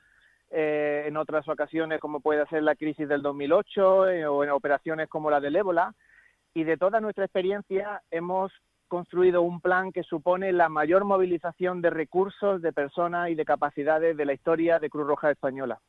[0.51, 5.09] eh, en otras ocasiones, como puede ser la crisis del 2008 eh, o en operaciones
[5.09, 5.95] como la del ébola.
[6.53, 8.51] Y de toda nuestra experiencia hemos
[8.91, 14.17] construido un plan que supone la mayor movilización de recursos, de personas y de capacidades
[14.17, 15.79] de la historia de Cruz Roja Española.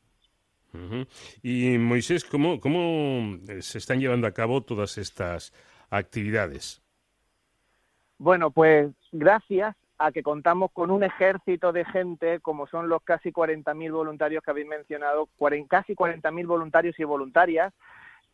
[0.72, 1.06] Uh -huh.
[1.42, 5.52] Y Moisés, ¿cómo, ¿cómo se están llevando a cabo todas estas
[5.90, 6.80] actividades?
[8.18, 13.32] Bueno, pues gracias a que contamos con un ejército de gente, como son los casi
[13.32, 15.28] 40.000 voluntarios que habéis mencionado,
[15.68, 17.74] casi 40.000 voluntarios y voluntarias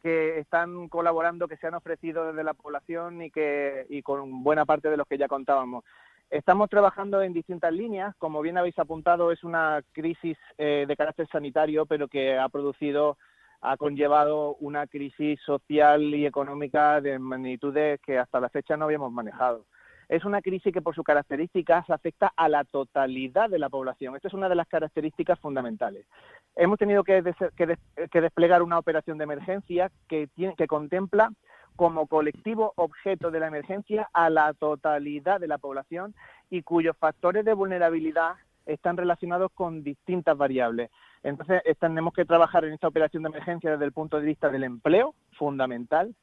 [0.03, 4.65] que están colaborando, que se han ofrecido desde la población y que y con buena
[4.65, 5.85] parte de los que ya contábamos.
[6.31, 11.27] Estamos trabajando en distintas líneas, como bien habéis apuntado, es una crisis eh, de carácter
[11.29, 13.17] sanitario, pero que ha producido,
[13.63, 19.11] ha conllevado una crisis social y económica de magnitudes que hasta la fecha no habíamos
[19.11, 19.65] manejado
[20.09, 24.17] es una crisis que por sus características afecta a la totalidad de la población.
[24.17, 26.07] Esta es una de las características fundamentales.
[26.57, 27.79] Hemos tenido que, des que, des
[28.11, 31.31] que desplegar una operación de emergencia que, que contempla
[31.77, 36.15] como colectivo objeto de la emergencia a la totalidad de la población
[36.51, 38.35] y cuyos factores de vulnerabilidad
[38.67, 40.91] están relacionados con distintas variables.
[41.23, 44.65] Entonces, tenemos que trabajar en esta operación de emergencia desde el punto de vista del
[44.65, 46.15] empleo, fundamental,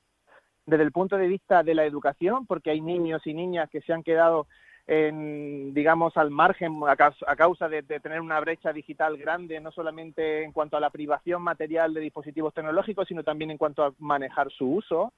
[0.65, 3.93] desde el punto de vista de la educación, porque hay niños y niñas que se
[3.93, 4.47] han quedado
[4.87, 6.95] en, digamos, al margen a
[7.35, 11.41] causa, de, de, tener una brecha digital grande, no solamente en cuanto a la privación
[11.41, 15.13] material de dispositivos tecnológicos, sino también en cuanto a manejar su uso.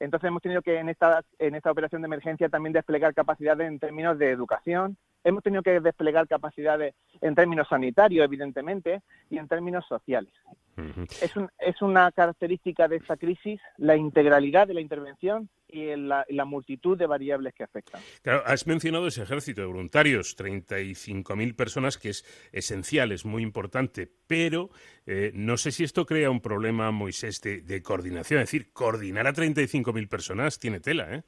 [0.00, 3.78] Entonces hemos tenido que en esta, en esta operación de emergencia también desplegar capacidades en
[3.78, 9.84] términos de educación, hemos tenido que desplegar capacidades en términos sanitarios, evidentemente, y en términos
[9.88, 10.32] sociales.
[10.76, 11.22] Uh -huh.
[11.22, 16.24] es, un, es, una característica de esta crisis la integralidad de la intervención y la,
[16.28, 18.00] la, multitud de variables que afectan.
[18.22, 24.10] Claro, has mencionado ese ejército de voluntarios, 35.000 personas, que es esencial, es muy importante,
[24.26, 24.70] pero
[25.06, 28.40] eh, no sé si esto crea un problema, Moisés, de, de coordinación.
[28.40, 31.22] Es decir, coordinar a 35.000 personas tiene tela, ¿eh?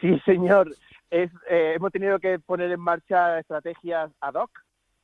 [0.00, 0.74] Sí, señor.
[1.10, 4.50] Es, eh, hemos tenido que poner en marcha estrategias ad hoc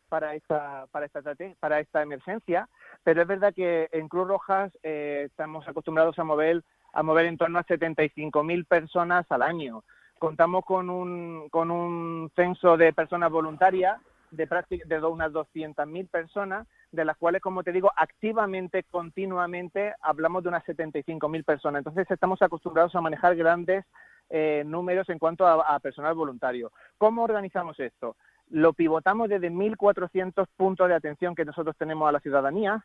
[0.09, 1.23] para esta, para esta,
[1.59, 2.69] para esta emergencia,
[3.03, 6.63] pero es verdad que en Cruz Rojas eh, estamos acostumbrados a mover,
[6.93, 9.83] a mover en torno a 75.000 personas al año.
[10.19, 14.01] Contamos con un, con un censo de personas voluntarias
[14.31, 14.47] de,
[14.87, 20.65] de unas 200.000 personas, de las cuales, como te digo, activamente, continuamente, hablamos de unas
[20.65, 21.81] 75.000 personas.
[21.81, 23.85] Entonces, estamos acostumbrados a manejar grandes
[24.31, 26.73] eh, números en cuanto a, a, personal voluntario.
[26.99, 28.17] ¿Cómo organizamos esto?
[28.51, 32.85] Lo pivotamos desde 1.400 puntos de atención que nosotros tenemos a la ciudadanía,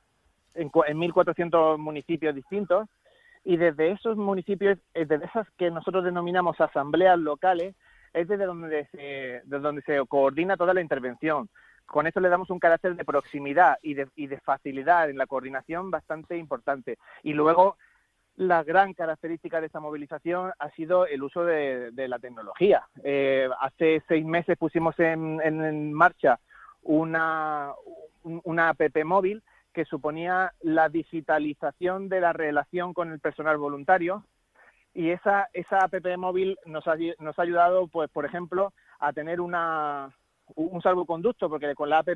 [0.54, 2.88] en, en 1.400 municipios distintos,
[3.44, 7.76] y desde esos municipios, eh, desde esas que nosotros denominamos asambleas locales,
[8.14, 11.50] es desde donde se, donde se coordina toda la intervención.
[11.86, 15.26] Con esto le damos un carácter de proximidad y de, y de facilidad en la
[15.26, 16.98] coordinación bastante importante.
[17.24, 17.78] Y luego
[18.40, 22.88] la gran característica de esta movilización ha sido el uso de, la tecnología.
[23.04, 26.40] Eh, hace seis meses pusimos en, en, en marcha
[26.84, 27.74] una,
[28.24, 29.44] una app móvil
[29.74, 34.24] que suponía la digitalización de la relación con el personal voluntario
[34.94, 39.42] y esa, esa app móvil nos ha, nos ha ayudado, pues, por ejemplo, a tener
[39.42, 40.16] una,
[40.56, 42.08] un salvoconducto, porque con la app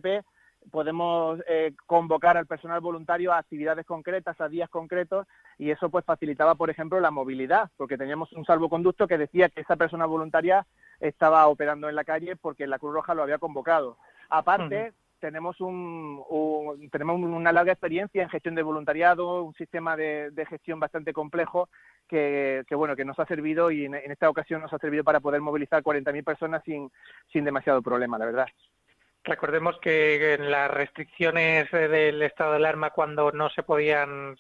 [0.72, 5.28] podemos eh, convocar al personal voluntario a actividades concretas, a días concretos,
[5.58, 9.62] y eso pues facilitaba, por ejemplo, la movilidad, porque teníamos un salvoconducto que decía que
[9.62, 10.66] esa persona voluntaria
[11.00, 13.98] estaba operando en la calle porque la Cruz Roja lo había convocado.
[14.30, 15.20] Aparte, uh -huh.
[15.20, 20.46] tenemos, un, un, tenemos una larga experiencia en gestión de voluntariado, un sistema de, de
[20.46, 21.70] gestión bastante complejo
[22.08, 25.04] que, que, bueno, que nos ha servido y en, en esta ocasión nos ha servido
[25.04, 26.90] para poder movilizar 40.000 personas sin,
[27.32, 28.48] sin demasiado problema, la verdad.
[29.26, 34.36] Recordemos que en las restricciones del estado de alarma, cuando no se podían,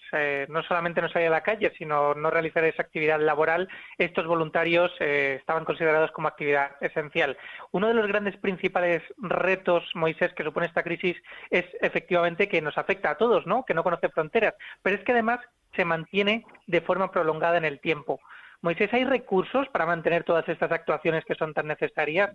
[0.49, 4.91] no solamente no salir a la calle, sino no realizar esa actividad laboral, estos voluntarios
[4.99, 7.37] eh, estaban considerados como actividad esencial.
[7.71, 11.15] Uno de los grandes principales retos, Moisés, que supone esta crisis
[11.49, 13.63] es efectivamente que nos afecta a todos, ¿no?
[13.63, 15.39] Que no conoce fronteras, pero es que además
[15.77, 18.19] se mantiene de forma prolongada en el tiempo.
[18.61, 22.31] Moisés, ¿hay recursos para mantener todas estas actuaciones que son tan necesarias?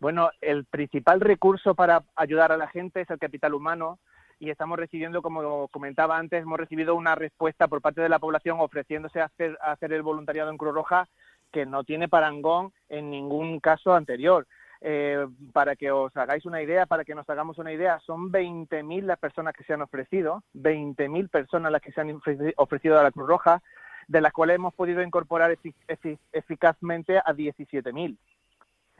[0.00, 3.98] Bueno, el principal recurso para ayudar a la gente es el capital humano
[4.38, 8.58] y estamos recibiendo, como comentaba antes, hemos recibido una respuesta por parte de la población
[8.60, 9.30] ofreciéndose a
[9.60, 11.08] hacer, el voluntariado en Cruz Roja
[11.52, 14.46] que no tiene parangón en ningún caso anterior.
[14.80, 19.02] Eh, para que os hagáis una idea, para que nos hagamos una idea, son 20.000
[19.02, 22.20] las personas que se han ofrecido, 20.000 personas las que se han
[22.56, 23.60] ofrecido a la Cruz Roja,
[24.06, 25.58] de las cuales hemos podido incorporar
[26.32, 28.16] eficazmente a 17.000.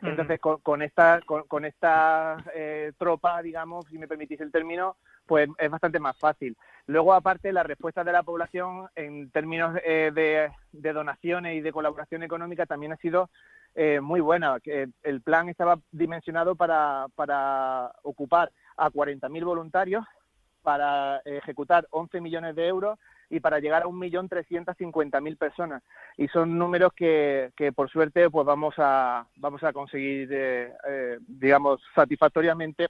[0.02, 4.96] Entonces, con, esta, con, esta eh, tropa, digamos, si me permitís el término,
[5.26, 6.56] pues es bastante más fácil.
[6.86, 12.22] Luego, aparte, la respuesta de la población en términos eh, de, donaciones y de colaboración
[12.22, 13.28] económica también ha sido
[13.74, 14.56] eh, muy buena.
[15.02, 20.04] El plan estaba dimensionado para, para ocupar a 40.000 voluntarios,
[20.62, 22.98] para ejecutar 11 millones de euros
[23.30, 25.82] y para llegar a 1.350.000 personas.
[26.16, 31.18] Y son números que, que, por suerte pues vamos a, vamos a conseguir, eh, eh,
[31.26, 32.88] digamos, satisfactoriamente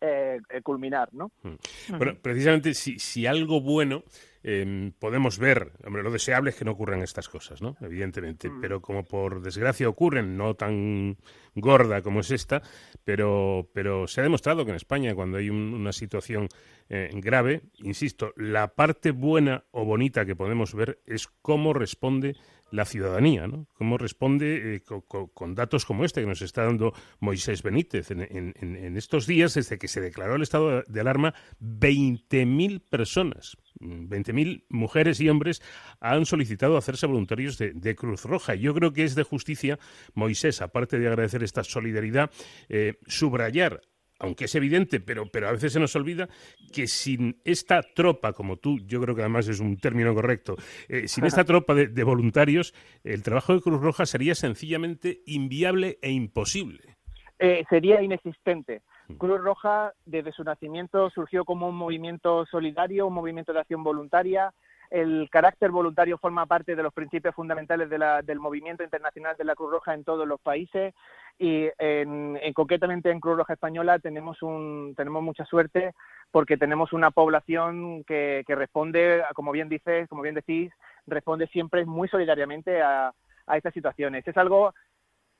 [0.00, 1.30] eh, culminar, ¿no?
[1.42, 1.96] Mm.
[1.96, 4.02] Bueno, precisamente si, si algo bueno
[4.44, 7.76] Em, podemos ver, hombre, lo deseable es que no ocurran estas cosas, ¿no?
[7.80, 8.60] Evidentemente, mm.
[8.60, 11.16] pero como por desgracia ocurren, no tan
[11.54, 12.60] gorda como es esta,
[13.04, 16.48] pero, pero se ha demostrado que en España, cuando hay una situación
[16.88, 22.34] eh, grave, insisto, la parte buena o bonita que podemos ver es cómo responde
[22.72, 23.68] la ciudadanía, ¿no?
[23.74, 28.10] Cómo responde eh, con, datos como este que nos está dando Moisés Benítez.
[28.10, 35.20] En, estos días, desde que se declaró el estado de alarma, 20.000 personas, 20.000 mujeres
[35.20, 35.62] y hombres
[36.00, 38.54] han solicitado hacerse voluntarios de, Cruz Roja.
[38.54, 39.78] Yo creo que es de justicia,
[40.14, 42.30] Moisés, aparte de agradecer esta solidaridad,
[42.68, 43.82] eh, subrayar
[44.22, 46.28] aunque es evidente, pero, pero a veces se nos olvida
[46.72, 50.56] que sin esta tropa, como tú, yo creo que además es un término correcto,
[50.88, 52.72] eh, sin esta tropa de, voluntarios,
[53.04, 56.96] el trabajo de Cruz Roja sería sencillamente inviable e imposible.
[57.38, 58.82] Eh, sería inexistente.
[59.08, 59.14] Mm.
[59.14, 64.52] Cruz Roja, desde su nacimiento, surgió como un movimiento solidario, un movimiento de acción voluntaria,
[64.92, 69.70] el carácter voluntario forma parte de los principios fundamentales del movimiento internacional de la Cruz
[69.70, 70.94] Roja en todos los países
[71.42, 75.92] y en, concretamente en Cruz Roja Española tenemos, un, tenemos mucha suerte
[76.30, 80.72] porque tenemos una población que, responde, como bien dices, como bien decís,
[81.04, 83.12] responde siempre muy solidariamente a,
[83.54, 84.26] estas situaciones.
[84.26, 84.72] Es algo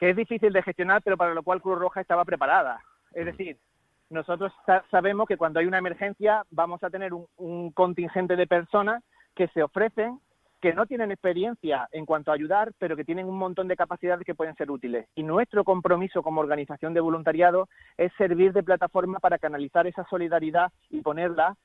[0.00, 2.80] que es difícil de gestionar, pero para lo cual Cruz Roja estaba preparada.
[3.12, 3.56] Es decir,
[4.10, 4.52] nosotros
[4.90, 9.04] sabemos que cuando hay una emergencia vamos a tener un contingente de personas
[9.36, 10.18] que se ofrecen,
[10.62, 14.24] que no tienen experiencia en cuanto a ayudar, pero que tienen un montón de capacidades
[14.24, 15.08] que pueden ser útiles.
[15.16, 20.70] Y nuestro compromiso como organización de voluntariado es servir de plataforma para canalizar esa solidaridad
[20.88, 21.56] y ponerla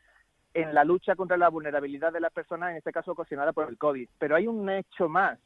[0.55, 3.77] en la lucha contra la vulnerabilidad de las personas, en este caso ocasionada por el
[3.77, 4.09] COVID.
[4.17, 5.37] Pero hay un hecho más,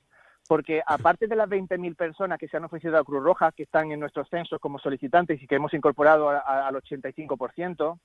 [0.47, 3.91] porque aparte de las 20.000 personas que se han ofrecido a Cruz Roja, que están
[3.91, 7.99] en nuestros censos como solicitantes y que hemos incorporado al 85%,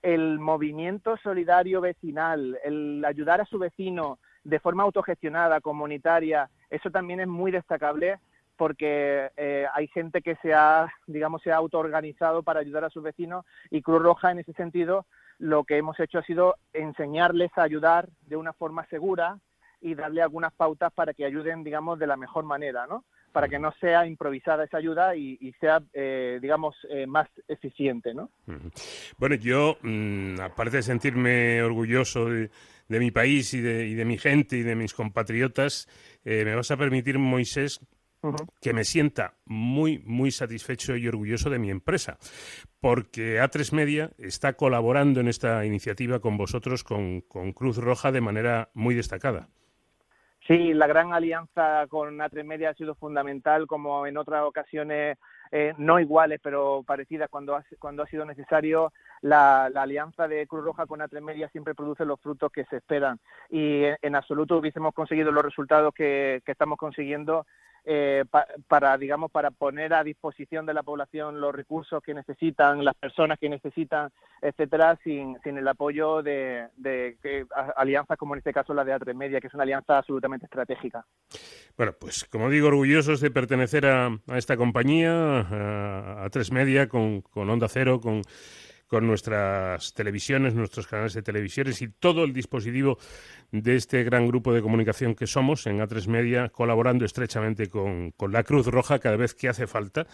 [0.00, 7.20] el movimiento solidario vecinal, el ayudar a su vecino de forma autogestionada, comunitaria, eso también
[7.20, 8.18] es muy destacable
[8.56, 13.02] porque eh, hay gente que se ha, digamos, se ha autoorganizado para ayudar a sus
[13.02, 15.06] vecinos y Cruz Roja en ese sentido
[15.38, 19.38] lo que hemos hecho ha sido enseñarles a ayudar de una forma segura
[19.80, 23.04] y darle algunas pautas para que ayuden, digamos, de la mejor manera, ¿no?
[23.32, 28.30] para que no sea improvisada esa ayuda y, sea, eh, digamos, eh, más eficiente, ¿no?
[29.18, 32.50] Bueno, yo, mm, aparte de sentirme orgulloso de,
[32.98, 35.88] mi país y de, mi gente y de mis compatriotas,
[36.24, 37.80] eh, me vas a permitir, Moisés,
[38.60, 42.18] que me sienta muy, muy satisfecho y orgulloso de mi empresa,
[42.80, 47.22] porque A3 Media está colaborando en esta iniciativa con vosotros, con
[47.54, 49.48] Cruz Roja, de manera muy destacada.
[50.50, 55.16] Sí, la gran alianza con A3 Media ha sido fundamental, como en otras ocasiones
[55.52, 58.92] eh, no iguales, pero parecidas cuando ha, cuando ha sido necesario.
[59.22, 63.18] La, alianza de Cruz Roja con A3 Media siempre produce los frutos que se esperan
[63.50, 67.46] y en, absoluto hubiésemos conseguido los resultados que, estamos consiguiendo
[67.92, 68.24] eh,
[68.68, 73.36] para, digamos, para poner a disposición de la población los recursos que necesitan, las personas
[73.36, 74.10] que necesitan,
[74.40, 76.68] etcétera, sin, sin el apoyo de,
[77.74, 81.04] alianzas como en este caso la de A3 Media, que es una alianza absolutamente estratégica.
[81.76, 87.22] Bueno, pues como digo, orgullosos de pertenecer a, esta compañía, a, a Tres Media, con,
[87.22, 88.22] con Onda Cero, con
[88.90, 92.98] con nuestras televisiones, nuestros canales de televisiones y todo el dispositivo
[93.52, 98.42] de este gran grupo de comunicación que somos en A3 Media, colaborando estrechamente con, la
[98.42, 100.06] Cruz Roja cada vez que hace falta.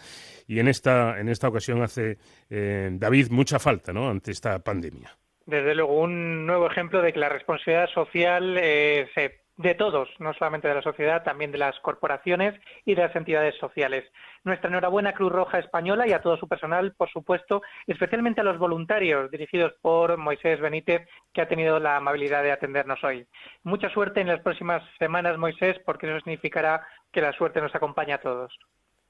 [0.45, 2.19] Y en esta, en esta ocasión hace,
[2.51, 4.09] eh, David, mucha falta ¿no?
[4.09, 5.17] ante esta pandemia.
[5.47, 10.33] Desde luego, un nuevo ejemplo de que la responsabilidad social eh, se de todos, no
[10.33, 14.05] solamente de la sociedad, también de las corporaciones y de las entidades sociales.
[14.43, 18.59] Nuestra enhorabuena Cruz Roja Española y a todo su personal, por supuesto, especialmente a los
[18.59, 23.27] voluntarios dirigidos por Moisés Benítez, que ha tenido la amabilidad de atendernos hoy.
[23.63, 28.15] Mucha suerte en las próximas semanas, Moisés, porque eso significará que la suerte nos acompaña
[28.15, 28.57] a todos.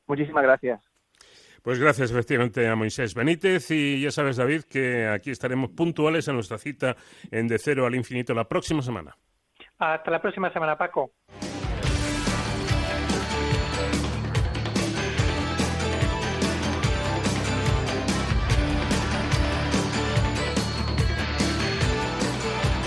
[0.07, 0.81] Muchísimas gracias.
[1.61, 6.35] Pues gracias efectivamente a Moisés Benítez y ya sabes David que aquí estaremos puntuales en
[6.35, 6.95] nuestra cita
[7.31, 9.17] en De Cero al Infinito la próxima semana.
[9.79, 11.11] Hasta la próxima semana, Paco.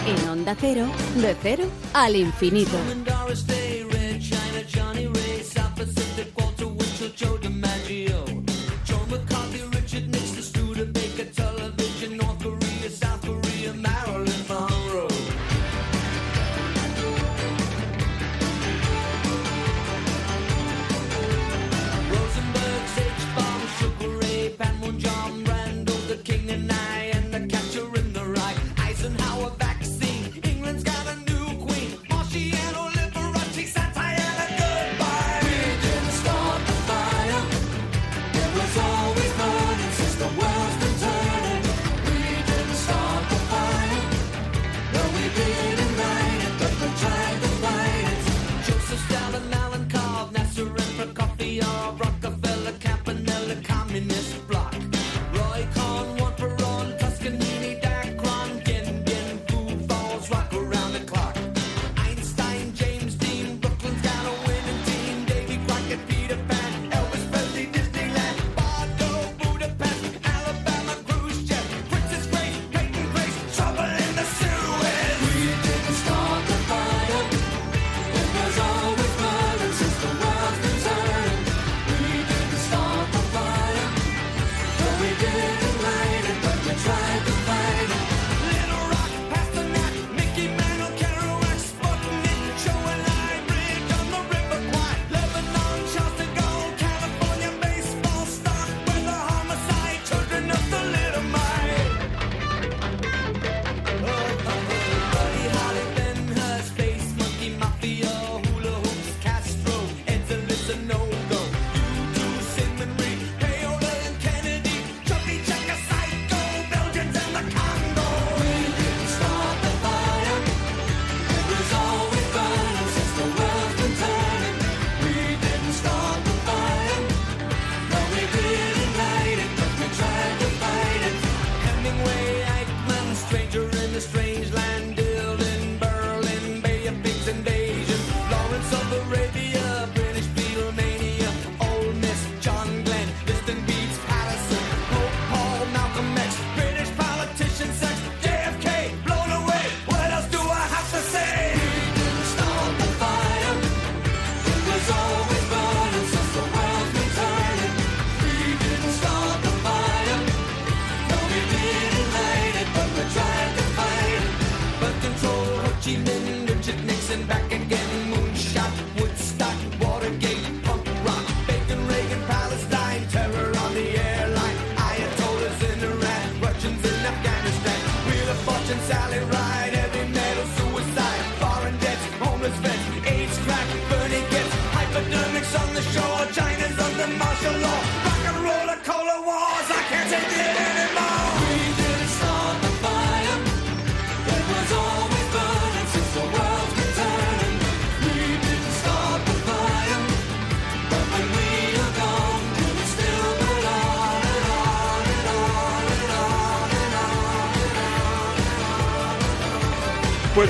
[0.06, 1.64] En Onda Cero, de cero
[1.94, 2.76] al infinito.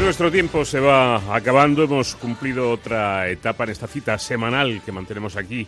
[0.01, 1.85] Nuestro tiempo se va acabando.
[1.85, 5.67] Hemos cumplido otra etapa en esta cita semanal que mantenemos aquí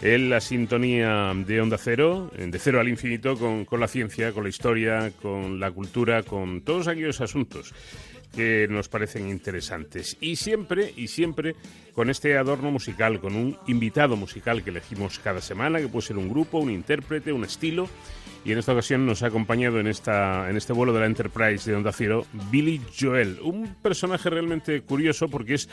[0.00, 4.44] en la sintonía de Onda Cero, de cero al infinito, con, con la ciencia, con
[4.44, 7.74] la historia, con la cultura, con todos aquellos asuntos
[8.34, 10.16] que nos parecen interesantes.
[10.20, 11.54] Y siempre, y siempre
[11.94, 16.16] con este adorno musical, con un invitado musical que elegimos cada semana, que puede ser
[16.16, 17.88] un grupo, un intérprete, un estilo.
[18.44, 21.70] Y en esta ocasión nos ha acompañado en, esta, en este vuelo de la Enterprise
[21.70, 25.68] de Onda Cero Billy Joel, un personaje realmente curioso porque es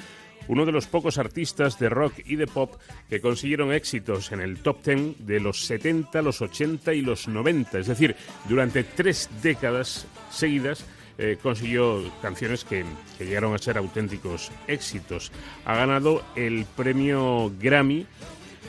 [0.48, 2.74] uno de los pocos artistas de rock y de pop
[3.10, 7.80] que consiguieron éxitos en el top 10 de los 70, los 80 y los 90.
[7.80, 8.16] Es decir,
[8.48, 10.86] durante tres décadas seguidas
[11.18, 12.86] eh, consiguió canciones que,
[13.20, 15.32] llegaron a ser auténticos éxitos.
[15.66, 18.08] Ha ganado el premio Grammy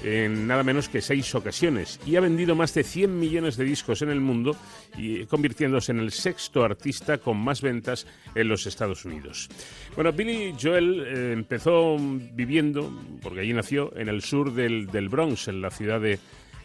[0.02, 4.02] en nada menos que seis ocasiones y ha vendido más de 100 millones de discos
[4.02, 4.56] en el mundo
[4.96, 9.48] y convirtiéndose en el sexto artista con más ventas en los Estados Unidos.
[9.94, 12.92] Bueno, Billy Joel eh, empezó viviendo,
[13.22, 16.18] porque allí nació, en el sur del, del Bronx, en la ciudad de,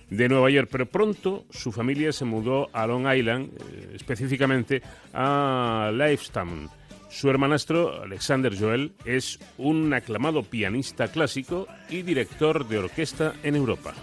[0.09, 4.81] de Nueva York, pero pronto su familia se mudó a Long Island, eh, específicamente
[5.13, 6.69] a Lifestown
[7.09, 13.93] su hermanastro, Alexander Joel, es un aclamado pianista clásico y director de orquesta en Europa.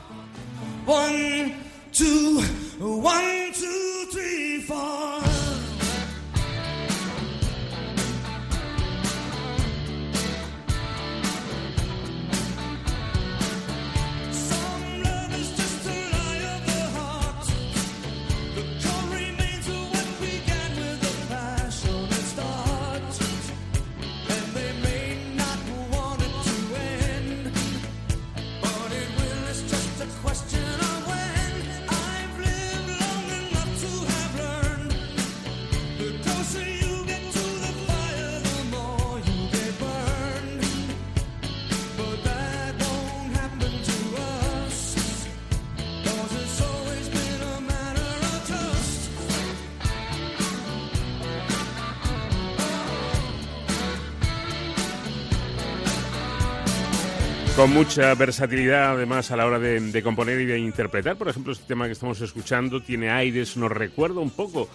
[57.66, 61.16] Mucha versatilidad además a la hora de, componer y de interpretar.
[61.16, 64.69] Por ejemplo, este tema que estamos escuchando tiene aires, nos recuerda un poco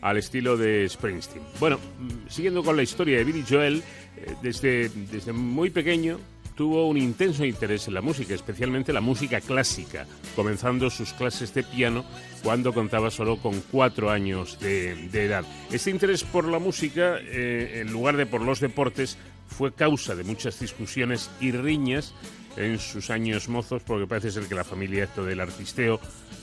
[0.00, 1.42] al estilo de Springsteen.
[1.58, 3.82] Bueno, mm, siguiendo con la historia de Billy Joel,
[4.16, 6.18] eh, desde, desde muy pequeño
[6.54, 11.62] tuvo un intenso interés en la música, especialmente la música clásica, comenzando sus clases de
[11.62, 12.04] piano
[12.46, 15.44] cuando contaba solo con cuatro años de, edad.
[15.72, 19.18] Este interés por la música, eh, en lugar de por los deportes,
[19.48, 22.14] fue causa de muchas discusiones y riñas
[22.56, 25.98] en sus años mozos, porque parece ser que la familia esto del artisteo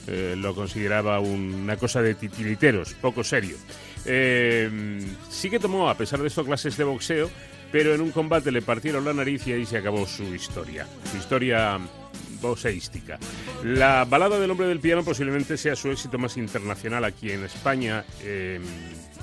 [0.06, 3.56] eh, lo consideraba una cosa de titiriteros, poco serio.
[4.04, 5.00] Eh,
[5.30, 7.30] sí que tomó, a pesar de esto, clases de boxeo,
[7.72, 11.16] pero en un combate le partieron la nariz y ahí se acabó su historia, su
[11.16, 11.80] historia
[12.48, 13.18] boxeística.
[13.62, 18.04] La balada del hombre del piano posiblemente sea su éxito más internacional aquí en España.
[18.22, 18.60] Eh,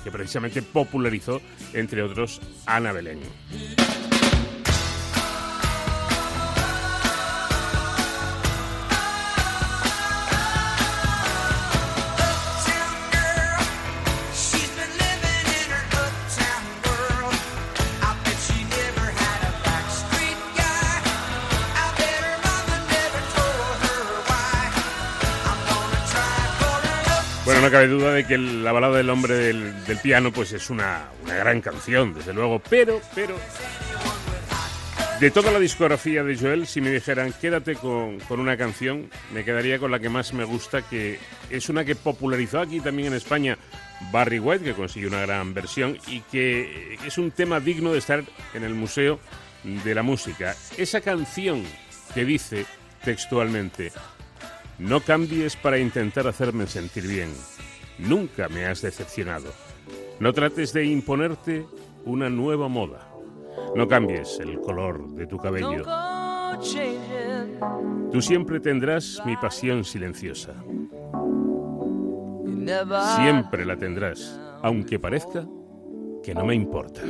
[0.02, 1.40] que precisamente popularizó,
[1.72, 3.20] entre otros, Ana Belén.
[27.60, 31.60] No cabe duda de que la balada del hombre del, piano pues es una, gran
[31.60, 33.36] canción, desde luego, pero, pero...
[35.20, 39.78] De toda la discografía de Joel, si me dijeran quédate con, una canción, me quedaría
[39.78, 41.20] con la que más me gusta, que
[41.50, 43.56] es una que popularizó aquí también en España
[44.10, 48.24] Barry White, que consiguió una gran versión y que es un tema digno de estar
[48.54, 49.20] en el Museo
[49.62, 50.56] de la Música.
[50.76, 51.62] Esa canción
[52.14, 52.66] que dice
[53.04, 53.92] textualmente,
[54.82, 57.30] no cambies para intentar hacerme sentir bien.
[57.98, 59.50] Nunca me has decepcionado.
[60.18, 61.64] No trates de imponerte
[62.04, 63.08] una nueva moda.
[63.76, 65.84] No cambies el color de tu cabello.
[68.10, 70.52] Tú siempre tendrás mi pasión silenciosa.
[73.16, 75.46] Siempre la tendrás, aunque parezca
[76.22, 77.00] que no me importa.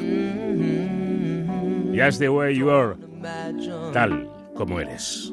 [1.95, 2.97] Just the way you are,
[3.93, 5.33] tal como eres.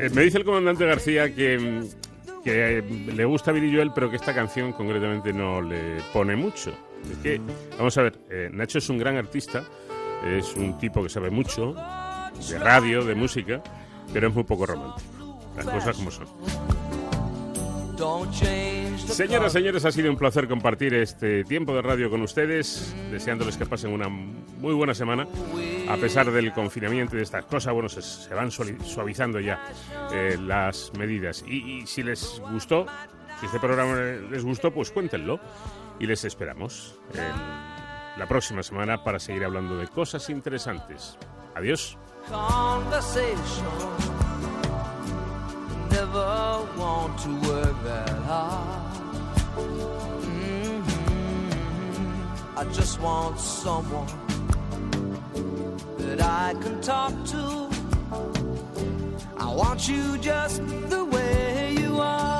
[0.00, 1.82] Eh, me dice el comandante García que,
[2.42, 2.82] que
[3.14, 6.72] le gusta Billy Joel, pero que esta canción concretamente no le pone mucho.
[7.76, 9.62] Vamos a ver, eh, Nacho es un gran artista,
[10.26, 11.74] es un tipo que sabe mucho
[12.48, 13.62] de radio, de música,
[14.12, 15.38] pero es muy poco romántico.
[15.56, 16.26] Las cosas como son.
[19.10, 23.66] Señoras, señores, ha sido un placer compartir este tiempo de radio con ustedes, deseándoles que
[23.66, 25.26] pasen una muy buena semana.
[25.88, 29.62] A pesar del confinamiento y de estas cosas, bueno, se, se van suavizando ya
[30.12, 31.44] eh, las medidas.
[31.46, 32.86] Y, y si les gustó,
[33.40, 33.96] si este programa
[34.30, 35.40] les gustó, pues cuéntenlo
[35.98, 41.18] y les esperamos en la próxima semana para seguir hablando de cosas interesantes.
[41.54, 41.98] Adiós.
[42.28, 43.64] conversation.
[45.90, 48.89] Never want to work that hard.
[50.24, 50.82] Mhm.
[52.56, 54.06] I just want someone
[55.98, 57.68] that I can talk to.
[59.38, 62.39] I want you just the way you are.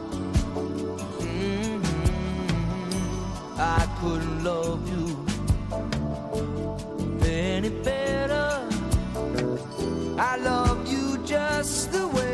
[3.63, 5.23] I couldn't love you
[7.23, 8.67] any better.
[10.17, 12.30] I love you just the way.